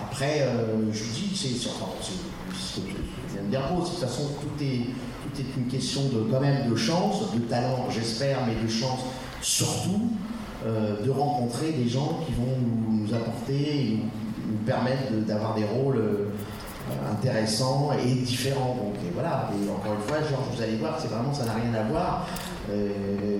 Après, 0.00 0.48
je 0.92 1.02
vous 1.04 1.12
dis, 1.12 1.30
c'est 1.36 1.48
c'est- 1.48 1.68
enfin, 1.70 1.90
c'est 2.00 2.14
ce 2.58 2.80
que 2.80 2.88
je 2.88 3.34
viens 3.34 3.42
de 3.44 3.50
dire, 3.50 3.60
de 3.60 3.84
toute 3.84 3.98
façon, 3.98 4.22
tout 4.40 4.62
est, 4.62 4.86
une 5.56 5.66
question 5.68 6.02
de, 6.08 6.30
quand 6.30 6.40
même 6.40 6.68
de 6.68 6.74
chance, 6.74 7.32
de 7.32 7.38
talent, 7.40 7.86
j'espère, 7.90 8.38
mais 8.46 8.54
de 8.60 8.68
chance 8.68 9.00
surtout, 9.40 10.10
euh, 10.66 11.04
de 11.04 11.10
rencontrer 11.10 11.72
des 11.72 11.88
gens 11.88 12.20
qui 12.26 12.32
vont 12.32 12.56
nous, 12.90 13.14
apporter 13.14 13.54
et 13.54 13.98
nous, 14.48 14.56
permettre 14.66 15.12
d'avoir 15.26 15.54
des 15.54 15.64
rôles 15.64 15.98
euh, 15.98 17.12
intéressants 17.12 17.90
et 17.92 18.14
différents. 18.14 18.76
Donc 18.76 18.94
voilà, 19.14 19.50
et 19.52 19.70
encore 19.70 19.94
une 19.94 20.08
fois, 20.08 20.18
Georges, 20.28 20.56
vous 20.56 20.62
allez 20.62 20.76
voir, 20.76 20.98
c'est 21.00 21.08
vraiment, 21.08 21.32
ça 21.32 21.44
n'a 21.44 21.52
rien 21.52 21.72
à 21.74 21.84
voir. 21.84 22.26
Euh, 22.70 23.38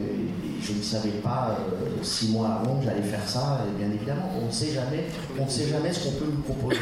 je 0.61 0.73
ne 0.73 0.83
savais 0.83 1.11
pas 1.23 1.59
euh, 1.61 2.03
six 2.03 2.31
mois 2.31 2.61
avant 2.61 2.77
que 2.77 2.85
j'allais 2.85 3.03
faire 3.03 3.27
ça, 3.27 3.61
et 3.67 3.79
bien 3.79 3.91
évidemment, 3.93 4.31
on 4.41 4.47
ne 4.47 4.51
sait 4.51 4.73
jamais, 4.73 5.07
on 5.39 5.45
ne 5.45 5.51
sait 5.51 5.69
jamais 5.69 5.93
ce 5.93 6.05
qu'on 6.05 6.17
peut 6.17 6.31
nous 6.31 6.43
proposer. 6.43 6.81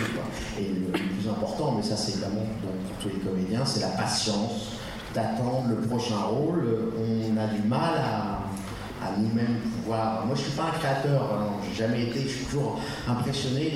Et 0.59 0.69
le, 0.69 0.93
plus 0.93 1.29
important, 1.29 1.75
mais 1.77 1.83
ça 1.83 1.97
c'est 1.97 2.13
évidemment 2.13 2.47
pour 2.63 2.99
tous 3.01 3.09
les 3.15 3.21
comédiens, 3.21 3.65
c'est 3.65 3.81
la 3.81 3.89
patience 3.89 4.73
d'attendre 5.15 5.65
le 5.69 5.77
prochain 5.77 6.19
rôle. 6.19 6.93
On 6.99 7.37
a 7.37 7.47
du 7.47 7.63
mal 7.69 7.95
à, 7.99 8.46
à 9.07 9.19
nous-mêmes 9.19 9.61
pouvoir. 9.61 10.27
Moi, 10.27 10.35
je 10.37 10.43
suis 10.43 10.53
pas 10.53 10.65
un 10.65 10.79
créateur, 10.79 11.23
j'ai 11.69 11.75
jamais 11.75 12.05
été. 12.05 12.21
Je 12.23 12.29
suis 12.29 12.45
toujours 12.47 12.81
impressionné 13.09 13.71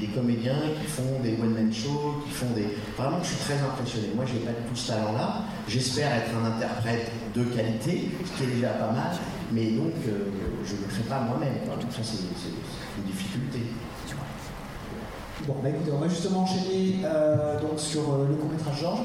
des, 0.00 0.06
comédiens 0.08 0.60
qui 0.80 0.86
font 0.86 1.20
des 1.22 1.34
one-man 1.40 1.72
shows, 1.72 2.22
qui 2.26 2.32
font 2.32 2.50
des. 2.54 2.66
Vraiment, 2.96 3.18
je 3.22 3.28
suis 3.28 3.36
très 3.36 3.58
impressionné. 3.58 4.08
Moi, 4.14 4.24
j'ai 4.26 4.40
pas 4.40 4.52
tout 4.52 4.74
ce 4.76 4.88
talent-là. 4.88 5.44
J'espère 5.68 6.12
être 6.12 6.30
un 6.34 6.56
interprète 6.56 7.10
de 7.34 7.44
qualité, 7.44 8.10
ce 8.24 8.38
qui 8.38 8.50
est 8.50 8.54
déjà 8.54 8.70
pas 8.70 8.92
mal. 8.92 9.12
Mais 9.52 9.70
donc, 9.72 9.94
euh, 10.08 10.30
je 10.64 10.74
ne 10.74 10.80
le 10.80 10.88
fais 10.88 11.08
pas 11.08 11.20
moi-même. 11.20 11.64
quoi. 11.64 11.76
Donc 11.76 11.92
ça, 11.92 12.02
c'est 12.02 12.22
une 12.22 13.04
difficulté. 13.04 13.60
Bon, 15.46 15.56
bah 15.62 15.70
écoutez, 15.70 15.90
on 15.90 15.98
va 15.98 16.08
justement 16.08 16.40
enchaîner 16.40 16.96
euh, 17.02 17.58
donc 17.60 17.78
sur 17.78 18.02
euh, 18.02 18.28
le 18.28 18.34
court-métrage 18.34 18.80
Georges. 18.80 19.00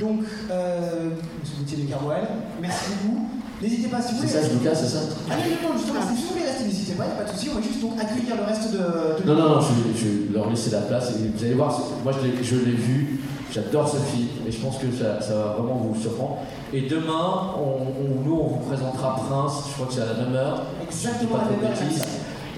Donc, 0.00 0.24
euh, 0.50 1.10
Monsieur 1.40 1.58
Gauthier 1.58 1.84
de 1.84 2.60
merci 2.60 2.90
beaucoup. 3.04 3.35
N'hésitez 3.62 3.88
pas 3.88 4.02
si 4.02 4.14
vous 4.14 4.20
C'est 4.20 4.26
voulez. 4.26 4.42
ça, 4.42 4.48
je 4.48 4.54
vous 4.54 4.64
casse, 4.64 4.80
c'est 4.84 4.92
ça 4.96 5.02
Ah 5.30 5.34
non, 5.36 5.68
non, 5.68 5.72
non, 5.72 5.78
justement, 5.78 6.00
si 6.02 6.22
vous 6.22 6.28
voulez 6.34 6.44
rester, 6.44 6.64
n'hésitez 6.64 6.92
pas, 6.92 7.04
il 7.04 7.14
n'y 7.14 7.18
a 7.20 7.24
pas 7.24 7.30
de 7.32 7.36
souci. 7.36 7.48
On 7.50 7.54
va 7.56 7.62
juste 7.62 7.80
donc 7.80 7.92
accueillir 7.98 8.36
le 8.36 8.44
reste 8.44 8.72
de. 8.72 8.78
de 8.78 9.26
Non, 9.26 9.34
non, 9.34 9.48
non, 9.56 9.60
je, 9.60 9.98
je 9.98 10.04
vais 10.28 10.34
leur 10.34 10.50
laisser 10.50 10.70
la 10.70 10.80
place. 10.82 11.10
Et 11.16 11.28
vous 11.34 11.44
allez 11.44 11.54
voir, 11.54 11.72
c'est- 11.72 12.02
moi 12.04 12.12
je 12.12 12.20
l'ai- 12.26 12.72
vu, 12.76 13.20
j'adore 13.52 13.88
ce 13.88 13.96
film 13.96 14.28
et 14.46 14.52
je 14.52 14.58
pense 14.58 14.76
que 14.76 14.86
ça, 14.92 15.20
ça 15.22 15.34
va 15.34 15.44
vraiment 15.58 15.76
vous 15.76 15.98
surprendre. 16.00 16.38
Et 16.74 16.82
demain, 16.82 17.54
on, 17.56 17.80
on- 17.80 18.24
nous, 18.28 18.34
on 18.34 18.46
vous 18.48 18.66
présentera 18.68 19.16
Prince, 19.16 19.64
je 19.68 19.72
crois 19.74 19.86
que 19.86 19.94
c'est 19.94 20.02
à 20.02 20.12
la 20.12 20.24
même 20.26 20.34
heure. 20.34 20.62
Exactement 20.82 21.36
à 21.36 21.44
la 21.44 21.56
même 21.56 21.64
heure. 21.72 21.78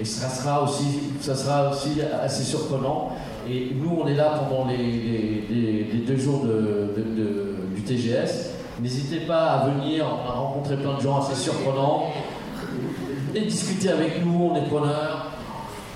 Et 0.01 0.05
ça 0.05 0.29
sera 0.29 0.63
aussi, 0.65 0.85
ça 1.21 1.35
sera 1.37 1.71
aussi 1.71 2.01
assez 2.23 2.43
surprenant. 2.43 3.11
Et 3.49 3.73
nous, 3.81 3.99
on 4.03 4.07
est 4.07 4.15
là 4.15 4.41
pendant 4.49 4.67
les, 4.69 4.77
les- 4.77 5.45
les- 5.51 5.85
les 5.93 5.99
deux 6.07 6.17
jours 6.17 6.43
de- 6.45 6.93
de- 6.97 7.17
de- 7.17 7.55
du 7.75 7.83
TGS. 7.83 8.51
N'hésitez 8.81 9.21
pas 9.21 9.45
à 9.53 9.67
venir, 9.69 10.07
on 10.07 10.29
a 10.29 10.33
rencontré 10.33 10.77
plein 10.77 10.95
de 10.95 11.01
gens 11.01 11.21
assez 11.21 11.35
surprenants. 11.35 12.13
Et 13.35 13.43
discuter 13.43 13.91
avec 13.91 14.25
nous, 14.25 14.51
on 14.53 14.57
est 14.57 14.69
preneurs. 14.69 15.33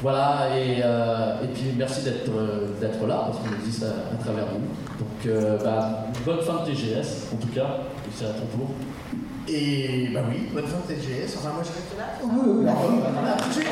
Voilà, 0.03 0.49
et, 0.57 0.81
euh, 0.83 1.45
et 1.45 1.47
puis 1.47 1.73
merci 1.79 2.03
d'être 2.03 2.29
euh, 2.37 2.67
d'être 2.81 3.07
là, 3.07 3.27
parce 3.27 3.39
qu'on 3.39 3.55
existe 3.61 3.85
à, 3.85 4.15
à 4.15 4.17
travers 4.23 4.47
vous. 4.47 4.59
Donc, 4.99 5.27
euh, 5.27 5.57
bah, 5.63 6.07
bonne 6.27 6.41
fin 6.41 6.65
de 6.65 6.71
TGS, 6.71 7.29
en 7.33 7.37
tout 7.37 7.53
cas, 7.55 7.79
et 8.05 8.11
c'est 8.13 8.25
à 8.25 8.31
ton 8.31 8.47
tour. 8.47 8.71
Et 9.49 10.09
bah 10.13 10.21
oui, 10.29 10.49
bonne 10.53 10.67
fin 10.67 10.79
de 10.79 10.95
TGS. 10.95 11.37
Enfin, 11.39 11.51
moi, 11.55 11.63
je 11.63 11.69
reste 11.69 11.97
là. 11.97 12.05
Oui, 12.25 12.31
oui, 12.45 12.53
oui. 12.59 12.65
D'accord, 12.65 12.91
voilà, 13.15 13.37
tout 13.37 13.49
de 13.49 13.55
suite. 13.55 13.69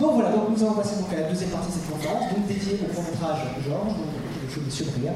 Donc 0.00 0.14
voilà, 0.14 0.30
donc 0.30 0.48
nous 0.50 0.61
allons 0.72 0.82
passer 0.82 0.96
donc 0.96 1.12
à 1.12 1.20
la 1.20 1.28
deuxième 1.28 1.50
partie 1.50 1.68
de 1.68 1.72
cette 1.72 1.90
conférence, 1.90 2.32
donc 2.32 2.46
dédiée 2.46 2.78
au 2.82 2.94
court 2.94 3.04
métrage 3.04 3.40
Georges, 3.64 3.96
donc 3.96 4.12
le 4.42 4.50
show 4.50 4.60
Monsieur 4.64 4.86
Bria. 4.96 5.12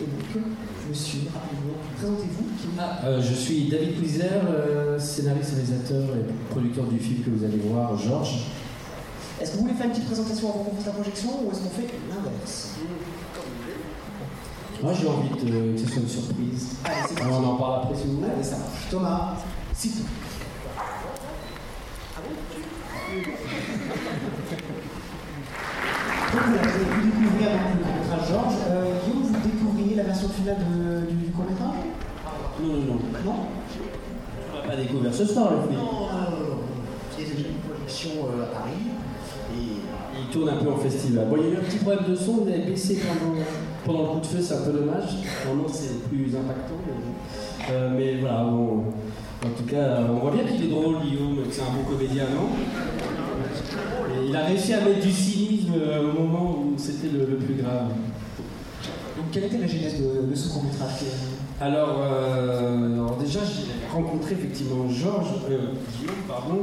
Et 0.00 0.06
donc, 0.06 0.44
monsieur, 0.88 1.20
rapidement, 1.34 1.78
présentez-vous. 1.96 2.44
Qui... 2.58 2.68
Ah, 2.78 2.98
euh, 3.04 3.20
je 3.20 3.34
suis 3.34 3.68
David 3.68 3.98
Couizer, 3.98 4.40
euh, 4.46 4.98
scénariste, 4.98 5.54
réalisateur 5.54 6.02
et 6.16 6.50
producteur 6.50 6.84
du 6.86 6.98
film 6.98 7.22
que 7.22 7.30
vous 7.30 7.44
allez 7.44 7.58
voir, 7.58 7.96
Georges. 7.96 8.46
Est-ce 9.40 9.52
que 9.52 9.56
vous 9.56 9.62
voulez 9.62 9.74
faire 9.74 9.86
une 9.86 9.92
petite 9.92 10.06
présentation 10.06 10.50
avant 10.50 10.64
qu'on 10.64 10.76
fasse 10.76 10.86
la 10.86 10.92
projection 10.92 11.30
ou 11.44 11.50
est-ce 11.50 11.60
qu'on 11.60 11.70
fait 11.70 11.88
l'inverse? 12.08 12.70
Moi 14.82 14.94
j'ai 14.94 15.08
envie 15.08 15.28
de, 15.28 15.72
que 15.74 15.78
ce 15.78 15.86
soit 15.86 16.02
une 16.02 16.08
surprise. 16.08 16.68
Allez, 16.84 17.30
on 17.30 17.44
en 17.44 17.56
parle 17.56 17.82
après 17.82 17.96
si 17.96 18.06
vous 18.06 18.16
voulez. 18.16 18.30
Allez, 18.34 18.42
ça 18.42 18.56
marche. 18.56 18.88
Thomas, 18.90 19.34
c'est 19.74 19.88
tout. 19.88 20.06
Vous 26.32 26.54
avez 26.54 26.84
pu 26.84 27.00
découvrir 27.06 27.50
le 27.50 27.82
court-métrage 27.82 28.28
Georges. 28.28 28.60
Euh, 28.70 28.94
Guillaume, 29.04 29.22
vous 29.22 29.48
découvriez 29.48 29.96
la 29.96 30.02
version 30.04 30.28
finale 30.28 30.58
du, 31.08 31.14
du 31.16 31.30
court-métrage 31.32 31.84
Non, 32.62 32.68
non, 32.68 32.78
non. 32.78 32.98
Non 33.24 33.38
On 34.52 34.56
va 34.56 34.68
pas 34.68 34.76
découvrir 34.76 35.12
ce 35.12 35.24
soir 35.24 35.52
le 35.52 35.68
film. 35.68 35.80
Non, 35.80 35.92
non, 35.92 36.00
non, 36.00 36.56
déjà 37.18 37.48
une 37.48 37.58
projection 37.68 38.10
euh, 38.26 38.44
à 38.44 38.46
Paris. 38.46 38.84
Et 39.52 40.20
Il 40.20 40.32
tourne 40.32 40.48
un 40.48 40.56
peu 40.56 40.70
en 40.70 40.76
festival. 40.76 41.26
Bon, 41.28 41.36
il 41.36 41.42
y 41.42 41.46
a 41.46 41.54
eu 41.54 41.56
un 41.56 41.64
petit 41.64 41.78
problème 41.78 42.04
de 42.08 42.14
son, 42.14 42.32
vous 42.44 42.48
avez 42.48 42.62
baissé 42.62 43.00
pendant, 43.84 44.02
le 44.02 44.08
coup 44.08 44.20
de 44.20 44.26
feu, 44.26 44.38
c'est 44.40 44.54
un 44.54 44.62
peu 44.62 44.72
dommage. 44.72 45.16
Normalement 45.44 45.68
c'est 45.72 46.08
plus 46.08 46.36
impactant. 46.36 46.74
Mais. 46.86 47.72
Euh, 47.72 48.16
voilà, 48.20 48.44
bon, 48.44 48.84
en 49.44 49.48
tout 49.50 49.64
cas, 49.68 50.00
on 50.08 50.14
voit 50.18 50.32
bien 50.32 50.44
qu'il 50.44 50.64
est 50.64 50.68
drôle, 50.68 51.00
Guillaume, 51.02 51.36
que 51.36 51.50
c'est 51.52 51.62
un 51.62 51.72
bon 51.76 51.82
comédien, 51.90 52.24
non 52.34 52.50
Et 54.14 54.28
il 54.28 54.36
a 54.36 54.44
réussi 54.44 54.74
à 54.74 54.80
mettre 54.82 55.00
du 55.00 55.10
cynisme 55.12 55.72
euh, 55.76 56.10
au 56.12 56.20
moment 56.22 56.58
où 56.58 56.74
c'était 56.76 57.08
le, 57.08 57.24
le 57.26 57.36
plus 57.36 57.54
grave. 57.54 57.88
Donc, 59.16 59.26
quelle 59.32 59.44
était 59.44 59.58
la 59.58 59.66
genèse 59.66 59.94
de, 60.00 60.30
de 60.30 60.34
ce 60.34 60.48
court-métrage 60.52 60.90
Alors, 61.60 62.00
euh, 62.02 62.94
alors 62.94 63.16
déjà, 63.16 63.40
j'ai 63.44 63.88
rencontré 63.92 64.32
effectivement 64.34 64.88
Georges, 64.88 65.28
euh, 65.50 65.72
Guillaume, 65.98 66.16
pardon. 66.28 66.62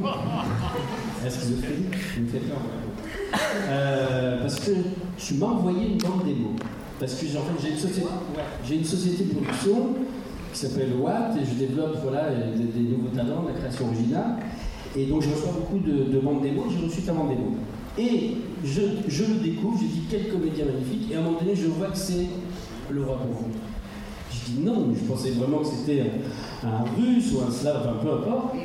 Schizophrénie, 1.28 1.86
il 2.18 2.24
me 2.24 2.28
fait 2.30 2.40
peur. 2.40 2.58
ouais. 2.58 3.40
Euh, 3.70 4.42
parce 4.42 4.60
que 4.60 4.72
tu 5.18 5.34
m'as 5.36 5.48
envoyé 5.48 5.88
une 5.90 5.98
bande 5.98 6.24
démo. 6.26 6.52
Parce 7.00 7.14
que 7.16 7.26
j'ai 7.28 7.38
en 7.38 7.42
fait, 7.42 7.62
j'ai 7.62 7.70
une 7.74 7.78
société, 7.78 8.02
ouais, 8.02 8.44
j'ai 8.66 8.76
une 8.76 8.86
société 8.86 9.24
de 9.26 9.34
production 9.36 9.90
qui 10.58 10.66
s'appelle 10.66 10.94
Watt 11.00 11.36
et 11.40 11.46
je 11.46 11.54
développe 11.54 11.98
voilà, 12.02 12.30
des, 12.32 12.82
nouveaux 12.82 13.16
talents, 13.16 13.44
de 13.44 13.50
la 13.50 13.54
création 13.54 13.86
originale. 13.86 14.38
Et 14.96 15.06
donc 15.06 15.22
je 15.22 15.30
reçois 15.30 15.52
beaucoup 15.52 15.78
de, 15.78 16.12
de 16.12 16.20
bandes 16.20 16.42
démo, 16.42 16.66
j'ai 16.70 16.84
reçu 16.84 17.02
ta 17.02 17.14
bande 17.14 17.30
démo. 17.30 17.56
Et 17.98 18.38
je, 18.64 18.82
je 19.08 19.24
le 19.26 19.36
découvre, 19.36 19.80
je 19.80 19.86
dis 19.86 20.04
quel 20.10 20.30
comédien 20.30 20.66
magnifique, 20.66 21.12
et 21.12 21.16
à 21.16 21.20
un 21.20 21.22
moment 21.24 21.40
donné 21.40 21.56
je 21.56 21.68
vois 21.68 21.88
que 21.88 21.98
c'est 21.98 22.26
le 22.90 23.04
roi 23.04 23.18
confond. 23.18 23.52
Je 24.32 24.52
dis 24.52 24.60
non, 24.64 24.88
je 24.96 25.06
pensais 25.06 25.32
vraiment 25.32 25.60
que 25.60 25.68
c'était 25.68 26.04
un, 26.64 26.84
russe 27.00 27.34
ou 27.34 27.48
un 27.48 27.52
slave, 27.52 27.78
enfin 27.82 27.98
peu 28.02 28.12
importe. 28.14 28.56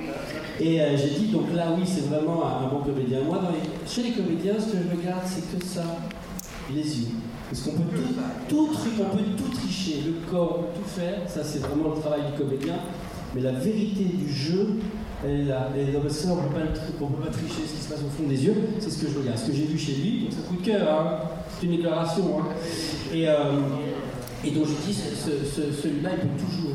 Et 0.60 0.80
euh, 0.80 0.96
j'ai 0.96 1.18
dit, 1.18 1.26
donc 1.32 1.52
là, 1.54 1.74
oui, 1.76 1.82
c'est 1.84 2.08
vraiment 2.08 2.44
un, 2.46 2.68
bon 2.68 2.84
comédien. 2.84 3.20
Moi, 3.22 3.40
chez 3.86 4.02
les 4.02 4.12
comédiens, 4.12 4.54
ce 4.58 4.72
que 4.72 4.78
je 4.78 4.96
regarde, 4.96 5.22
c'est 5.24 5.58
que 5.58 5.64
ça, 5.64 5.82
les 6.72 7.00
yeux. 7.00 7.08
Parce 7.52 7.64
qu'on 7.64 7.72
peut 7.72 7.98
tout, 8.48 8.68
tricher, 9.52 9.96
le 10.06 10.30
corps, 10.30 10.58
peut 10.60 10.80
tout 10.80 10.88
faire. 10.88 11.18
Ça, 11.28 11.44
c'est 11.44 11.58
vraiment 11.58 11.94
le 11.94 12.00
travail 12.00 12.22
du 12.32 12.38
comédien. 12.42 12.76
Mais 13.34 13.42
la 13.42 13.52
vérité 13.52 14.04
du 14.04 14.32
jeu, 14.32 14.68
elle 15.22 15.40
est 15.40 15.44
là. 15.44 15.68
Et 15.76 15.92
dans 15.92 16.08
ça, 16.08 16.28
on 16.32 16.36
ne 16.36 16.48
peut, 16.48 17.22
pas 17.22 17.30
tricher 17.30 17.62
ce 17.66 17.74
qui 17.74 17.82
se 17.82 17.88
passe 17.90 18.00
au 18.00 18.08
fond 18.22 18.26
des 18.28 18.42
yeux. 18.44 18.54
C'est 18.78 18.90
ce 18.90 19.04
que 19.04 19.10
je 19.12 19.18
regarde. 19.18 19.38
Ce 19.38 19.46
que 19.48 19.52
j'ai 19.52 19.64
vu 19.64 19.78
chez 19.78 19.92
lui, 19.96 20.20
donc 20.22 20.30
c'est 20.32 20.40
un 20.40 20.48
coup 20.48 20.62
de 20.62 20.66
cœur, 20.66 20.88
hein. 20.90 21.18
c'est 21.60 21.66
une 21.66 21.76
déclaration. 21.76 22.40
hein. 22.40 22.44
Et, 23.12 23.28
euh, 23.28 23.34
et 24.44 24.50
donc 24.50 24.66
ce- 24.66 25.44
ce- 25.44 25.72
celui-là, 25.82 26.10
il 26.14 26.20
peut 26.20 26.34
tout 26.38 26.50
jouer. 26.62 26.74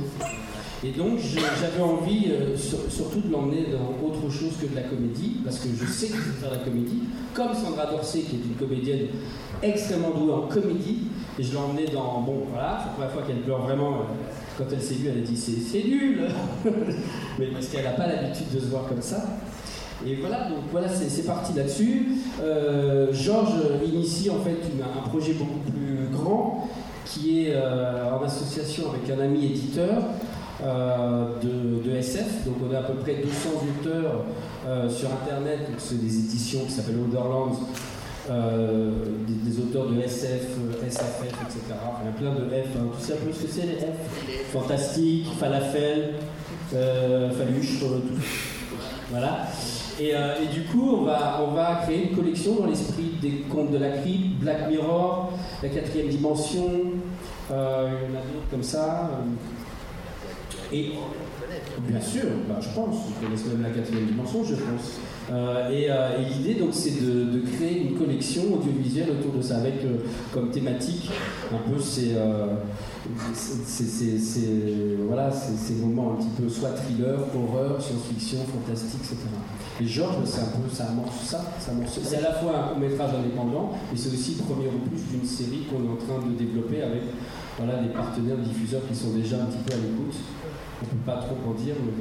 Et 0.83 0.91
donc 0.91 1.17
j'avais 1.19 1.81
envie 1.81 2.25
euh, 2.29 2.55
sur- 2.55 2.89
surtout 2.89 3.19
de 3.21 3.31
l'emmener 3.31 3.65
dans 3.71 4.07
autre 4.07 4.31
chose 4.31 4.51
que 4.61 4.67
de 4.67 4.75
la 4.75 4.83
comédie, 4.83 5.37
parce 5.43 5.57
que 5.59 5.69
je 5.69 5.85
sais 5.91 6.07
qu'il 6.07 6.15
sait 6.17 6.39
faire 6.39 6.51
la 6.51 6.57
comédie, 6.59 6.99
comme 7.33 7.53
Sandra 7.55 7.87
Dorsey, 7.87 8.19
qui 8.21 8.35
est 8.35 8.39
une 8.47 8.55
comédienne 8.55 9.07
extrêmement 9.63 10.11
douée 10.11 10.33
en 10.33 10.41
comédie, 10.47 10.99
et 11.39 11.43
je 11.43 11.51
l'ai 11.51 11.57
emmenée 11.57 11.87
dans, 11.91 12.21
bon 12.21 12.43
voilà, 12.51 12.77
c'est 12.79 12.85
la 12.85 12.91
première 12.93 13.11
fois 13.11 13.21
qu'elle 13.23 13.41
pleure 13.41 13.61
vraiment, 13.63 13.89
euh, 13.93 14.01
quand 14.57 14.65
elle 14.71 14.81
s'est 14.81 14.93
vue, 14.95 15.09
elle 15.09 15.17
a 15.23 15.25
dit 15.25 15.35
c'est 15.35 15.83
nul, 15.83 16.27
mais 17.39 17.47
parce 17.47 17.67
qu'elle 17.69 17.83
n'a 17.83 17.91
pas 17.91 18.05
l'habitude 18.07 18.53
de 18.53 18.59
se 18.59 18.65
voir 18.65 18.87
comme 18.87 19.01
ça. 19.01 19.23
Et 20.05 20.13
voilà, 20.17 20.47
donc 20.47 20.59
voilà, 20.71 20.87
c'est 20.89 21.25
parti 21.25 21.53
là-dessus. 21.53 22.07
Euh, 22.43 23.11
Georges 23.11 23.55
initie 23.83 24.29
en 24.29 24.39
fait 24.43 24.57
un 24.79 25.09
projet 25.09 25.33
beaucoup 25.33 25.57
plus 25.71 26.07
grand 26.15 26.69
qui 27.03 27.45
est 27.47 27.55
en 27.57 28.23
association 28.23 28.91
avec 28.91 29.09
un 29.17 29.23
ami 29.23 29.45
éditeur 29.45 30.03
de, 30.63 31.87
de 31.89 31.95
SF. 31.97 32.45
Donc 32.45 32.55
on 32.69 32.73
a 32.73 32.79
à 32.79 32.83
peu 32.83 32.93
près 32.95 33.15
200 33.15 33.49
auteurs 33.79 34.23
euh, 34.67 34.89
sur 34.89 35.09
Internet. 35.11 35.59
Donc 35.69 35.75
c'est 35.79 36.01
des 36.01 36.17
éditions 36.19 36.65
qui 36.65 36.71
s'appellent 36.71 36.99
Otherlands 37.07 37.59
euh, 38.29 38.91
des, 39.25 39.49
des 39.51 39.59
auteurs 39.59 39.87
de 39.89 40.01
SF, 40.01 40.47
euh, 40.59 40.89
SFF, 40.89 41.33
etc. 41.43 41.59
Enfin, 41.71 42.01
il 42.03 42.07
y 42.07 42.09
a 42.09 42.31
plein 42.31 42.39
de 42.39 42.49
F. 42.49 42.75
hein. 42.77 42.87
Sais 42.99 43.13
un 43.13 43.17
peu 43.17 43.31
ce 43.31 43.43
que 43.43 43.47
c'est 43.51 43.61
les 43.65 43.75
F? 43.75 44.51
Fantastique, 44.51 45.27
falafel, 45.39 46.15
euh, 46.73 47.29
faluche, 47.31 47.81
euh, 47.83 47.99
tout. 47.99 48.21
Voilà. 49.11 49.47
Et, 49.99 50.13
euh, 50.13 50.35
et 50.43 50.53
du 50.53 50.63
coup, 50.65 50.97
on 50.99 51.03
va, 51.05 51.41
on 51.47 51.53
va 51.53 51.79
créer 51.83 52.09
une 52.09 52.15
collection 52.15 52.55
dans 52.59 52.65
l'esprit 52.65 53.13
des 53.21 53.45
contes 53.49 53.71
de 53.71 53.77
la 53.77 53.89
crypte, 53.89 54.39
Black 54.41 54.69
Mirror, 54.69 55.31
la 55.63 55.69
quatrième 55.69 56.09
dimension, 56.09 56.69
euh, 57.49 57.89
il 58.03 58.13
y 58.13 58.15
en 58.15 58.19
a 58.19 58.21
d'autres 58.23 58.49
comme 58.51 58.63
ça. 58.63 59.09
Et 60.73 60.91
bien 61.87 62.01
sûr, 62.01 62.23
bah, 62.47 62.59
je 62.61 62.67
pense, 62.75 62.95
ils 63.09 63.25
connaissent 63.25 63.45
même 63.45 63.63
la 63.63 63.69
quatrième 63.69 64.05
dimension, 64.05 64.43
je 64.43 64.55
pense. 64.55 64.99
Euh, 65.31 65.69
et 65.69 65.89
euh, 65.89 66.19
et 66.19 66.25
l'idée, 66.25 66.55
donc, 66.59 66.69
c'est 66.71 67.01
de, 67.01 67.41
créer 67.57 67.81
une 67.81 67.97
collection 67.97 68.43
audiovisuelle 68.53 69.09
autour 69.11 69.33
de 69.33 69.41
ça, 69.41 69.57
avec 69.57 69.75
euh, 69.83 69.97
comme 70.33 70.49
thématique 70.51 71.09
un 71.51 71.69
peu 71.69 71.79
ces, 71.79 72.15
moments 75.81 76.13
un 76.13 76.15
petit 76.15 76.29
peu 76.41 76.49
soit 76.49 76.71
thriller, 76.71 77.19
horreur, 77.35 77.81
science-fiction, 77.81 78.39
fantastique, 78.45 78.99
etc. 79.01 79.17
Et 79.81 79.85
Georges, 79.85 80.25
c'est 80.25 80.41
un 80.41 80.59
peu, 80.59 80.73
ça 80.73 80.85
amorce 80.89 81.23
ça. 81.23 81.43
ça 81.59 81.71
C'est 81.87 82.17
à 82.17 82.21
la 82.21 82.33
fois 82.33 82.57
un 82.57 82.67
court-métrage 82.69 83.11
indépendant, 83.19 83.71
mais 83.91 83.97
c'est 83.97 84.09
aussi 84.09 84.37
le 84.39 84.43
premier 84.43 84.67
opus 84.67 85.01
d'une 85.11 85.25
série 85.25 85.65
qu'on 85.69 85.85
est 85.85 85.91
en 85.91 85.95
train 85.95 86.27
de 86.27 86.33
développer 86.35 86.81
avec 86.81 87.03
voilà, 87.57 87.81
des 87.81 87.89
partenaires 87.89 88.37
diffuseurs 88.37 88.81
qui 88.87 88.95
sont 88.95 89.11
déjà 89.11 89.37
un 89.37 89.45
petit 89.45 89.63
peu 89.65 89.73
à 89.73 89.77
l'écoute. 89.77 90.15
On 90.81 90.85
ne 90.85 90.89
peut 90.91 91.05
pas 91.05 91.17
trop 91.17 91.35
en 91.49 91.53
dire, 91.53 91.75
mais. 91.83 91.93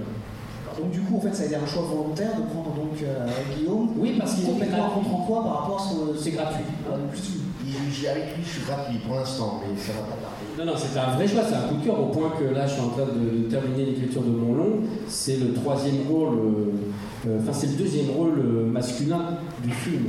Donc 0.82 0.90
du 0.90 1.00
coup, 1.00 1.16
en 1.16 1.20
fait, 1.20 1.34
ça 1.34 1.44
a 1.44 1.46
été 1.46 1.56
un 1.56 1.66
choix 1.66 1.82
volontaire 1.82 2.36
de 2.36 2.42
prendre 2.52 2.74
donc 2.74 3.00
euh, 3.02 3.26
Guillaume. 3.56 3.90
Oui, 3.96 4.14
parce 4.18 4.34
qui 4.34 4.40
qu'il 4.40 4.48
est 4.50 4.52
complètement 4.52 4.90
contre 4.90 5.26
toi 5.26 5.42
par 5.44 5.60
rapport 5.62 5.80
à 5.80 5.82
ce 5.88 6.12
que 6.12 6.18
C'est 6.22 6.30
gratuit. 6.32 6.64
Ah, 6.90 6.96
plus- 7.10 7.40
Il- 7.68 7.92
j'ai- 7.92 8.08
Avec 8.08 8.36
lui, 8.36 8.44
je 8.44 8.48
suis 8.48 8.62
gratuit 8.66 8.98
pour 8.98 9.16
l'instant, 9.16 9.60
mais 9.62 9.76
ça 9.80 9.92
va 9.92 10.00
pas 10.06 10.16
tarder. 10.22 10.46
Non, 10.58 10.64
non, 10.66 10.78
c'était 10.78 10.98
un 11.00 11.14
vrai 11.16 11.26
choix, 11.26 11.42
c'est 11.48 11.54
un 11.56 11.62
coup 11.68 11.76
de 11.80 11.84
cœur 11.84 11.98
au 12.00 12.06
point 12.06 12.30
que 12.38 12.44
là, 12.54 12.64
je 12.66 12.72
suis 12.74 12.80
en 12.82 12.90
train 12.90 13.06
de, 13.06 13.48
terminer 13.48 13.86
l'écriture 13.86 14.22
de 14.22 14.30
mon 14.30 14.54
long. 14.54 14.72
C'est 15.08 15.36
le 15.38 15.52
troisième 15.54 16.06
rôle, 16.08 16.34
euh, 16.38 17.28
euh, 17.28 17.38
enfin, 17.40 17.52
c'est 17.52 17.66
le 17.68 17.72
deuxième 17.74 18.10
rôle 18.10 18.38
masculin 18.70 19.38
du 19.64 19.70
film. 19.72 20.04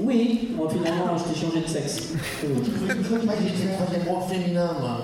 Oui, 0.00 0.50
moi, 0.56 0.68
finalement, 0.70 1.16
je 1.18 1.24
t'ai 1.24 1.38
changé 1.40 1.60
de 1.60 1.68
sexe. 1.68 2.12
Euh, 2.44 2.54
Moi, 3.24 3.34
j'ai 3.42 3.48
fait 3.50 3.66
le 3.66 3.74
troisième 3.74 4.08
rôle 4.08 4.22
féminin, 4.30 4.70
moi. 4.80 5.00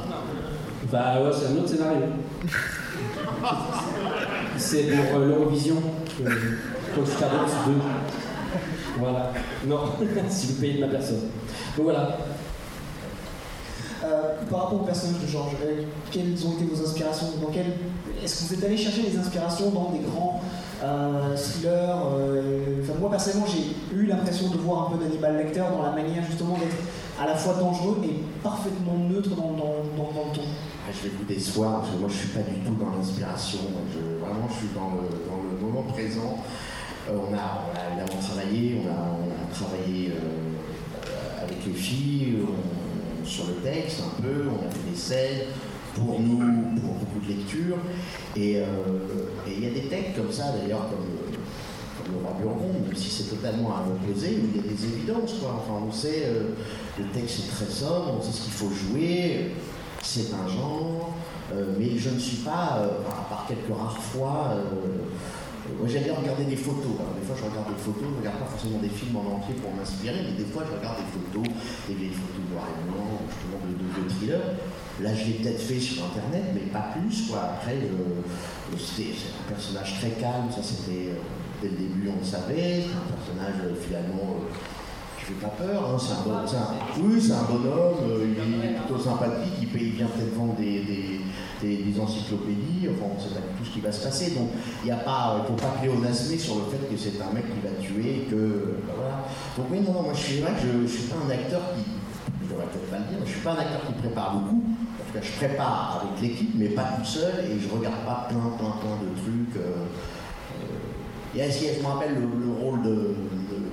Bah 0.95 1.21
ouais, 1.21 1.31
c'est 1.33 1.47
un 1.47 1.57
autre 1.57 1.69
scénario. 1.69 2.07
C'est 4.57 4.85
pour 4.85 5.19
euh, 5.19 5.27
l'Eurovision, 5.27 5.83
euh, 6.25 6.31
Coach 6.95 7.19
Talent 7.19 7.43
2. 7.67 7.73
Voilà. 9.01 9.33
Non, 9.67 9.81
si 10.29 10.47
vous 10.47 10.61
payez 10.61 10.75
de 10.75 10.81
ma 10.83 10.87
personne. 10.87 11.23
Donc 11.77 11.87
voilà. 11.87 12.17
Euh, 14.05 14.35
par 14.49 14.65
rapport 14.65 14.83
au 14.83 14.85
personnage 14.85 15.21
de 15.21 15.27
Georges, 15.27 15.57
quelles 16.13 16.47
ont 16.47 16.53
été 16.53 16.65
vos 16.65 16.81
inspirations? 16.81 17.27
Dans. 17.43 17.51
Est-ce 18.23 18.45
que 18.45 18.49
vous 18.49 18.55
êtes 18.55 18.65
allé 18.65 18.77
chercher 18.77 19.03
des 19.03 19.19
inspirations 19.19 19.71
dans 19.71 19.91
des 19.91 19.99
grands 19.99 20.43
euh, 20.81 21.35
thrillers 21.35 21.99
euh, 22.15 22.83
enfin, 22.85 22.93
Moi 23.01 23.11
personnellement, 23.11 23.47
j'ai 23.49 23.97
eu 23.97 24.07
l'impression 24.07 24.49
de 24.49 24.59
voir 24.59 24.87
un 24.87 24.97
peu 24.97 25.05
d'Animal 25.05 25.39
Lecter 25.39 25.65
dans 25.77 25.83
la 25.83 25.91
manière 25.91 26.23
justement 26.25 26.55
d'être 26.55 26.77
à 27.21 27.27
la 27.27 27.35
fois 27.35 27.55
dangereux 27.55 27.97
et 28.05 28.23
parfaitement 28.45 28.97
neutre 29.11 29.31
dans, 29.31 29.51
dans 29.51 30.29
le 30.29 30.35
ton. 30.37 30.43
Je 30.93 31.09
vais 31.09 31.15
vous 31.17 31.25
décevoir, 31.25 31.81
parce 31.81 31.93
que 31.95 31.99
moi 31.99 32.09
je 32.11 32.15
suis 32.17 32.29
pas 32.29 32.41
du 32.41 32.59
tout 32.61 32.75
dans 32.75 32.91
l'inspiration. 32.97 33.59
Vraiment, 34.21 34.49
je 34.51 34.55
suis 34.59 34.75
dans 34.75 34.93
le, 35.01 35.67
moment 35.67 35.83
présent. 35.85 36.39
Euh, 37.09 37.17
on, 37.17 37.35
a, 37.35 37.65
on 38.13 38.23
travaillé, 38.23 38.81
on 38.85 38.91
a, 38.91 39.55
travaillé 39.55 40.11
euh, 40.11 41.43
avec 41.43 41.65
les 41.67 41.73
filles 41.73 42.39
on- 42.43 43.25
sur 43.27 43.47
le 43.47 43.55
texte 43.55 44.01
un 44.03 44.21
peu, 44.23 44.45
on 44.49 44.67
a 44.67 44.71
fait 44.71 44.91
des 44.91 44.97
scènes 44.97 45.47
pour 45.95 46.21
nous, 46.21 46.39
pour 46.81 46.95
beaucoup 46.95 47.21
de 47.27 47.29
lectures. 47.29 47.79
Et 48.37 48.59
euh, 48.59 48.67
il 49.47 49.65
y 49.65 49.67
a 49.67 49.71
des 49.71 49.89
textes 49.89 50.17
comme 50.17 50.31
ça 50.33 50.53
d'ailleurs, 50.53 50.89
comme, 50.91 51.07
euh, 51.07 52.13
le 52.13 52.23
roi 52.23 52.37
Burgon, 52.39 52.73
même 52.87 52.95
si 52.97 53.09
c'est 53.09 53.31
totalement 53.31 53.71
à 53.71 53.85
l'opposé, 53.89 54.39
où 54.43 54.49
il 54.55 54.57
y 54.57 54.65
a 54.65 54.71
des 54.71 54.85
évidences. 54.85 55.35
Enfin, 55.43 55.81
on 55.89 55.91
sait, 55.93 56.25
euh, 56.27 56.51
le 56.99 57.05
texte 57.07 57.39
est 57.39 57.51
très 57.51 57.73
sobre, 57.73 58.17
on 58.19 58.23
sait 58.23 58.33
ce 58.33 58.43
qu'il 58.43 58.53
faut 58.53 58.69
jouer 58.71 59.53
c'est 60.05 60.33
un 60.35 60.47
genre, 60.47 61.15
euh, 61.53 61.75
mais 61.79 61.97
je 61.97 62.11
ne 62.11 62.19
suis 62.19 62.39
pas, 62.39 62.79
euh, 62.79 63.01
à 63.09 63.25
part 63.29 63.47
quelques 63.49 63.75
rares 63.75 63.99
fois, 63.99 64.53
euh, 64.53 65.01
moi 65.79 65.89
j'aime 65.89 66.05
bien 66.05 66.15
regarder 66.15 66.45
des 66.45 66.57
photos. 66.57 66.93
Alors, 67.01 67.17
des 67.17 67.25
fois 67.25 67.35
je 67.41 67.45
regarde 67.49 67.73
des 67.73 67.81
photos, 67.81 68.05
je 68.05 68.13
ne 68.13 68.21
regarde 68.21 68.39
pas 68.39 68.51
forcément 68.53 68.79
des 68.79 68.93
films 68.93 69.17
en 69.17 69.41
entier 69.41 69.55
pour 69.57 69.73
m'inspirer, 69.73 70.21
mais 70.29 70.37
des 70.37 70.45
fois 70.45 70.63
je 70.69 70.77
regarde 70.77 71.01
des 71.01 71.09
photos, 71.09 71.49
des 71.89 71.95
vieilles 71.97 72.13
photos 72.21 72.45
noir 72.53 72.69
et 72.69 72.85
blanc, 72.85 73.17
justement 73.33 73.59
de, 73.65 73.73
de. 73.73 75.03
Là 75.03 75.11
je 75.17 75.25
l'ai 75.25 75.37
peut-être 75.41 75.61
fait 75.61 75.81
sur 75.81 76.05
internet, 76.05 76.53
mais 76.53 76.69
pas 76.69 76.93
plus. 76.93 77.33
Quoi. 77.33 77.57
Après, 77.57 77.81
euh, 77.81 78.21
c'était 78.77 79.17
un 79.17 79.49
personnage 79.49 79.99
très 80.05 80.13
calme, 80.21 80.53
ça 80.53 80.61
c'était 80.63 81.17
dès 81.65 81.69
le 81.73 81.77
début 81.81 82.13
on 82.13 82.21
le 82.21 82.29
savait, 82.29 82.85
c'est 82.85 82.93
un 82.93 83.09
personnage 83.09 83.73
finalement. 83.81 84.45
Qui 85.19 85.25
fait 85.33 85.41
pas 85.41 85.53
peur, 85.57 85.83
hein, 85.91 85.97
c'est 85.99 86.13
un, 86.13 86.23
bon- 86.25 86.47
un- 86.57 87.03
oui, 87.03 87.21
c'est 87.21 87.33
un 87.33 87.45
bonhomme, 87.45 87.99
euh, 88.11 88.27
il 88.27 88.65
est 88.65 88.75
plutôt 88.75 88.99
sympathique, 88.99 89.55
il, 89.63 89.69
peut- 89.69 89.79
il 89.81 89.93
vient 89.93 90.07
peut-être 90.07 90.35
des, 90.57 91.21
encyclopédies, 92.01 92.89
enfin 92.91 93.07
on 93.17 93.21
sait 93.21 93.35
pas 93.35 93.41
tout 93.57 93.65
ce 93.65 93.71
qui 93.71 93.81
va 93.81 93.93
se 93.93 94.05
passer, 94.05 94.33
donc 94.33 94.51
il 94.85 94.91
ne 95.43 95.47
faut 95.47 95.55
pas 95.61 95.75
pléonasmer 95.81 96.39
sur 96.39 96.57
le 96.57 96.65
fait 96.71 96.83
que 96.91 96.97
c'est 96.99 97.17
un 97.23 97.33
mec 97.33 97.45
qui 97.47 97.61
va 97.63 97.73
tuer, 97.81 98.27
que 98.31 98.35
euh, 98.35 98.79
voilà. 98.97 99.25
Donc 99.57 99.67
oui, 99.71 99.81
non, 99.81 99.93
non, 99.95 100.03
moi 100.03 100.13
je 100.15 100.21
suis 100.21 100.41
vrai 100.41 100.53
que 100.53 100.67
je 100.67 100.79
ne 100.83 100.87
suis 100.87 101.05
pas 101.09 101.17
un 101.25 101.31
acteur 101.31 101.63
qui, 101.77 101.85
je 102.45 102.49
devrais 102.53 102.67
peut-être 102.67 102.91
pas 102.91 102.99
le 102.99 103.09
dire, 103.09 103.19
je 103.25 103.31
suis 103.31 103.41
pas 103.41 103.53
un 103.53 103.63
acteur 103.65 103.81
qui 103.87 103.93
prépare 103.95 104.35
beaucoup, 104.35 104.61
en 104.61 105.05
tout 105.07 105.13
cas 105.15 105.23
je 105.25 105.33
prépare 105.39 106.03
avec 106.05 106.21
l'équipe, 106.21 106.53
mais 106.57 106.69
pas 106.71 106.99
tout 106.99 107.05
seul, 107.07 107.45
et 107.49 107.57
je 107.59 107.69
regarde 107.75 108.03
pas 108.05 108.27
plein, 108.29 108.51
plein, 108.59 108.75
plein 108.83 108.97
de 109.01 109.11
trucs. 109.17 109.57
euh, 109.57 109.87
euh, 110.61 111.39
a- 111.71 111.75
je 111.75 111.83
me 111.83 111.87
rappelle 111.87 112.15
le, 112.15 112.21
le 112.47 112.53
rôle 112.53 112.83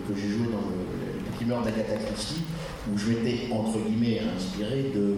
que 0.07 0.15
j'ai 0.15 0.29
joué 0.29 0.47
dans 0.49 0.65
le, 0.65 0.80
meurtre 1.45 1.65
d'Agatha 1.65 1.95
Christie, 2.05 2.43
où 2.91 2.97
je 2.97 3.09
m'étais 3.09 3.51
entre 3.51 3.77
guillemets 3.79 4.21
inspiré 4.35 4.91
de. 4.93 5.17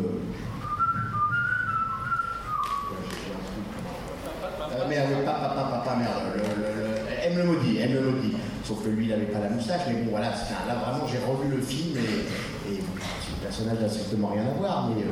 Euh, 4.71 4.87
merde, 4.89 5.09
papa, 5.25 5.53
papa, 5.55 5.83
papa, 5.83 5.95
merde, 5.97 6.23
le, 6.35 7.23
aime 7.23 7.37
le 7.37 7.43
maudit, 7.45 7.77
aime 7.79 7.93
le 7.93 8.01
maudit. 8.01 8.33
Sauf 8.63 8.83
que 8.83 8.89
lui, 8.89 9.05
il 9.05 9.09
n'avait 9.09 9.25
pas 9.25 9.39
la 9.39 9.49
moustache, 9.49 9.81
mais 9.87 9.95
bon, 10.01 10.11
voilà, 10.11 10.29
là 10.29 10.75
vraiment, 10.75 11.05
j'ai 11.07 11.19
revu 11.19 11.49
le 11.55 11.61
film 11.61 11.97
et, 11.97 12.71
et 12.73 12.77
le 12.77 13.37
personnage 13.43 13.79
n'a 13.79 13.89
strictement 13.89 14.29
rien 14.29 14.43
à 14.43 14.57
voir, 14.57 14.89
mais 14.89 15.03
euh, 15.03 15.07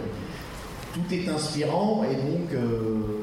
tout 0.93 1.13
est 1.13 1.27
inspirant 1.29 2.03
et 2.03 2.15
donc. 2.15 2.53
euh, 2.53 3.17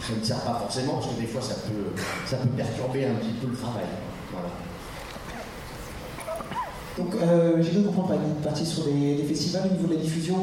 ça 0.00 0.14
ne 0.18 0.24
sert 0.24 0.40
pas 0.40 0.54
forcément 0.54 0.94
parce 0.94 1.08
que 1.08 1.20
des 1.20 1.26
fois 1.26 1.42
ça 1.42 1.54
peut, 1.54 2.00
ça 2.24 2.38
peut 2.38 2.48
perturber 2.56 3.04
un 3.04 3.14
petit 3.16 3.34
peu 3.42 3.46
le 3.46 3.54
travail. 3.54 3.84
Voilà. 4.32 4.48
Donc 6.98 7.14
euh, 7.22 7.62
j'ai 7.62 7.70
cru 7.70 7.82
comprendre, 7.84 8.08
Fanny, 8.08 8.32
partie 8.42 8.66
sur 8.66 8.84
des, 8.84 9.14
des 9.16 9.22
festivals 9.22 9.68
au 9.70 9.74
niveau 9.76 9.86
de 9.88 9.94
la 9.94 10.00
diffusion 10.00 10.34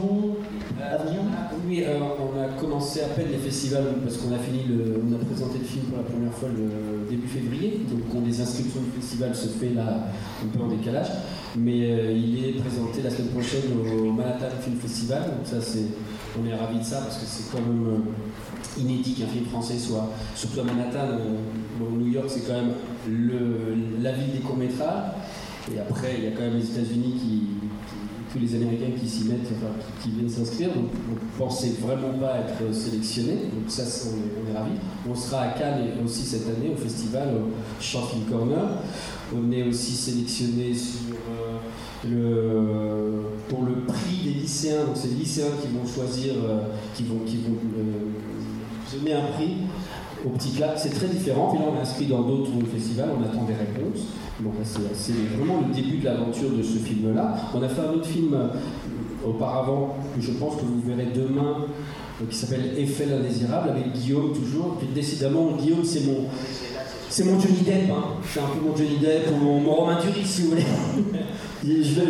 à 0.81 0.97
venir 1.03 1.19
Oui, 1.67 1.83
euh, 1.85 1.99
on 1.99 2.41
a 2.41 2.47
commencé 2.59 3.01
à 3.01 3.07
peine 3.07 3.27
les 3.31 3.37
festivals 3.37 3.83
parce 4.03 4.17
qu'on 4.17 4.33
a 4.33 4.37
fini 4.39 4.63
le, 4.69 5.01
on 5.05 5.13
a 5.13 5.17
présenté 5.17 5.57
le 5.59 5.65
film 5.65 5.85
pour 5.85 5.97
la 5.97 6.03
première 6.03 6.31
fois 6.31 6.47
le 6.49 7.09
début 7.09 7.27
février. 7.27 7.81
Donc 7.89 8.01
on- 8.15 8.25
les 8.25 8.39
inscriptions 8.39 8.79
du 8.81 9.01
festival 9.01 9.35
se 9.35 9.47
fait 9.47 9.69
là 9.75 10.07
un 10.43 10.47
peu 10.57 10.63
en 10.63 10.67
décalage, 10.69 11.07
mais 11.57 11.91
euh, 11.91 12.13
il 12.13 12.45
est 12.45 12.53
présenté 12.53 13.01
la 13.03 13.09
semaine 13.09 13.29
prochaine 13.31 13.63
au 13.75 14.11
Manhattan 14.13 14.55
Film 14.61 14.77
Festival. 14.77 15.23
Donc 15.23 15.45
ça 15.45 15.59
c'est, 15.61 15.85
on 16.41 16.45
est 16.47 16.55
ravis 16.55 16.79
de 16.79 16.83
ça 16.85 17.01
parce 17.01 17.17
que 17.17 17.25
c'est 17.25 17.51
quand 17.51 17.59
même 17.61 17.85
euh, 17.85 18.79
inédit 18.81 19.13
qu'un 19.13 19.27
film 19.27 19.45
français 19.45 19.77
soit 19.77 20.09
surtout 20.35 20.61
à 20.61 20.63
Manhattan. 20.63 21.09
euh, 21.19 21.35
bon, 21.79 21.97
New 21.97 22.07
York 22.13 22.27
c'est 22.29 22.47
quand 22.47 22.53
même 22.53 22.71
le, 23.09 24.01
la 24.01 24.13
ville 24.13 24.31
des 24.31 24.39
courts 24.39 24.57
métrages. 24.57 25.11
Et 25.73 25.79
après, 25.79 26.15
il 26.17 26.23
y 26.25 26.27
a 26.27 26.31
quand 26.31 26.41
même 26.41 26.57
les 26.57 26.69
États-Unis 26.69 27.13
qui, 27.19 27.41
tous 28.35 28.39
les 28.39 28.55
Américains 28.55 28.91
qui 28.99 29.07
s'y 29.07 29.25
mettent, 29.25 29.47
enfin, 29.55 29.71
qui, 30.01 30.09
viennent 30.09 30.29
s'inscrire. 30.29 30.69
Donc, 30.69 30.89
on 31.09 31.13
ne 31.13 31.47
pensait 31.47 31.73
vraiment 31.79 32.17
pas 32.19 32.39
être 32.39 32.73
sélectionnés. 32.73 33.49
Donc, 33.53 33.69
ça, 33.69 33.83
on 34.09 34.51
est, 34.51 34.57
ravis. 34.57 34.71
On 35.09 35.15
sera 35.15 35.41
à 35.43 35.47
Cannes 35.49 35.87
aussi 36.03 36.23
cette 36.23 36.47
année 36.47 36.71
au 36.73 36.75
festival 36.75 37.29
au 37.35 37.51
Film 37.79 38.25
Corner. 38.29 38.67
On 39.33 39.51
est 39.51 39.63
aussi 39.63 39.93
sélectionné 39.93 40.73
sur, 40.73 41.15
euh, 41.29 41.57
le, 42.07 43.21
pour 43.47 43.63
le 43.63 43.85
prix 43.85 44.21
des 44.23 44.39
lycéens. 44.41 44.83
Donc, 44.85 44.95
c'est 44.95 45.07
les 45.07 45.15
lycéens 45.15 45.51
qui 45.61 45.69
vont 45.69 45.87
choisir, 45.87 46.33
euh, 46.35 46.59
qui 46.93 47.03
vont, 47.03 47.19
qui 47.25 47.37
vont 47.37 47.57
euh, 47.77 48.97
donner 48.97 49.13
un 49.13 49.31
prix 49.31 49.55
au 50.25 50.29
petit 50.29 50.51
club. 50.51 50.71
C'est 50.75 50.89
très 50.89 51.07
différent. 51.07 51.49
Puis 51.49 51.59
là, 51.59 51.65
on 51.71 51.77
est 51.77 51.81
inscrit 51.81 52.05
dans 52.05 52.21
d'autres 52.21 52.51
festivals. 52.73 53.09
On 53.17 53.23
attend 53.23 53.43
des 53.43 53.53
réponses. 53.53 54.07
Donc 54.39 54.53
c'est 54.63 55.13
vraiment 55.37 55.61
le 55.65 55.73
début 55.73 55.97
de 55.97 56.05
l'aventure 56.05 56.49
de 56.49 56.61
ce 56.61 56.77
film-là. 56.79 57.35
On 57.53 57.63
a 57.63 57.69
fait 57.69 57.81
un 57.81 57.93
autre 57.93 58.05
film 58.05 58.33
euh, 58.33 58.47
auparavant, 59.25 59.95
que 60.13 60.21
je 60.21 60.31
pense 60.31 60.55
que 60.55 60.61
vous 60.61 60.81
verrez 60.85 61.07
demain, 61.15 61.67
euh, 62.21 62.25
qui 62.29 62.35
s'appelle 62.35 62.73
Effet 62.77 63.05
l'indésirable, 63.05 63.69
avec 63.69 63.93
Guillaume 63.93 64.33
toujours. 64.33 64.75
Puis 64.77 64.89
décidément, 64.93 65.51
Guillaume, 65.57 65.85
c'est 65.85 66.05
mon, 66.05 66.25
c'est 67.09 67.23
mon 67.23 67.39
Johnny 67.39 67.61
Depp, 67.65 67.89
hein. 67.89 68.03
c'est 68.27 68.41
un 68.41 68.47
peu 68.47 68.59
mon 68.67 68.75
Johnny 68.75 68.97
Depp 68.97 69.31
ou 69.31 69.37
mon, 69.37 69.73
Romain 69.73 69.99
Duris 70.01 70.25
si 70.25 70.41
vous 70.41 70.49
voulez. 70.49 70.63
je, 71.63 72.01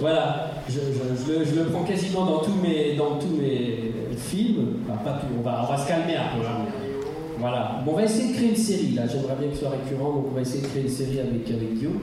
voilà, 0.00 0.50
je, 0.68 1.60
le, 1.60 1.64
prends 1.66 1.84
quasiment 1.84 2.26
dans 2.26 2.38
tous 2.38 2.54
mes, 2.60 2.96
dans 2.96 3.18
tous 3.20 3.36
mes 3.40 3.92
films. 4.16 4.78
Pas 5.04 5.12
tout, 5.12 5.26
on 5.38 5.42
va, 5.42 5.64
on 5.68 5.72
va 5.72 5.78
se 5.78 5.86
calmer 5.86 6.16
un 6.16 6.36
peu. 6.36 6.44
hein. 6.44 6.63
Voilà, 7.38 7.82
bon, 7.84 7.92
on 7.92 7.96
va 7.96 8.04
essayer 8.04 8.32
de 8.32 8.36
créer 8.36 8.50
une 8.50 8.56
série 8.56 8.92
là, 8.92 9.06
j'aimerais 9.06 9.34
bien 9.38 9.48
que 9.48 9.54
ce 9.54 9.60
soit 9.60 9.70
récurrent, 9.70 10.12
donc 10.12 10.26
on 10.30 10.34
va 10.34 10.40
essayer 10.40 10.62
de 10.62 10.66
créer 10.68 10.82
une 10.82 10.88
série 10.88 11.20
avec, 11.20 11.50
avec 11.50 11.74
Guillaume. 11.74 12.00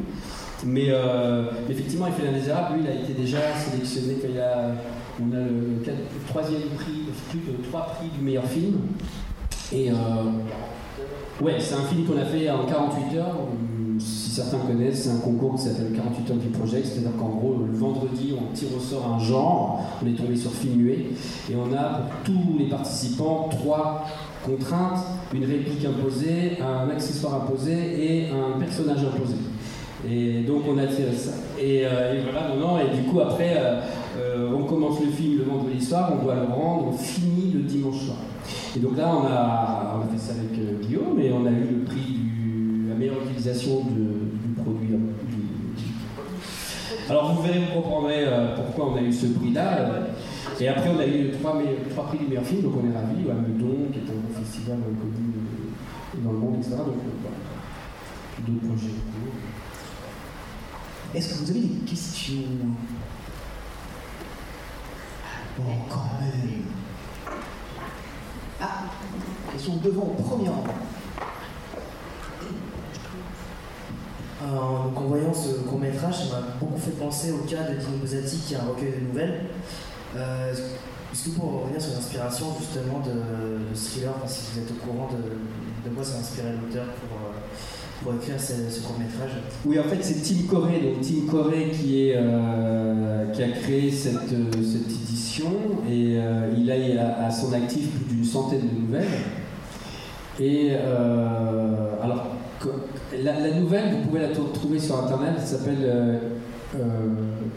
Mais 0.66 0.88
euh, 0.90 1.46
effectivement, 1.70 2.08
il 2.08 2.14
fait 2.14 2.26
l'indésirable, 2.26 2.76
lui 2.76 2.84
il 2.84 2.90
a 2.90 2.94
été 3.02 3.14
déjà 3.14 3.40
sélectionné, 3.58 4.16
y 4.34 4.40
a, 4.40 4.74
on 5.20 5.32
a 5.34 5.40
le, 5.40 5.82
troisième 6.28 6.70
prix, 6.78 7.04
plus 7.30 7.40
de 7.40 7.64
trois 7.68 7.88
prix 7.96 8.08
du 8.16 8.24
meilleur 8.24 8.46
film. 8.46 8.80
Et 9.74 9.90
euh, 9.90 9.94
ouais, 11.42 11.56
c'est 11.60 11.76
un 11.76 11.84
film 11.84 12.06
qu'on 12.06 12.18
a 12.18 12.26
fait 12.26 12.50
en 12.50 12.66
48 12.66 13.18
heures. 13.18 13.38
Si 14.00 14.32
certains 14.32 14.60
connaissent, 14.60 15.04
c'est 15.04 15.10
un 15.10 15.20
concours 15.20 15.56
qui 15.56 15.64
s'appelle 15.64 15.94
48 15.96 16.32
heures 16.32 16.38
du 16.38 16.48
projet. 16.48 16.84
C'est-à-dire 16.84 17.16
qu'en 17.18 17.30
gros, 17.30 17.66
le 17.68 17.78
vendredi, 17.78 18.34
on 18.38 18.54
tire 18.54 18.70
au 18.76 18.80
sort 18.80 19.14
un 19.14 19.20
genre. 19.20 19.82
On 20.04 20.08
est 20.08 20.16
tombé 20.16 20.36
sur 20.36 20.52
film 20.52 20.78
muet. 20.78 21.06
Et 21.50 21.56
on 21.56 21.74
a 21.76 21.84
pour 21.84 22.34
tous 22.34 22.58
les 22.58 22.66
participants 22.66 23.50
trois 23.50 24.06
contraintes 24.46 25.00
une 25.34 25.46
réplique 25.46 25.86
imposée, 25.86 26.58
un 26.62 26.90
accessoire 26.90 27.36
imposé 27.44 27.72
et 27.74 28.28
un 28.30 28.60
personnage 28.60 29.00
imposé. 29.00 29.36
Et 30.10 30.42
donc 30.42 30.64
on 30.68 30.78
a 30.78 30.86
tiré 30.88 31.14
ça. 31.16 31.32
Et, 31.60 31.84
euh, 31.86 32.22
voilà, 32.24 32.50
non, 32.60 32.80
et 32.80 32.90
du 32.96 33.04
coup 33.04 33.20
après, 33.22 33.54
euh, 33.58 33.80
euh, 34.18 34.50
on 34.58 34.64
commence 34.64 35.00
le 35.00 35.12
film 35.12 35.38
le 35.40 35.44
vendredi 35.46 35.80
soir, 35.84 36.12
on 36.20 36.24
doit 36.24 36.36
le 36.36 36.44
rendre, 36.54 36.88
on 36.88 36.92
finit 36.92 37.52
le 37.54 37.62
dimanche 37.62 38.02
soir. 38.06 38.18
Et 38.76 38.80
donc 38.80 38.98
là, 38.98 39.10
on 39.16 39.26
a, 39.28 39.96
on 39.98 40.02
a 40.02 40.08
fait 40.12 40.18
ça 40.18 40.34
avec 40.34 40.52
Guillaume 40.82 41.20
et 41.20 41.32
on 41.32 41.46
a 41.46 41.52
eu 41.52 41.68
le 41.80 41.84
prix 41.86 42.02
du 42.02 42.86
la 42.90 42.96
meilleure 42.96 43.22
utilisation 43.26 43.84
de- 43.86 44.48
du 44.48 44.54
produit. 44.62 44.88
du- 44.88 44.96
du- 44.96 45.92
Alors 47.10 47.34
vous 47.34 47.42
verrez, 47.44 47.60
vous 47.60 47.82
comprendrez 47.82 48.26
pourquoi 48.56 48.94
on 48.94 48.98
a 48.98 49.02
eu 49.02 49.12
ce 49.14 49.28
prix-là. 49.28 49.78
Et 50.60 50.68
après, 50.68 50.90
on 50.90 51.00
a 51.00 51.08
eu 51.08 51.32
trois, 51.32 51.60
trois 51.90 52.06
prix 52.08 52.20
du 52.20 52.26
meilleur 52.28 52.44
film, 52.44 52.62
donc 52.64 52.74
on 52.78 52.90
est 52.90 52.94
ravis. 52.96 53.30
À 53.30 53.34
Meudon, 53.34 53.88
qui 53.92 54.00
est 54.00 54.04
un 54.04 54.40
festival 54.40 54.78
connu 54.80 56.24
dans 56.24 56.32
le 56.32 56.38
monde, 56.38 56.56
etc. 56.60 56.76
Donc 56.78 56.88
euh, 56.88 57.12
voilà. 57.22 57.38
Puis 58.36 58.44
D'autres 58.54 58.68
projets. 58.68 58.94
Est-ce 61.14 61.34
que 61.34 61.40
vous 61.40 61.52
avez 61.52 61.60
des 61.60 61.86
questions? 61.86 62.36
Bon, 65.58 65.64
quand 65.90 66.10
même. 66.22 66.64
Ah, 68.62 68.84
question 69.52 69.78
devant 69.84 70.04
au 70.04 70.22
premier 70.22 70.50
rang. 70.50 70.64
Euh, 74.44 74.84
donc 74.86 74.98
en 74.98 75.08
voyant 75.08 75.34
ce 75.34 75.60
court 75.68 75.80
métrage, 75.80 76.30
ça 76.30 76.36
m'a 76.36 76.48
beaucoup 76.60 76.80
fait 76.80 76.92
penser 76.92 77.32
au 77.32 77.40
cas 77.40 77.64
de 77.64 77.76
Dino 77.76 77.98
Buzzati 78.02 78.38
qui 78.38 78.56
a 78.56 78.62
un 78.62 78.68
recueil 78.70 78.94
de 78.94 79.08
nouvelles. 79.08 79.46
Euh, 80.16 80.52
Est-ce 80.52 81.26
que 81.26 81.30
pouvez 81.40 81.64
revenir 81.64 81.82
sur 81.82 81.94
l'inspiration 81.94 82.48
justement 82.60 83.00
de, 83.00 83.12
de 83.12 83.76
thriller, 83.76 84.14
si 84.28 84.42
vous 84.54 84.60
êtes 84.60 84.72
au 84.72 84.86
courant 84.86 85.10
de, 85.12 85.90
quoi 85.90 86.04
ça 86.04 86.18
a 86.18 86.20
inspiré 86.20 86.50
l'auteur 86.52 86.86
pour, 86.86 87.18
euh, 87.18 88.04
pour 88.04 88.14
écrire 88.16 88.40
ce, 88.40 88.82
court 88.82 88.98
métrage? 89.00 89.32
Oui, 89.66 89.80
en 89.80 89.84
fait, 89.84 90.02
c'est 90.02 90.22
Tim 90.22 90.48
Corey, 90.50 90.80
donc 90.80 91.02
Tim 91.02 91.30
Corey 91.30 91.70
qui, 91.72 92.10
est, 92.10 92.16
euh, 92.18 93.32
qui 93.32 93.44
a 93.44 93.50
créé 93.50 93.92
cette, 93.92 94.30
cette 94.30 94.92
édition 94.92 95.52
et 95.90 96.18
il 96.58 97.00
a, 97.00 97.26
à 97.26 97.32
son 97.32 97.54
actif 97.54 97.90
plus 97.92 98.16
d'une 98.16 98.26
centaine 98.26 98.68
de 98.68 98.82
nouvelles. 98.82 99.08
Et 100.40 100.76
alors, 100.76 102.28
la, 103.18 103.52
nouvelle, 103.52 103.96
vous 103.96 104.08
pouvez 104.10 104.22
la 104.22 104.30
trouver 104.30 104.80
sur 104.80 105.04
internet, 105.04 105.36
elle 105.38 105.48
s'appelle 105.48 106.20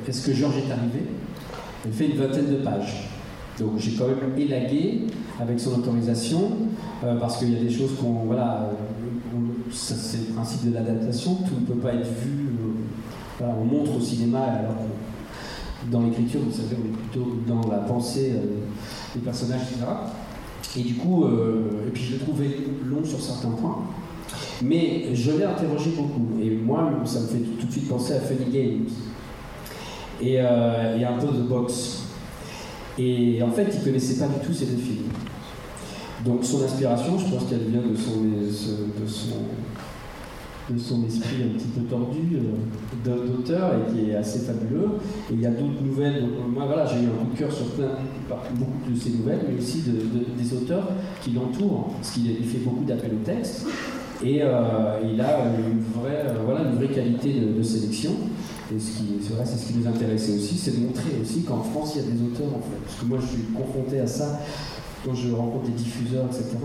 Est-ce 0.09 0.27
que 0.27 0.33
Georges 0.33 0.59
est 0.59 0.73
arrivé? 0.73 1.03
Elle 1.85 1.93
fait 1.93 2.07
une 2.07 2.17
vingtaine 2.17 2.47
de 2.51 2.57
pages. 2.57 3.09
Donc 3.59 3.73
j'ai 3.79 3.93
quand 3.93 4.07
même 4.09 4.37
élagué 4.39 5.03
avec 5.41 5.61
son 5.61 5.79
autorisation, 5.79 6.51
euh, 7.05 7.19
parce 7.21 7.39
qu'il 7.39 7.53
y 7.53 7.57
a 7.57 7.61
des 7.61 7.71
choses 7.71 7.93
qu'on. 8.01 8.25
Voilà, 8.27 8.71
euh, 8.73 9.37
c'est 9.71 10.29
le 10.29 10.35
principe 10.35 10.69
de 10.71 10.75
l'adaptation, 10.75 11.35
tout 11.37 11.61
ne 11.61 11.67
peut 11.67 11.81
pas 11.81 11.95
être 11.95 12.07
vu. 12.07 12.47
euh, 12.61 12.73
voilà, 13.39 13.55
on 13.61 13.65
montre 13.65 13.97
au 13.97 14.01
cinéma, 14.01 14.39
alors 14.41 14.77
qu'on- 14.77 15.91
dans 15.91 16.03
l'écriture, 16.07 16.41
vous 16.45 16.53
savez, 16.53 16.77
on 16.83 16.87
est 16.87 16.97
plutôt 16.97 17.37
dans 17.47 17.69
la 17.71 17.79
pensée 17.79 18.33
euh, 18.35 18.41
des 19.15 19.21
personnages, 19.21 19.63
etc. 19.63 19.85
Et 20.77 20.83
du 20.83 20.95
coup, 20.95 21.25
et 21.27 21.91
puis 21.93 22.03
je 22.03 22.13
l'ai 22.15 22.19
trouvé 22.19 22.67
long 22.85 23.05
sur 23.05 23.21
certains 23.21 23.51
points. 23.51 23.79
Mais 24.63 25.15
je 25.15 25.31
l'ai 25.33 25.45
interrogé 25.45 25.91
beaucoup. 25.97 26.27
Et 26.43 26.51
moi, 26.57 26.91
ça 27.05 27.21
me 27.21 27.27
fait 27.27 27.39
tout 27.61 27.67
de 27.67 27.71
suite 27.71 27.89
penser 27.89 28.15
à 28.15 28.21
Funny 28.21 28.51
Games. 28.53 28.87
Et, 30.23 30.37
euh, 30.41 30.99
et 30.99 31.05
un 31.05 31.15
peu 31.19 31.27
de 31.27 31.43
boxe. 31.43 32.03
Et 32.99 33.43
en 33.43 33.51
fait, 33.51 33.67
il 33.73 33.81
ne 33.81 33.85
connaissait 33.85 34.19
pas 34.25 34.29
du 34.33 34.47
tout 34.47 34.53
ces 34.53 34.67
deux 34.67 34.77
films. 34.81 35.09
Donc 36.25 36.45
son 36.45 36.63
inspiration, 36.65 37.19
je 37.19 37.25
pense 37.35 37.45
qu'elle 37.51 37.65
vient 37.71 37.83
de 37.83 37.97
son, 37.97 38.21
de 38.23 39.07
de 40.71 40.79
son 40.79 41.05
esprit 41.05 41.43
un 41.45 41.59
petit 41.59 41.67
peu 41.67 41.83
tordu 41.83 42.21
euh, 42.37 42.41
d'un- 43.05 43.27
d'auteur 43.27 43.73
et 43.75 43.93
qui 43.93 44.11
est 44.11 44.15
assez 44.15 44.39
fabuleux. 44.39 44.89
Et 45.31 45.35
il 45.35 45.41
y 45.43 45.47
a 45.47 45.51
d'autres 45.51 45.83
nouvelles. 45.85 46.23
Donc, 46.23 46.55
moi, 46.55 46.65
voilà, 46.67 46.87
j'ai 46.87 47.03
eu 47.03 47.07
un 47.09 47.23
coup 47.25 47.33
de 47.35 47.39
cœur 47.39 47.53
sur 47.53 47.67
plein, 47.73 47.91
beaucoup 48.55 48.91
de 48.91 48.99
ces 48.99 49.11
nouvelles, 49.11 49.41
mais 49.47 49.59
aussi 49.61 49.83
de, 49.83 49.93
de- 49.93 50.43
des 50.43 50.55
auteurs 50.57 50.89
qui 51.23 51.33
l'entourent, 51.33 51.91
parce 51.97 52.13
qu'il 52.13 52.31
il 52.31 52.47
fait 52.47 52.59
beaucoup 52.65 52.85
d'appels 52.85 53.13
au 53.13 53.25
texte. 53.27 53.67
Et 54.25 54.39
euh, 54.41 55.01
il 55.05 55.21
a 55.21 55.39
une 55.59 55.81
vraie, 56.01 56.89
qualité 56.89 57.35
de 57.59 57.63
sélection. 57.63 58.13
Et 58.73 58.79
ce 58.79 58.99
qui, 58.99 59.21
c'est 59.21 59.59
ce 59.59 59.67
qui 59.67 59.79
nous 59.79 59.87
intéressait 59.87 60.37
aussi, 60.37 60.57
c'est 60.57 60.81
de 60.81 60.87
montrer 60.87 61.11
aussi 61.21 61.43
qu'en 61.43 61.63
France, 61.63 61.93
il 61.97 62.03
y 62.03 62.07
a 62.07 62.11
des 62.11 62.23
auteurs. 62.23 62.59
Parce 62.85 63.01
que 63.01 63.05
moi, 63.05 63.19
je 63.21 63.27
suis 63.27 63.43
confronté 63.53 64.01
à 64.01 64.07
ça 64.07 64.41
quand 65.05 65.15
je 65.15 65.33
rencontre 65.33 65.67
des 65.67 65.73
diffuseurs, 65.73 66.27
etc. 66.27 66.57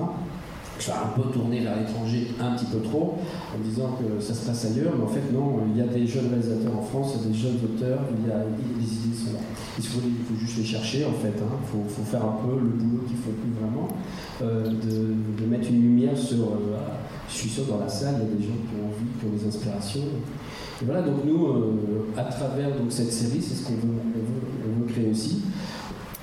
Je 0.78 0.84
suis 0.84 0.94
un 0.94 1.12
peu 1.14 1.30
tourné 1.30 1.60
vers 1.60 1.76
l'étranger, 1.76 2.32
un 2.40 2.56
petit 2.56 2.68
peu 2.68 2.80
trop, 2.80 3.18
en 3.54 3.60
disant 3.62 3.98
que 4.00 4.24
ça 4.24 4.34
se 4.34 4.46
passe 4.46 4.64
ailleurs, 4.64 4.94
mais 4.98 5.04
en 5.04 5.10
fait, 5.10 5.30
non, 5.34 5.60
il 5.70 5.78
y 5.78 5.82
a 5.82 5.88
des 5.88 6.08
jeunes 6.08 6.30
réalisateurs 6.30 6.72
en 6.80 6.82
France, 6.82 7.16
il 7.16 7.22
y 7.22 7.26
a 7.26 7.28
des 7.34 7.38
jeunes 7.38 7.60
auteurs, 7.66 8.00
il 8.18 8.30
y 8.30 8.32
a, 8.32 8.46
les 8.48 8.86
idées 8.88 9.18
sont 9.18 9.34
là. 9.34 9.44
Il 9.78 9.84
faut, 9.86 10.00
juste 10.40 10.58
les 10.58 10.64
chercher, 10.64 11.04
en 11.04 11.12
fait. 11.22 11.34
Il 11.36 11.68
faut, 11.70 11.84
faut 11.90 12.10
faire 12.10 12.24
un 12.24 12.38
peu 12.46 12.56
le 12.56 12.70
boulot 12.70 13.04
qu'il 13.06 13.18
faut 13.18 13.32
plus 13.32 13.52
vraiment, 13.60 13.90
euh, 14.42 14.70
de, 14.70 15.44
de 15.44 15.50
mettre 15.50 15.68
une 15.68 15.82
lumière 15.82 16.18
sur. 16.18 16.44
euh, 16.44 16.78
je 17.30 17.36
suis 17.36 17.50
sûr, 17.50 17.66
dans 17.66 17.80
la 17.80 17.90
salle, 17.90 18.16
il 18.24 18.30
y 18.30 18.32
a 18.32 18.36
des 18.38 18.44
gens 18.48 18.60
qui 18.64 18.76
ont 18.82 18.88
envie, 18.88 19.06
qui 19.20 19.26
ont 19.26 19.38
des 19.38 19.48
inspirations. 19.48 20.02
Et 20.82 20.86
voilà, 20.86 21.02
donc 21.02 21.26
nous, 21.26 21.46
euh, 21.48 22.14
à 22.18 22.24
travers 22.24 22.70
donc, 22.70 22.90
cette 22.90 23.12
série, 23.12 23.42
c'est 23.42 23.56
ce 23.56 23.66
qu'on 23.66 23.74
veut, 23.74 24.00
veut, 24.16 24.86
veut 24.86 24.92
créer 24.94 25.10
aussi. 25.12 25.42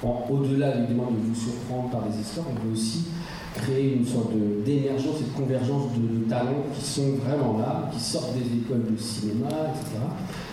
Au-delà 0.03 0.79
évidemment 0.79 1.11
de 1.11 1.17
vous 1.17 1.35
surprendre 1.35 1.91
par 1.91 2.03
des 2.09 2.19
histoires, 2.21 2.47
on 2.51 2.67
veut 2.67 2.73
aussi 2.73 3.07
créer 3.55 3.95
une 3.97 4.07
sorte 4.07 4.33
d'émergence 4.65 5.17
et 5.21 5.25
de 5.25 5.37
convergence 5.37 5.85
de, 5.97 6.29
talents 6.29 6.65
qui 6.75 6.85
sont 6.85 7.13
vraiment 7.25 7.59
là, 7.59 7.91
qui 7.93 8.01
sortent 8.01 8.35
des 8.35 8.59
écoles 8.59 8.85
de 8.93 8.97
cinéma, 8.99 9.49
etc. 9.49 10.03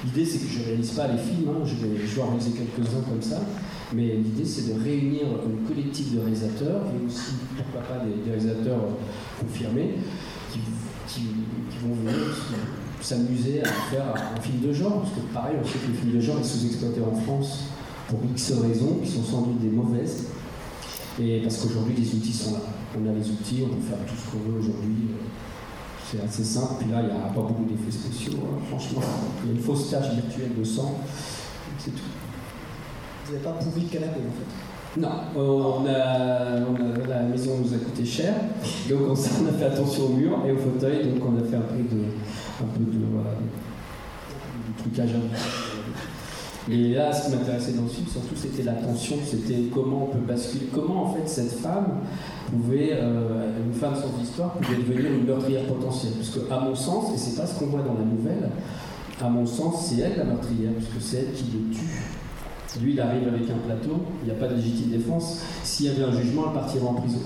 L'idée, 0.06 0.26
c'est 0.26 0.39
que 0.39 0.47
je 0.51 0.60
ne 0.60 0.66
réalise 0.66 0.91
pas 0.91 1.08
les 1.08 1.18
films, 1.18 1.49
hein, 1.49 1.66
je, 1.66 1.76
vais, 1.76 2.06
je 2.06 2.20
réaliser 2.22 2.51
quelques-uns 2.51 3.01
comme 3.10 3.22
ça, 3.22 3.41
mais 3.93 4.16
l'idée, 4.16 4.45
c'est 4.45 4.74
de 4.74 4.82
réunir 4.82 5.24
un 5.28 5.68
collectif 5.68 6.14
de 6.16 6.20
réalisateurs 6.20 6.84
et 6.88 7.06
aussi, 7.06 7.34
pourquoi 7.58 7.82
pas, 7.82 8.04
des, 8.06 8.30
réalisateurs 8.30 8.82
confirmés 9.39 9.95
qui- 10.51 10.60
qui 11.10 11.78
vont 11.86 11.95
venir 11.95 12.16
s'amuser 13.04 13.62
à 13.64 13.68
faire 13.68 14.14
un 14.38 14.39
film 14.41 14.62
de 14.62 14.74
genre, 14.74 15.01
parce 15.01 15.14
que 15.14 15.20
pareil, 15.34 15.56
on 15.62 15.66
sait 15.68 15.80
que 15.80 15.91
les 15.91 15.97
films 15.97 16.16
de 16.16 16.20
genre 16.22 16.38
ils 16.39 16.45
sont 16.45 16.58
sous-exploités 16.60 17.01
en 17.01 17.16
France 17.22 17.60
pour 18.08 18.20
X 18.32 18.54
raisons, 18.62 18.99
qui 19.04 19.10
sont 19.12 19.24
sans 19.24 19.41
doute 19.41 19.60
des 19.60 19.70
mauvaises, 19.70 20.26
et 21.22 21.41
parce 21.41 21.58
qu'aujourd'hui 21.58 21.95
les 21.97 22.16
outils 22.16 22.34
sont 22.34 22.54
là. 22.54 22.60
On 22.95 23.10
a 23.10 23.14
les 23.14 23.28
outils, 23.30 23.64
on 23.66 23.70
peut 23.76 23.82
faire 23.82 23.97
tout 24.08 24.16
ce 24.16 24.32
qu'on 24.32 24.51
veut 24.51 24.60
aujourd'hui. 24.60 25.10
C'est 26.12 26.22
assez 26.24 26.43
simple, 26.43 26.76
puis 26.80 26.91
là 26.91 27.01
il 27.01 27.06
n'y 27.06 27.12
a 27.12 27.26
pas 27.28 27.41
beaucoup 27.41 27.66
d'effets 27.66 27.91
spéciaux, 27.91 28.38
hein, 28.43 28.60
franchement. 28.70 29.01
Il 29.43 29.49
y 29.49 29.54
a 29.54 29.56
une 29.58 29.64
fausse 29.64 29.89
tache 29.89 30.12
virtuelle 30.14 30.51
de 30.58 30.64
sang, 30.64 30.99
c'est 31.80 31.91
tout. 31.91 32.01
Vous 33.26 33.32
n'avez 33.34 33.43
pas 33.43 33.51
pourri 33.54 33.82
de 33.86 33.89
canapé 33.89 34.20
en 34.20 34.34
fait? 34.38 34.99
Non, 35.01 35.10
on 35.36 35.88
a- 35.88 37.08
la 37.10 37.24
maison 37.24 37.58
nous 37.64 37.74
a 37.74 37.78
coûté 37.78 38.06
cher, 38.06 38.36
donc 38.90 39.02
on, 39.02 39.14
on 39.14 39.50
a 39.50 39.54
fait 39.58 39.66
attention 39.66 40.06
au 40.06 40.10
mur 40.10 40.40
et 40.48 40.52
au 40.52 40.58
fauteuil, 40.58 41.06
donc 41.06 41.24
on 41.26 41.38
a 41.38 41.44
fait 41.48 41.56
un 41.56 41.62
peu 41.62 41.78
de, 41.78 42.04
un 42.62 42.68
peu 42.74 42.84
trucage. 44.78 45.10
Et 46.72 46.94
là, 46.94 47.12
ce 47.12 47.26
qui 47.26 47.36
m'intéressait 47.36 47.74
dans 47.74 47.82
le 47.84 47.90
film, 47.90 48.08
surtout, 48.08 48.36
c'était 48.36 48.64
la 48.64 48.74
tension, 48.74 49.18
c'était 49.26 49.64
comment 49.74 50.10
on 50.10 50.16
peut 50.16 50.26
basculer, 50.26 50.68
comment 50.74 51.04
en 51.04 51.14
fait 51.14 51.28
cette 51.28 51.60
femme 51.60 52.00
pouvait, 52.50 52.92
euh, 52.94 53.50
une 53.66 53.74
femme 53.74 53.96
sans 53.96 54.24
histoire, 54.24 54.54
pouvait 54.54 54.78
devenir 54.78 55.12
une 55.12 55.26
meurtrière 55.26 55.66
potentielle. 55.66 56.14
Parce 56.14 56.30
que, 56.30 56.52
à 56.52 56.60
mon 56.62 56.74
sens, 56.74 57.14
et 57.14 57.18
c'est 57.18 57.36
pas 57.36 57.46
ce 57.46 57.60
qu'on 57.60 57.66
voit 57.66 57.82
dans 57.82 57.96
la 57.96 58.06
nouvelle, 58.06 58.50
à 59.22 59.30
mon 59.30 59.46
sens, 59.46 59.88
c'est 59.88 60.02
elle 60.02 60.18
la 60.18 60.24
meurtrière, 60.24 60.72
puisque 60.78 61.02
c'est 61.02 61.18
elle 61.18 61.34
qui 61.34 61.46
le 61.54 61.76
tue. 61.76 62.82
Lui, 62.82 62.94
il 62.94 63.02
arrive 63.02 63.28
avec 63.28 63.44
un 63.50 63.68
plateau, 63.68 63.98
il 64.24 64.32
n'y 64.32 64.32
a 64.32 64.40
pas 64.40 64.48
de 64.48 64.56
légitime 64.56 64.90
défense. 64.90 65.42
S'il 65.64 65.88
y 65.88 65.90
avait 65.90 66.04
un 66.04 66.12
jugement, 66.12 66.46
elle 66.48 66.60
partirait 66.60 66.88
en 66.88 66.94
prison. 66.94 67.20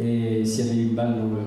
Et 0.00 0.44
s'il 0.44 0.66
y 0.66 0.70
avait 0.70 0.82
une 0.82 0.94
balle 0.94 1.16
dans 1.16 1.28
le. 1.34 1.42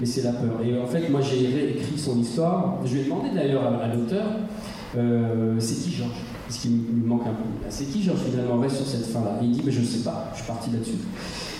Mais 0.00 0.06
c'est 0.06 0.22
la 0.22 0.32
peur. 0.32 0.60
Et 0.64 0.78
en 0.78 0.86
fait, 0.86 1.08
moi 1.08 1.20
j'ai 1.20 1.46
réécrit 1.46 1.96
son 1.96 2.18
histoire. 2.18 2.78
Je 2.84 2.94
lui 2.94 3.00
ai 3.00 3.04
demandé 3.04 3.30
d'ailleurs 3.34 3.64
à, 3.64 3.94
l'auteur 3.94 4.24
euh, 4.96 5.56
c'est 5.58 5.82
qui 5.82 5.92
Georges? 5.96 6.10
Parce 6.46 6.60
qu'il 6.60 6.72
me 6.72 7.06
manque 7.06 7.22
un 7.22 7.30
peu. 7.30 7.42
Ah, 7.64 7.66
C'est 7.70 7.86
qui 7.86 8.02
Georges 8.02 8.20
finalement 8.30 8.60
reste 8.60 8.76
sur 8.76 8.86
cette 8.86 9.06
fin-là 9.06 9.38
il 9.42 9.50
dit 9.50 9.62
mais 9.64 9.72
je 9.72 9.82
sais 9.82 10.04
pas, 10.04 10.30
je 10.32 10.38
suis 10.38 10.46
parti 10.46 10.70
là-dessus. 10.70 10.98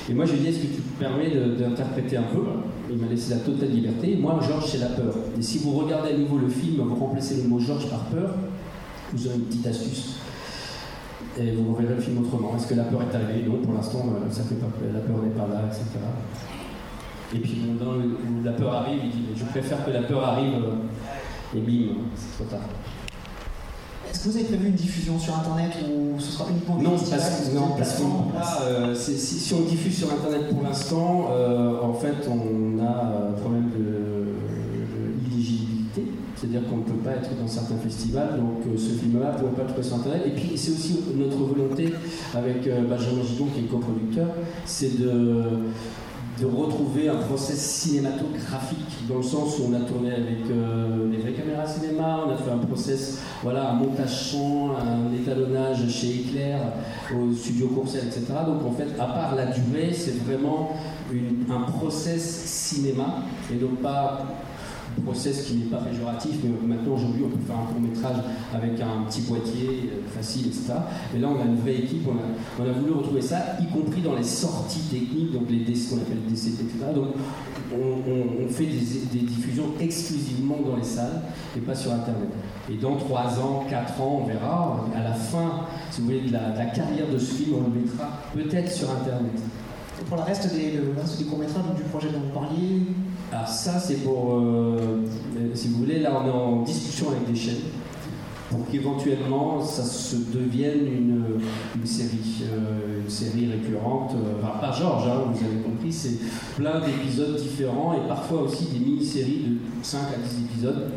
Et 0.09 0.14
moi 0.14 0.24
je 0.24 0.32
lui 0.32 0.39
ai 0.39 0.43
dit 0.43 0.49
est-ce 0.49 0.59
que 0.59 0.74
tu 0.74 0.82
te 0.82 0.99
permets 0.99 1.30
d'interpréter 1.59 2.16
un 2.16 2.24
peu? 2.24 2.43
Il 2.91 2.99
m'a 2.99 3.09
laissé 3.09 3.30
la 3.30 3.41
totale 3.41 3.70
liberté. 3.70 4.16
Moi, 4.20 4.39
Georges, 4.47 4.66
c'est 4.70 4.78
la 4.78 4.87
peur. 4.87 5.14
Et 5.37 5.43
si 5.43 5.59
vous 5.59 5.72
regardez 5.72 6.11
à 6.11 6.16
nouveau 6.16 6.39
le 6.39 6.49
film, 6.49 6.82
vous 6.82 6.95
remplacez 6.95 7.43
le 7.43 7.49
mot 7.49 7.59
Georges 7.59 7.89
par 7.91 8.05
peur, 8.05 8.34
vous 9.12 9.26
aurez 9.26 9.37
une 9.37 9.43
petite 9.43 9.66
astuce. 9.66 10.16
Et 11.39 11.51
vous 11.53 11.74
reverrez 11.74 11.95
le 11.97 12.01
film 12.01 12.18
autrement. 12.24 12.53
Est-ce 12.57 12.66
que 12.66 12.74
la 12.74 12.84
peur 12.84 13.01
est 13.03 13.14
arrivée 13.14 13.47
Non, 13.47 13.59
pour 13.59 13.74
l'instant, 13.74 14.05
euh, 14.07 14.30
ça 14.30 14.43
fait 14.45 14.55
pas 14.55 14.66
peur. 14.66 14.89
La 14.93 15.01
peur 15.01 15.16
n'est 15.22 15.30
pas 15.30 15.47
là, 15.53 15.62
etc. 15.66 15.84
Et 17.34 17.39
puis 17.41 17.59
le- 17.78 17.84
où 17.84 18.45
la 18.45 18.53
peur 18.53 18.72
arrive, 18.74 19.01
il 19.05 19.11
dit 19.11 19.24
je 19.37 19.45
préfère 19.45 19.84
que 19.84 19.91
la 19.91 20.03
peur 20.03 20.24
arrive 20.26 20.55
euh, 20.64 21.57
et 21.57 21.61
bim, 21.61 21.93
c'est 22.14 22.37
trop 22.45 22.51
tard. 22.51 22.66
Est-ce 24.11 24.24
que 24.24 24.28
vous 24.30 24.37
avez 24.37 24.45
prévu 24.47 24.68
une 24.68 24.74
diffusion 24.74 25.18
sur 25.18 25.37
internet 25.37 25.72
ou 25.91 26.18
ce 26.20 26.30
sera 26.32 26.49
uniquement 26.51 26.76
Non, 26.76 26.91
parce, 26.93 27.11
que- 27.51 27.55
non, 27.55 27.68
parce 27.76 28.01
là, 28.01 28.62
euh, 28.62 28.95
si, 28.95 29.18
si 29.18 29.53
on 29.55 29.61
diffuse 29.62 29.99
sur 29.99 30.11
Internet 30.11 30.49
pour 30.49 30.62
l'instant, 30.62 31.28
euh, 31.32 31.82
en 31.82 31.93
fait, 31.93 32.14
on 32.30 32.78
a 32.82 33.28
un 33.28 33.32
problème 33.32 33.68
de, 33.76 34.16
c'est-à-dire 36.37 36.68
qu'on 36.68 36.78
ne 36.78 36.82
peut 36.82 37.03
pas 37.03 37.12
être 37.12 37.30
dans 37.41 37.49
certains 37.49 37.76
festivals, 37.76 38.37
donc 38.37 38.66
euh, 38.66 38.76
ce 38.76 38.91
film-là 39.01 39.32
ne 39.32 39.39
pouvait 39.39 39.62
pas 39.62 39.64
trouver 39.64 39.82
sur 39.82 39.97
Internet. 39.97 40.22
Et 40.26 40.30
puis, 40.30 40.53
c'est 40.57 40.72
aussi 40.72 41.01
notre 41.14 41.39
volonté 41.39 41.93
avec 42.34 42.66
euh, 42.66 42.82
Benjamin 42.82 43.22
Gigon, 43.22 43.47
qui 43.47 43.61
est 43.61 43.68
coproducteur, 43.68 44.28
c'est 44.66 45.01
de 45.01 46.45
retrouver 46.45 47.09
un 47.09 47.16
process 47.16 47.59
cinématographique 47.59 49.09
dans 49.09 49.16
le 49.16 49.22
sens 49.22 49.59
où 49.59 49.70
on 49.70 49.72
a 49.72 49.80
tourné 49.80 50.12
avec 50.12 50.41
euh, 50.51 51.11
des 51.11 51.16
vraies 51.16 51.32
caméras 51.32 51.66
cinéma, 51.66 52.24
on 52.26 52.30
a 52.30 52.37
fait 52.37 52.51
un 52.51 52.59
process, 52.59 53.20
voilà, 53.43 53.70
un 53.70 53.74
montage 53.74 54.30
son, 54.30 54.72
un 54.72 55.14
étalonnage 55.14 55.89
chez 55.89 56.20
Éclair, 56.20 56.61
au 57.14 57.32
studio 57.32 57.68
Courcelles, 57.68 58.09
etc. 58.09 58.26
Donc 58.47 58.66
en 58.66 58.72
fait, 58.72 58.89
à 59.01 59.07
part 59.07 59.34
la 59.34 59.47
durée, 59.47 59.93
c'est 59.95 60.22
vraiment 60.24 60.72
un 61.49 61.70
process 61.72 62.22
cinéma 62.45 63.22
et 63.51 63.57
donc 63.57 63.76
pas 63.76 64.26
process 65.05 65.43
qui 65.45 65.55
n'est 65.55 65.70
pas 65.70 65.78
péjoratif, 65.78 66.37
mais 66.43 66.51
maintenant 66.66 66.95
aujourd'hui 66.95 67.22
on 67.24 67.28
peut 67.28 67.45
faire 67.47 67.57
un 67.57 67.66
court 67.66 67.80
métrage 67.80 68.16
avec 68.55 68.80
un 68.80 69.05
petit 69.09 69.22
boîtier 69.22 69.91
euh, 69.93 70.16
facile, 70.16 70.49
etc. 70.49 70.74
Mais 71.12 71.20
là 71.20 71.28
on 71.28 71.41
a 71.41 71.45
une 71.45 71.57
vraie 71.57 71.76
équipe, 71.76 72.07
on 72.09 72.12
a, 72.12 72.66
on 72.66 72.70
a 72.70 72.72
voulu 72.72 72.93
retrouver 72.93 73.22
ça, 73.22 73.57
y 73.61 73.66
compris 73.66 74.01
dans 74.01 74.14
les 74.14 74.24
sorties 74.24 74.80
techniques, 74.91 75.32
donc 75.32 75.51
les 75.51 75.64
DC, 75.64 75.76
ce 75.76 75.91
qu'on 75.91 76.01
appelle 76.01 76.22
DCT, 76.28 76.64
etc. 76.64 76.93
Donc 76.95 77.09
on, 77.74 78.49
fait 78.49 78.66
des, 78.66 79.20
diffusions 79.20 79.72
exclusivement 79.80 80.59
dans 80.64 80.76
les 80.76 80.84
salles 80.84 81.22
et 81.57 81.61
pas 81.61 81.74
sur 81.74 81.93
Internet. 81.93 82.28
Et 82.70 82.76
dans 82.76 82.97
3 82.97 83.41
ans, 83.41 83.64
4 83.68 84.01
ans, 84.01 84.22
on 84.22 84.26
verra, 84.26 84.84
à 84.95 85.03
la 85.03 85.12
fin, 85.12 85.66
si 85.91 86.01
vous 86.01 86.07
voulez, 86.07 86.20
de 86.22 86.32
la, 86.32 86.64
carrière 86.66 87.09
de 87.12 87.18
ce 87.18 87.34
film, 87.34 87.57
on 87.59 87.70
le 87.70 87.80
mettra 87.80 88.22
peut-être 88.34 88.70
sur 88.70 88.91
Internet. 88.91 89.32
Et 90.01 90.05
pour 90.05 90.16
le 90.16 90.22
reste 90.22 90.53
des, 90.55 90.72
le 90.72 91.24
courts-métrages 91.28 91.74
du 91.76 91.82
projet 91.84 92.09
dont 92.11 92.20
vous 92.20 92.34
parliez, 92.34 92.82
Alors 93.33 93.49
ça, 93.49 93.79
c'est 93.81 94.05
pour, 94.05 94.39
euh, 94.39 95.05
euh, 95.37 95.51
si 95.55 95.68
vous 95.68 95.79
voulez, 95.79 95.99
là 95.99 96.12
on 96.22 96.27
est 96.27 96.31
en 96.31 96.62
discussion 96.62 97.11
avec 97.11 97.27
des 97.27 97.35
chaînes 97.35 97.57
pour 98.51 98.64
qu'éventuellement 98.68 99.61
ça 99.61 99.83
se 99.83 100.16
devienne 100.33 100.87
une, 100.87 101.85
série, 101.85 102.45
euh, 102.45 103.01
une 103.03 103.11
série 103.11 103.51
récurrente, 103.51 104.12
enfin, 104.39 104.59
pas 104.61 104.70
Georges, 104.70 105.09
hein, 105.09 105.24
vous 105.33 105.45
avez 105.45 105.61
compris, 105.62 105.93
c'est 105.93 106.18
plein 106.55 106.81
d'épisodes 106.81 107.37
différents 107.37 107.95
et 107.95 108.07
parfois 108.07 108.43
aussi 108.43 108.66
des 108.66 108.79
mini-séries 108.79 109.59
de 109.81 109.85
5 109.85 109.99
à 109.99 110.18
10 110.18 110.45
épisodes, 110.45 110.91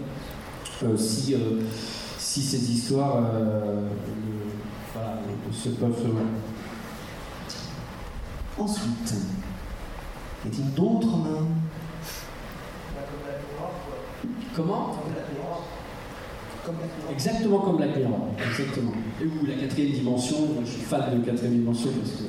si, 0.96 1.36
si 2.20 2.42
ces 2.42 2.72
histoires 2.72 3.24
se 5.52 5.70
peuvent 5.70 6.16
ensuite, 8.60 9.14
y 10.46 10.48
a-t-il 10.48 10.74
d'autres 10.74 11.18
mains? 11.18 11.48
Comment 16.66 16.84
Exactement 17.12 17.60
comme 17.60 17.80
la 17.80 17.88
Mirror, 17.88 18.28
exactement. 18.52 18.92
Et 19.22 19.26
ou 19.26 19.46
la 19.48 19.56
quatrième 19.56 19.92
dimension, 19.94 20.38
je 20.64 20.70
suis 20.70 20.82
fan 20.82 21.02
de 21.20 21.26
quatrième 21.26 21.54
dimension 21.60 21.90
parce 22.00 22.12
que 22.12 22.24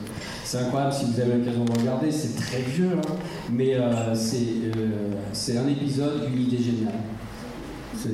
c'est 0.44 0.58
incroyable 0.58 0.92
si 0.94 1.04
vous 1.06 1.20
avez 1.20 1.34
l'occasion 1.38 1.64
de 1.64 1.72
regarder, 1.78 2.10
c'est 2.10 2.36
très 2.36 2.62
vieux, 2.62 2.92
hein, 2.96 3.14
mais 3.50 3.74
euh, 3.74 4.14
c'est 4.14 4.36
euh, 4.76 5.12
c'est 5.32 5.58
un 5.58 5.66
épisode, 5.68 6.28
une 6.32 6.40
idée 6.42 6.56
géniale. 6.62 6.94
C'est- 7.96 8.08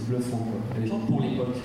bluffant 0.00 0.38
quoi, 0.44 0.98
pour 1.06 1.20
l'époque. 1.22 1.56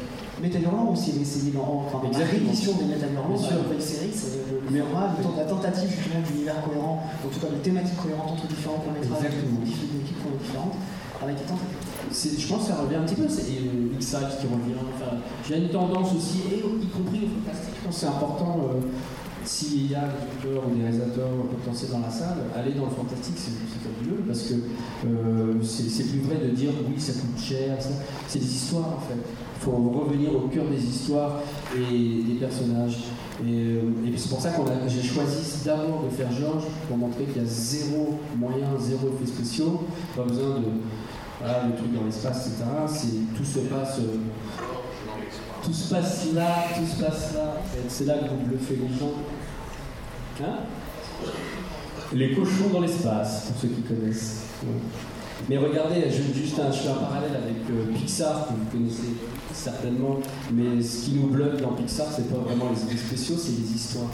Metal 0.42 0.62
Hurlant 0.62 0.92
aussi, 0.94 1.14
mais 1.18 1.26
c'est 1.26 1.40
enfin, 1.58 2.08
la 2.08 2.26
réédition 2.26 2.74
des 2.78 2.86
dans 3.34 3.38
sûr. 3.38 3.58
la 3.58 3.64
nouvelle 3.64 3.82
série, 3.82 4.12
c'est 4.14 4.38
le, 4.52 4.62
le 4.62 4.72
Mais- 4.72 4.80
format, 4.80 5.16
la 5.36 5.44
tentative 5.44 5.90
justement 5.90 6.22
d'univers 6.22 6.62
cohérent, 6.62 7.04
en 7.26 7.28
tout 7.28 7.40
cas 7.40 7.48
de 7.52 7.56
thématiques 7.60 7.98
cohérentes 7.98 8.32
entre 8.38 8.48
différents 8.48 8.78
courts-métrages, 8.80 9.26
Exactement. 9.26 9.60
des 9.66 9.72
équipes 9.72 10.06
différentes, 10.06 10.76
Je 12.12 12.48
pense 12.48 12.62
que 12.62 12.68
ça 12.68 12.82
revient 12.82 12.96
un 12.96 13.04
petit 13.04 13.16
peu, 13.16 13.28
c'est 13.28 13.42
euh, 13.42 13.94
X-Files 13.96 14.38
qui 14.40 14.48
revient. 14.48 14.80
Enfin, 14.96 15.18
j'ai 15.48 15.58
une 15.58 15.70
tendance 15.70 16.14
aussi, 16.16 16.44
et 16.52 16.58
y 16.60 16.88
compris 16.88 17.26
au 17.26 17.42
fantastique, 17.42 17.76
je 17.80 17.86
pense 17.86 17.96
que 17.96 18.00
c'est 18.02 18.08
important. 18.08 18.60
euh, 18.62 18.88
s'il 19.48 19.90
y 19.90 19.96
a 19.96 20.02
des 20.02 20.50
auteurs 20.50 20.64
ou 20.68 20.76
des 20.76 20.82
réalisateurs 20.82 21.30
potentiels 21.50 21.92
dans 21.92 22.00
la 22.00 22.10
salle, 22.10 22.38
aller 22.54 22.74
dans 22.74 22.86
le 22.86 22.92
fantastique, 22.92 23.36
c'est 23.38 23.52
fabuleux 23.80 24.24
parce 24.28 24.42
que 24.44 24.54
euh, 25.08 25.64
c'est 25.64 26.04
plus 26.04 26.20
vrai 26.20 26.36
de 26.46 26.54
dire 26.54 26.72
oui, 26.88 27.00
ça 27.00 27.14
coûte 27.14 27.40
cher. 27.42 27.78
C'est 28.28 28.40
des 28.40 28.46
histoires 28.46 28.98
en 28.98 29.00
fait. 29.08 29.16
Il 29.16 29.64
faut 29.64 29.72
revenir 29.72 30.36
au 30.36 30.48
cœur 30.50 30.66
des 30.70 30.84
histoires 30.84 31.40
et 31.76 32.24
des 32.24 32.34
personnages. 32.34 32.98
Et, 33.46 33.54
euh, 33.54 33.82
c'est 34.18 34.30
pour 34.30 34.42
ça 34.42 34.50
que 34.50 34.62
j'ai 34.88 35.04
choisi 35.04 35.64
d'abord 35.64 36.04
de 36.04 36.10
faire 36.10 36.32
Georges 36.32 36.66
pour 36.88 36.98
montrer 36.98 37.24
qu'il 37.26 37.42
y 37.42 37.46
a 37.46 37.48
zéro 37.48 38.20
moyen, 38.36 38.68
zéro 38.80 39.08
effet 39.14 39.32
spéciaux, 39.32 39.84
pas 40.16 40.24
besoin 40.24 40.60
de 40.60 40.66
voilà, 41.40 41.64
le 41.68 41.76
truc 41.76 41.94
dans 41.94 42.04
l'espace, 42.06 42.48
etc. 42.48 42.64
Tout 43.36 43.46
se 43.46 43.60
passe. 43.60 44.00
euh, 44.00 44.18
tout 45.64 45.74
se 45.74 45.94
passe 45.94 46.28
là, 46.34 46.56
tout 46.76 46.86
se 46.86 47.04
passe 47.04 47.34
là. 47.34 47.56
Et 47.76 47.90
c'est 47.90 48.06
là 48.06 48.16
que 48.20 48.30
vous 48.30 48.46
bluffez 48.48 48.76
les 48.76 48.98
gens. 48.98 49.12
Hein 50.42 50.60
Les 52.14 52.34
cochons 52.36 52.70
dans 52.72 52.80
l'espace, 52.82 53.48
pour 53.48 53.62
ceux 53.62 53.68
qui 53.70 53.82
connaissent. 53.82 54.44
Mais 55.50 55.58
regardez, 55.58 56.04
je, 56.10 56.34
juste 56.38 56.56
je 56.72 56.78
fais 56.78 56.90
un 56.90 56.94
parallèle 56.96 57.36
avec 57.36 57.58
euh, 57.70 57.94
Pixar, 57.94 58.48
que 58.48 58.54
vous 58.54 58.66
connaissez 58.72 59.14
certainement. 59.54 60.18
Mais 60.52 60.82
ce 60.82 61.06
qui 61.06 61.12
nous 61.16 61.28
bluffe 61.28 61.62
dans 61.62 61.74
Pixar, 61.74 62.08
c'est 62.16 62.30
pas 62.30 62.40
vraiment 62.40 62.72
les 62.74 62.82
effets 62.84 62.98
spéciaux, 63.08 63.36
c'est 63.38 63.52
les 63.52 63.76
histoires. 63.76 64.10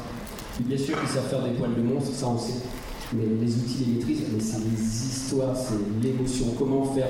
Puis 0.56 0.66
bien 0.66 0.78
sûr 0.78 1.00
qu'ils 1.00 1.10
savent 1.10 1.28
faire 1.30 1.44
des 1.44 1.52
poils 1.52 1.74
de 1.76 1.82
monstre, 1.82 2.12
ça 2.14 2.28
on 2.28 2.38
sait. 2.38 2.54
Les 3.16 3.56
outils 3.56 3.86
les 3.86 3.94
maîtrisent, 3.94 4.28
mais 4.34 4.40
c'est 4.40 4.60
les 4.60 4.82
histoires, 4.82 5.56
c'est 5.56 5.76
l'émotion. 6.02 6.48
Comment 6.58 6.84
faire 6.86 7.08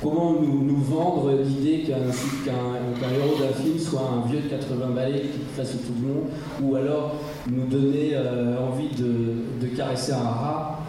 Comment 0.00 0.34
nous, 0.40 0.76
vendre 0.76 1.32
l'idée 1.42 1.82
qu'un 1.82 1.96
héros 1.96 3.36
d'un 3.40 3.52
film 3.52 3.78
soit 3.78 4.02
un 4.02 4.28
vieux 4.28 4.42
de 4.42 4.48
80 4.48 4.90
balais 4.90 5.22
qui 5.22 5.40
fasse 5.56 5.72
tout 5.72 5.92
le 6.00 6.06
monde, 6.06 6.26
ou 6.62 6.76
alors 6.76 7.16
nous 7.50 7.66
donner 7.66 8.10
euh, 8.12 8.58
envie 8.60 8.90
de, 8.94 9.66
caresser 9.76 10.12
un 10.12 10.18
rat, 10.18 10.80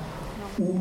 ou 0.60 0.76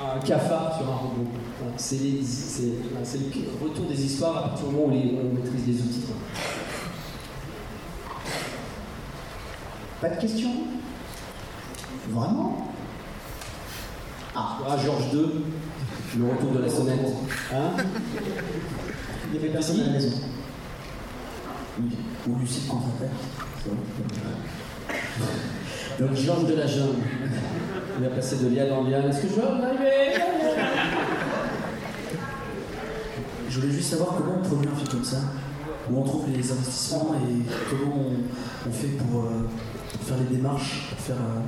un 0.00 0.20
cafard 0.20 0.76
sur 0.76 0.88
un 0.88 0.96
robot. 0.96 1.30
C'est 1.76 1.96
le 1.96 3.64
retour 3.68 3.86
des 3.86 4.04
histoires 4.04 4.36
à 4.36 4.42
partir 4.48 4.68
du 4.68 4.74
moment 4.76 4.86
où 4.86 5.18
on 5.20 5.34
maîtrise 5.34 5.66
les 5.66 5.74
outils. 5.74 6.04
Pas 10.00 10.08
de 10.10 10.20
questions? 10.20 10.54
Vraiment? 12.08 12.71
Ah, 14.34 14.58
Ah, 14.68 14.76
Georges 14.82 15.12
II, 15.12 15.44
le 16.18 16.24
retour 16.30 16.52
de 16.52 16.58
la 16.62 16.68
sonnette. 16.70 17.00
Hein 17.52 17.72
il 19.26 19.30
n'y 19.32 19.38
avait 19.44 19.52
personne 19.52 19.80
à 19.80 19.84
la 19.86 19.92
maison. 19.92 20.10
Ou 22.28 22.38
Lucille 22.38 22.68
contre-attaque. 22.68 23.10
Donc 25.98 26.14
Georges 26.16 26.46
de 26.46 26.54
la 26.54 26.66
Jungle. 26.66 26.96
Il 27.98 28.06
a 28.06 28.10
passé 28.10 28.36
de 28.36 28.48
liane 28.48 28.72
en 28.72 28.84
liane. 28.84 29.08
Est-ce 29.08 29.22
que 29.22 29.28
je 29.28 29.34
vais 29.34 29.42
arriver 29.42 30.22
Je 33.50 33.60
voulais 33.60 33.72
juste 33.72 33.90
savoir 33.90 34.14
comment 34.16 34.38
on 34.42 34.48
produit 34.48 34.68
un 34.72 34.76
film 34.76 34.88
comme 34.88 35.04
ça, 35.04 35.18
où 35.90 35.98
on 35.98 36.02
trouve 36.04 36.24
les 36.30 36.50
investissements 36.52 37.14
et 37.16 37.42
comment 37.70 37.94
on, 37.96 38.68
on 38.68 38.72
fait 38.72 38.88
pour, 38.96 39.24
euh, 39.24 39.46
pour 39.92 40.00
faire 40.08 40.16
les 40.18 40.36
démarches, 40.36 40.88
pour 40.90 40.98
faire. 40.98 41.16
euh, 41.16 41.40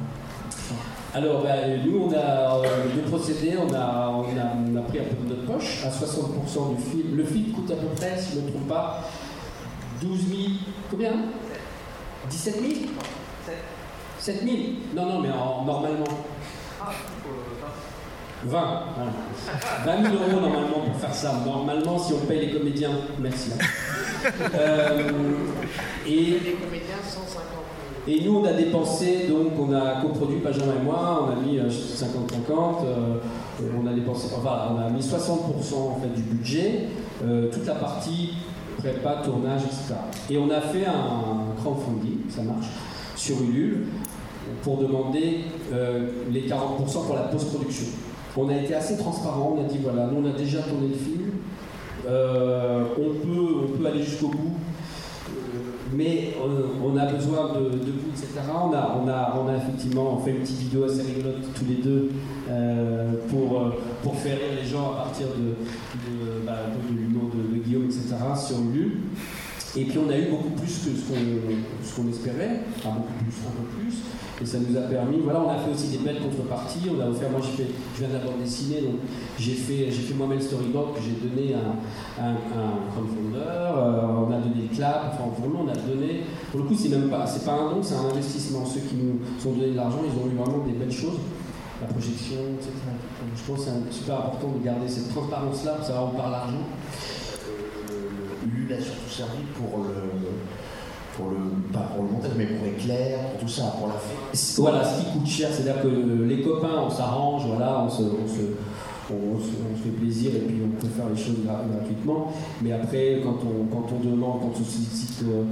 enfin, 0.51 0.75
Alors, 1.15 1.43
bah, 1.43 1.51
nous, 1.85 2.09
on 2.09 2.13
a 2.13 2.61
deux 2.95 3.03
procédés. 3.03 3.55
On 3.57 3.73
a, 3.73 4.09
on, 4.11 4.23
a, 4.23 4.73
on 4.73 4.77
a 4.77 4.83
pris 4.83 4.99
un 4.99 5.05
peu 5.05 5.29
de 5.29 5.35
notre 5.37 5.47
poche, 5.53 5.85
à 5.85 5.89
60% 5.89 6.77
du 6.77 6.83
film. 6.83 7.17
Le 7.17 7.25
film 7.25 7.53
coûte 7.53 7.71
à 7.71 7.77
peu 7.77 7.87
près, 7.97 8.19
si 8.19 8.35
je 8.35 8.41
ne 8.41 8.47
me 8.47 8.51
trompe 8.51 8.69
pas, 8.69 9.05
12 10.01 10.19
000. 10.29 10.41
Combien? 10.91 11.13
17 12.31 12.55
000 12.61 12.73
7 14.19 14.43
000 14.43 14.57
Non, 14.95 15.07
non, 15.07 15.21
mais 15.21 15.29
en- 15.31 15.65
normalement. 15.65 16.05
20. 18.47 18.61
Voilà. 18.97 19.13
20 20.03 20.03
000 20.11 20.15
euros 20.15 20.41
normalement 20.41 20.81
pour 20.87 20.97
faire 21.01 21.15
ça. 21.15 21.33
Normalement, 21.47 21.99
si 21.99 22.13
on 22.13 22.19
paye 22.27 22.47
les 22.47 22.53
comédiens, 22.59 22.91
merci. 23.19 23.51
hein. 23.53 23.65
Euh, 24.55 25.11
et, 26.07 26.11
Les 26.41 26.53
comédiens, 26.53 26.97
150 27.03 27.43
et 28.07 28.23
nous, 28.23 28.37
on 28.37 28.45
a 28.45 28.53
dépensé, 28.53 29.27
donc 29.29 29.53
on 29.59 29.73
a 29.73 30.03
coproduit 30.03 30.39
Benjamin 30.39 30.75
et 30.81 30.85
moi, 30.85 31.27
on 31.27 31.33
a 31.33 31.47
mis 31.47 31.59
euh, 31.59 31.69
50-50, 31.69 32.85
euh, 32.85 33.17
on 33.83 33.87
a 33.87 33.93
dépensé, 33.93 34.29
enfin, 34.37 34.75
on 34.75 34.79
a 34.79 34.91
mis 34.91 35.01
60% 35.01 35.75
en 35.75 36.01
fait 36.01 36.15
du 36.15 36.23
budget, 36.23 36.89
euh, 37.25 37.51
toute 37.51 37.67
la 37.67 37.75
partie 37.75 38.35
prépa, 38.79 39.23
tournage, 39.25 39.63
etc. 39.63 39.95
Et 40.29 40.37
on 40.37 40.51
a 40.51 40.61
fait 40.61 40.85
un 40.85 41.55
crowdfunding, 41.63 42.29
ça 42.29 42.43
marche, 42.43 42.67
sur 43.17 43.41
Ulule, 43.41 43.87
pour 44.63 44.79
demander 44.79 45.41
euh, 45.73 46.09
les 46.31 46.43
40% 46.43 47.07
pour 47.07 47.15
la 47.15 47.23
post-production. 47.23 47.87
On 48.37 48.49
a 48.49 48.57
été 48.57 48.75
assez 48.75 48.99
transparent, 48.99 49.57
on 49.57 49.65
a 49.65 49.69
dit 49.69 49.79
voilà, 49.83 50.07
nous 50.07 50.27
on 50.27 50.31
a 50.31 50.37
déjà 50.37 50.59
tourné 50.61 50.89
le 50.89 50.95
film, 50.95 51.31
euh, 52.07 52.85
on, 52.99 53.27
peut, 53.27 53.55
on 53.65 53.79
peut 53.79 53.87
aller 53.87 54.03
jusqu'au 54.03 54.29
bout, 54.29 54.57
euh, 55.29 55.74
mais 55.97 56.35
on, 56.43 56.89
on 56.89 56.97
a 56.97 57.07
besoin 57.07 57.53
de, 57.55 57.71
de 57.71 57.93
vous, 57.93 58.11
etc. 58.11 58.29
On 58.53 58.73
a, 58.73 58.99
on, 59.03 59.09
a, 59.09 59.39
on 59.43 59.49
a 59.49 59.57
effectivement 59.57 60.19
fait 60.19 60.33
une 60.33 60.41
petite 60.41 60.59
vidéo 60.59 60.85
assez 60.85 61.03
rigolote 61.03 61.43
tous 61.55 61.65
les 61.67 61.77
deux 61.77 62.11
euh, 62.51 63.13
pour, 63.31 63.61
euh, 63.61 63.71
pour 64.03 64.17
faire 64.17 64.37
rire 64.37 64.59
les 64.63 64.69
gens 64.69 64.93
à 64.93 65.05
partir 65.05 65.27
de, 65.29 65.51
de, 65.51 66.47
bah, 66.47 66.59
de 66.91 66.97
l'humour 66.97 67.31
de 67.35 67.59
Guillaume, 67.59 67.85
etc. 67.85 68.17
sur 68.37 68.61
Ulule. 68.61 68.99
Et 69.77 69.85
puis 69.85 69.99
on 69.99 70.09
a 70.09 70.17
eu 70.17 70.27
beaucoup 70.31 70.51
plus 70.51 70.71
que 70.71 70.91
ce 70.95 71.97
qu'on 71.97 72.09
espérait, 72.09 72.61
enfin 72.79 72.97
beaucoup 72.97 73.25
plus, 73.25 73.35
un 73.43 73.51
peu 73.51 73.67
plus. 73.81 73.95
Et 74.43 74.47
ça 74.47 74.59
nous 74.59 74.77
a 74.77 74.83
permis, 74.83 75.19
voilà, 75.23 75.41
on 75.41 75.51
a 75.51 75.59
fait 75.59 75.71
aussi 75.71 75.89
des 75.89 75.99
belles 75.99 76.21
contreparties. 76.21 76.91
On 76.91 77.01
a 77.01 77.09
offert, 77.09 77.31
moi 77.31 77.41
fait, 77.41 77.67
je 77.95 78.05
viens 78.05 78.13
d'abord 78.13 78.35
dessiner, 78.39 78.83
donc 78.83 79.01
j'ai 79.39 79.55
fait, 79.55 79.91
j'ai 79.91 80.03
fait 80.03 80.15
moi-même 80.15 80.39
le 80.39 80.45
storyboard 80.45 80.95
que 80.95 81.01
j'ai 81.03 81.19
donné 81.19 81.55
à 81.55 82.23
un, 82.23 82.35
un 82.35 82.91
crowdfunder. 82.91 83.39
Euh, 83.39 84.27
on 84.27 84.33
a 84.33 84.39
donné 84.39 84.69
le 84.71 84.75
clap, 84.75 85.15
enfin 85.15 85.31
nous 85.45 85.59
on 85.59 85.69
a 85.69 85.75
donné. 85.75 86.23
Pour 86.51 86.61
le 86.61 86.67
coup, 86.67 86.75
c'est 86.75 86.91
même 86.91 87.11
pas, 87.11 87.27
c'est 87.27 87.45
pas 87.45 87.55
un 87.55 87.71
don, 87.71 87.83
c'est 87.83 87.97
un 87.97 88.11
investissement. 88.11 88.65
Ceux 88.67 88.81
qui 88.81 88.95
nous 88.95 89.19
ont 89.49 89.55
donné 89.55 89.73
de 89.73 89.77
l'argent, 89.77 90.03
ils 90.05 90.23
ont 90.23 90.31
eu 90.31 90.37
vraiment 90.37 90.65
des 90.65 90.73
belles 90.73 90.93
choses. 90.93 91.19
La 91.81 91.89
projection, 91.89 92.39
etc. 92.55 92.71
Donc, 92.87 93.35
je 93.35 93.43
pense 93.43 93.65
que 93.65 93.71
c'est 93.91 93.99
super 93.99 94.17
important 94.17 94.53
de 94.57 94.65
garder 94.65 94.89
cette 94.89 95.09
transparence-là 95.11 95.73
pour 95.73 95.85
savoir 95.85 96.15
où 96.15 96.17
part 96.17 96.31
l'argent. 96.31 96.63
Ulule 98.65 98.75
a 98.79 98.81
surtout 98.83 99.11
servi 99.11 99.39
pour 99.55 99.79
le, 99.85 99.95
pour 101.17 101.31
le, 101.31 101.37
pas 101.73 101.91
pour 101.95 102.05
le 102.05 102.11
montage, 102.11 102.33
mais 102.37 102.47
pour 102.47 102.67
éclair, 102.67 103.19
pour 103.31 103.41
tout 103.41 103.49
ça, 103.49 103.75
pour 103.79 103.89
la 103.89 103.95
fête. 103.95 104.55
Voilà, 104.59 104.85
ce 104.85 105.01
qui 105.01 105.13
coûte 105.19 105.27
cher, 105.27 105.49
c'est-à-dire 105.53 105.83
que 105.83 105.89
les 106.25 106.43
copains, 106.43 106.83
on 106.87 106.91
s'arrange, 106.91 107.43
voilà, 107.47 107.83
on 107.85 107.89
se, 107.91 108.03
on, 108.03 108.27
se, 108.29 108.41
on, 109.13 109.39
se, 109.39 109.83
fait 109.83 109.91
plaisir 109.91 110.31
et 110.35 110.39
puis 110.41 110.57
on 110.65 110.81
peut 110.81 110.89
faire 110.89 111.05
les 111.15 111.21
choses 111.21 111.37
gra- 111.47 111.61
gratuitement. 111.71 112.33
Mais 112.63 112.73
après, 112.73 113.21
quand 113.23 113.37
on, 113.45 113.67
quand 113.67 113.87
on 113.95 114.01
demande, 114.09 114.41
quand 114.41 114.53
on 114.61 114.65
sollicite 114.65 115.23
euh, 115.25 115.43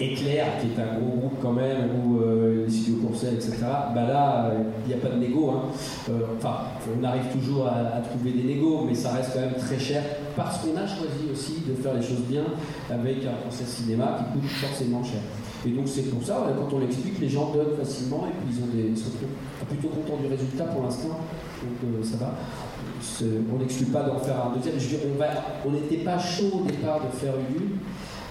Éclair, 0.00 0.46
qui 0.60 0.68
est 0.68 0.82
un 0.82 0.98
gros 1.00 1.16
groupe 1.18 1.34
quand 1.42 1.52
même, 1.52 1.90
ou 2.06 2.20
euh, 2.20 2.64
les 2.66 2.72
studios 2.72 3.00
Courcelles, 3.06 3.34
etc., 3.34 3.56
bah 3.94 4.06
là, 4.06 4.52
il 4.84 4.88
n'y 4.88 4.94
a 4.94 4.98
pas 5.04 5.14
de 5.14 5.18
négo. 5.20 5.50
hein. 5.50 5.62
Euh, 6.10 6.12
Enfin, 6.38 6.56
on 6.98 7.04
arrive 7.04 7.24
toujours 7.32 7.66
à, 7.66 7.96
à 7.96 8.00
trouver 8.00 8.30
des 8.32 8.44
négos, 8.44 8.84
mais 8.88 8.94
ça 8.94 9.10
reste 9.12 9.32
quand 9.34 9.40
même 9.40 9.54
très 9.54 9.78
cher 9.78 10.02
parce 10.36 10.58
qu'on 10.58 10.76
a 10.76 10.86
choisi 10.86 11.30
aussi 11.30 11.62
de 11.66 11.74
faire 11.74 11.94
les 11.94 12.02
choses 12.02 12.24
bien 12.28 12.44
avec 12.90 13.24
un 13.24 13.44
conseil 13.44 13.66
cinéma 13.66 14.18
qui 14.18 14.40
coûte 14.40 14.50
forcément 14.50 15.02
cher. 15.02 15.20
Et 15.66 15.70
donc 15.70 15.86
c'est 15.86 16.10
pour 16.10 16.22
ça, 16.22 16.46
quand 16.56 16.76
on 16.76 16.80
l'explique, 16.80 17.20
les 17.20 17.28
gens 17.28 17.52
donnent 17.52 17.76
facilement 17.78 18.26
et 18.28 18.32
puis 18.32 18.56
ils, 18.56 18.62
ont 18.62 18.74
des, 18.74 18.88
ils 18.90 18.98
sont 18.98 19.10
plutôt 19.68 19.88
contents 19.88 20.20
du 20.20 20.26
résultat 20.26 20.64
pour 20.64 20.82
l'instant. 20.82 21.08
Donc 21.62 21.78
euh, 21.84 22.02
ça 22.02 22.16
va. 22.16 22.34
On 23.52 23.58
n'exclut 23.58 23.86
pas 23.86 24.02
d'en 24.02 24.18
faire 24.18 24.46
un 24.46 24.56
deuxième. 24.56 24.78
Je 24.78 24.96
on 25.66 25.70
n'était 25.70 26.04
pas 26.04 26.18
chaud 26.18 26.62
au 26.62 26.66
départ 26.66 27.00
de 27.00 27.16
faire 27.16 27.34
Ulule. 27.34 27.78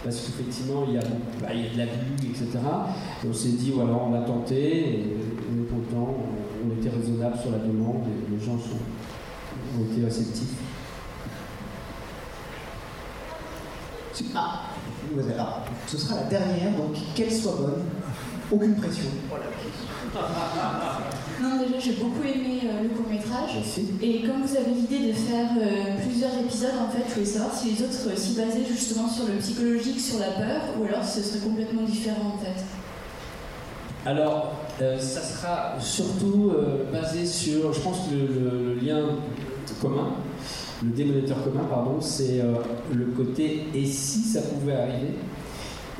Parce 0.03 0.15
qu'effectivement, 0.15 0.83
il 0.87 0.99
bah, 1.39 1.49
il 1.53 1.61
y 1.61 1.67
a 1.67 1.73
de 1.73 1.77
la 1.77 1.85
vue, 1.85 2.31
etc. 2.31 2.47
Et 3.23 3.27
on 3.29 3.33
s'est 3.33 3.49
dit, 3.49 3.71
voilà, 3.71 3.93
on 3.93 4.13
a 4.15 4.21
tenté, 4.21 4.55
et 4.55 5.17
on 5.71 5.97
on, 5.97 6.79
était 6.79 6.89
raisonnable 6.89 7.37
sur 7.37 7.51
la 7.51 7.59
demande, 7.59 8.01
et 8.07 8.31
les 8.33 8.43
gens 8.43 8.53
ont 8.53 9.91
été 9.93 10.03
réceptifs. 10.03 10.55
Ah, 14.35 14.61
ce 15.87 15.97
sera 15.97 16.15
la 16.15 16.23
dernière, 16.23 16.71
donc 16.77 16.95
qu'elle 17.15 17.31
soit 17.31 17.53
bonne, 17.59 17.83
aucune 18.51 18.75
pression. 18.75 19.05
Non, 21.41 21.57
déjà, 21.57 21.79
j'ai 21.79 21.93
beaucoup 21.93 22.21
aimé 22.23 22.61
euh, 22.65 22.83
le 22.83 22.89
court-métrage. 22.89 23.51
Merci. 23.55 23.87
Et 24.01 24.21
comme 24.23 24.43
vous 24.43 24.55
avez 24.55 24.71
l'idée 24.71 25.07
de 25.07 25.13
faire 25.13 25.49
euh, 25.57 25.97
plusieurs 26.05 26.33
épisodes, 26.39 26.77
en 26.79 26.89
fait, 26.91 27.03
je 27.09 27.13
voulais 27.15 27.25
savoir 27.25 27.53
si 27.55 27.71
les 27.71 27.81
autres 27.83 28.09
euh, 28.09 28.15
s'y 28.15 28.33
basaient 28.35 28.65
justement 28.69 29.07
sur 29.09 29.25
le 29.27 29.33
psychologique, 29.39 29.99
sur 29.99 30.19
la 30.19 30.27
peur, 30.31 30.61
ou 30.79 30.83
alors 30.85 31.03
si 31.03 31.21
ce 31.21 31.29
serait 31.29 31.39
complètement 31.39 31.83
différent, 31.83 32.35
en 32.35 32.37
fait? 32.37 32.63
Alors, 34.05 34.53
euh, 34.81 34.99
ça 34.99 35.21
sera 35.21 35.75
surtout 35.79 36.51
euh, 36.55 36.91
basé 36.91 37.25
sur, 37.25 37.71
je 37.73 37.79
pense 37.79 37.97
le- 38.11 38.73
le 38.73 38.73
lien 38.75 38.99
commun, 39.81 40.11
le 40.83 40.89
démoniteur 40.91 41.43
commun, 41.43 41.65
pardon, 41.69 41.97
c'est 42.01 42.41
euh, 42.41 42.53
le 42.93 43.05
côté 43.05 43.63
et 43.75 43.85
si 43.85 44.19
ça 44.19 44.41
pouvait 44.41 44.73
arriver? 44.75 45.13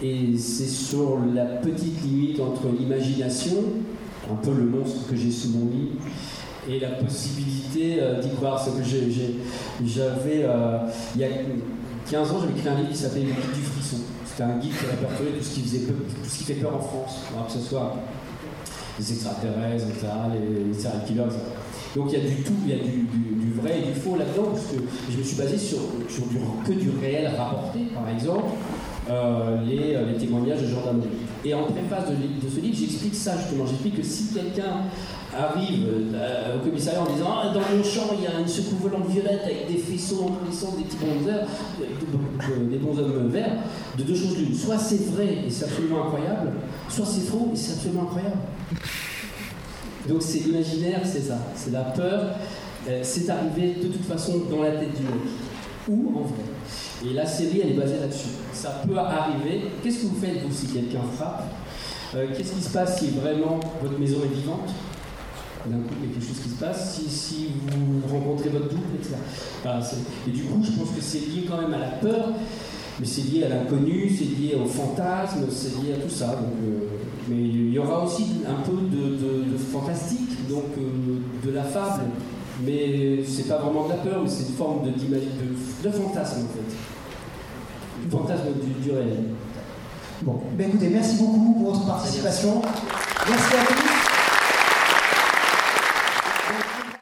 Et 0.04 0.36
c'est 0.38 0.68
sur 0.68 1.20
la 1.34 1.46
petite 1.46 2.02
limite 2.04 2.40
entre 2.40 2.64
l'imagination, 2.78 3.58
un 4.32 4.36
peu 4.36 4.52
le 4.52 4.64
monstre 4.66 5.08
que 5.08 5.16
j'ai 5.16 5.30
sous 5.30 5.50
mon 5.50 5.66
lit, 5.66 5.90
et 6.68 6.80
la 6.80 6.90
possibilité 6.90 7.98
euh, 8.00 8.20
d'y 8.20 8.30
croire. 8.32 8.64
Que 8.66 8.82
j'avais, 9.86 10.44
euh, 10.44 10.78
il 11.16 11.22
y 11.22 11.24
a 11.24 11.28
15 12.10 12.32
ans, 12.32 12.40
j'avais 12.42 12.54
écrit 12.58 12.70
un 12.70 12.78
livre 12.78 12.90
qui 12.90 12.98
s'appelait 12.98 13.22
Le 13.22 13.28
guide 13.28 13.54
du 13.56 13.62
frisson. 13.62 13.98
C'était 14.26 14.44
un 14.44 14.58
guide 14.58 14.72
qui 14.72 14.86
répertoriait 14.86 15.34
tout 15.38 15.44
ce 15.44 15.54
qui 15.56 15.62
faisait 15.62 15.80
peur, 15.86 15.96
tout 16.24 16.30
ce 16.30 16.38
qui 16.40 16.44
fait 16.46 16.54
peur 16.56 16.76
en 16.76 16.80
France, 16.80 17.20
que 17.48 17.54
ce 17.54 17.60
soit 17.60 17.96
les 18.98 19.12
extraterrestres, 19.12 19.86
etc., 19.90 20.08
les, 20.34 20.64
les 20.64 21.06
killers, 21.06 21.24
etc. 21.26 21.42
Donc 21.96 22.12
il 22.12 22.20
y 22.20 22.22
a 22.22 22.28
du 22.28 22.36
tout, 22.44 22.54
il 22.66 22.70
y 22.72 22.74
a 22.74 22.84
du- 22.84 23.08
vrai 23.52 23.80
et 23.80 23.94
du 23.94 24.00
faux 24.00 24.18
là-dedans, 24.18 24.50
parce 24.52 24.66
que 24.66 24.78
je 25.12 25.18
me 25.18 25.24
suis 25.24 25.38
basé 25.38 25.58
sur, 25.58 25.80
que 26.66 26.74
du 26.74 26.90
réel 27.02 27.32
rapporté, 27.38 27.80
par 27.94 28.08
exemple, 28.10 28.52
euh, 29.10 29.62
les, 29.66 29.98
les 30.12 30.18
témoignages 30.18 30.62
de 30.62 30.68
gendarmerie. 30.68 31.10
Et 31.44 31.54
en 31.54 31.64
préface 31.64 32.10
de, 32.10 32.50
ce 32.50 32.60
livre, 32.60 32.78
j'explique 32.78 33.16
ça 33.16 33.36
justement. 33.38 33.66
J'explique 33.66 33.98
que 33.98 34.04
si 34.04 34.28
quelqu'un 34.34 34.84
arrive 35.36 35.88
euh, 36.14 36.58
au 36.58 36.60
commissariat 36.60 37.02
en 37.02 37.12
disant 37.12 37.34
Ah, 37.42 37.52
dans 37.52 37.62
mon 37.62 37.84
champ 37.84 38.14
il 38.16 38.24
y 38.24 38.28
a 38.28 38.40
une 38.40 38.48
secoupe 38.48 38.82
volante 38.82 39.08
violette 39.08 39.42
avec 39.44 39.68
des 39.68 39.78
faisceaux 39.78 40.26
en 40.26 40.76
des 40.78 40.84
petits 40.84 40.98
bonhommes, 40.98 42.70
des 42.70 42.78
bonhommes 42.78 43.30
verts, 43.30 43.58
de 43.98 44.04
deux 44.04 44.16
choses 44.16 44.38
l'une. 44.38 44.54
Soit 44.54 44.78
c'est 44.78 45.04
vrai 45.12 45.46
et 45.48 45.50
c'est 45.50 45.66
absolument 45.66 46.06
incroyable, 46.06 46.52
soit 46.90 47.06
c'est 47.06 47.28
faux 47.28 47.50
et 47.54 47.58
c'est 47.58 47.74
absolument 47.74 48.04
incroyable. 48.04 48.38
Donc 50.08 50.22
c'est 50.22 50.40
l'imaginaire, 50.40 51.02
c'est 51.04 51.22
ça, 51.22 51.40
c'est 51.56 51.72
la 51.72 51.82
peur, 51.82 52.22
euh, 52.22 52.34
c'est 53.04 53.30
arrivé 53.30 53.76
de 53.82 53.88
toute 53.88 54.06
façon 54.06 54.44
dans 54.50 54.64
la 54.64 54.72
tête 54.72 54.96
du 54.96 55.04
mec, 55.04 55.22
ou 55.88 56.10
en 56.18 56.22
vrai. 56.22 56.44
Et 57.10 57.14
la 57.14 57.26
série, 57.26 57.62
elle 57.64 57.72
est 57.72 57.80
basée 57.80 58.00
là-dessus. 58.00 58.30
Ça 58.54 58.82
peut 58.88 58.98
arriver. 58.98 59.62
Qu'est-ce 59.84 60.04
que 60.04 60.08
vous 60.08 60.20
faites, 60.22 60.44
vous, 60.44 60.54
si 60.54 60.68
quelqu'un 60.68 61.02
frappe 61.16 61.46
Euh, 62.14 62.28
Qu'est-ce 62.36 62.54
qui 62.54 62.62
se 62.62 62.70
passe 62.70 63.00
si 63.00 63.08
vraiment 63.12 63.60
votre 63.82 63.98
maison 63.98 64.18
est 64.26 64.36
vivante 64.36 64.70
D'un 65.66 65.78
coup, 65.78 65.96
il 66.04 66.10
y 66.10 66.12
a 66.12 66.14
quelque 66.14 66.28
chose 66.28 66.44
qui 66.44 66.50
se 66.50 66.60
passe. 66.60 67.02
Si, 67.08 67.48
vous 67.68 68.14
rencontrez 68.14 68.50
votre 68.50 68.70
double, 68.70 68.96
etc. 69.00 69.16
Et 70.28 70.32
du 70.32 70.44
coup, 70.44 70.62
je 70.64 70.72
pense 70.72 70.90
que 70.90 71.02
c'est 71.02 71.20
lié 71.20 71.46
quand 71.50 71.60
même 71.60 71.74
à 71.74 71.80
la 71.80 71.92
peur, 71.92 72.30
mais 73.00 73.06
c'est 73.06 73.22
lié 73.22 73.46
à 73.46 73.50
l'inconnu, 73.50 74.10
c'est 74.16 74.26
lié 74.26 74.58
au 74.62 74.66
fantasme, 74.66 75.46
c'est 75.50 75.82
lié 75.82 75.94
à 75.94 75.98
tout 75.98 76.14
ça. 76.14 76.32
Euh, 76.32 76.80
mais 77.30 77.38
il 77.38 77.74
y 77.74 77.80
aura 77.80 78.04
aussi 78.04 78.26
un 78.48 78.62
peu 78.62 78.74
de, 78.74 79.58
fantastique, 79.58 80.48
donc 80.50 80.66
euh, 80.78 81.48
de 81.48 81.52
la 81.52 81.64
fable. 81.64 82.04
Mais 82.64 83.24
c'est 83.28 83.48
pas 83.48 83.58
vraiment 83.58 83.86
de 83.86 83.90
la 83.90 83.98
peur, 83.98 84.22
mais 84.24 84.30
c'est 84.30 84.48
une 84.50 84.56
forme 84.56 84.84
de, 84.84 84.92
de, 84.92 85.22
de 85.84 85.90
fantasme 85.92 86.46
en 86.46 86.54
fait. 86.54 86.76
Du 88.04 88.10
fantasme 88.10 88.44
du, 88.64 88.84
du 88.84 88.92
réel. 88.92 89.24
Bon, 90.22 90.40
ben 90.58 90.70
écoutez, 90.70 90.90
merci 90.90 91.16
beaucoup 91.18 91.54
pour 91.54 91.74
votre 91.74 91.86
participation. 91.88 92.62
Merci 93.28 93.56
à 93.56 93.66
tous. 93.66 94.01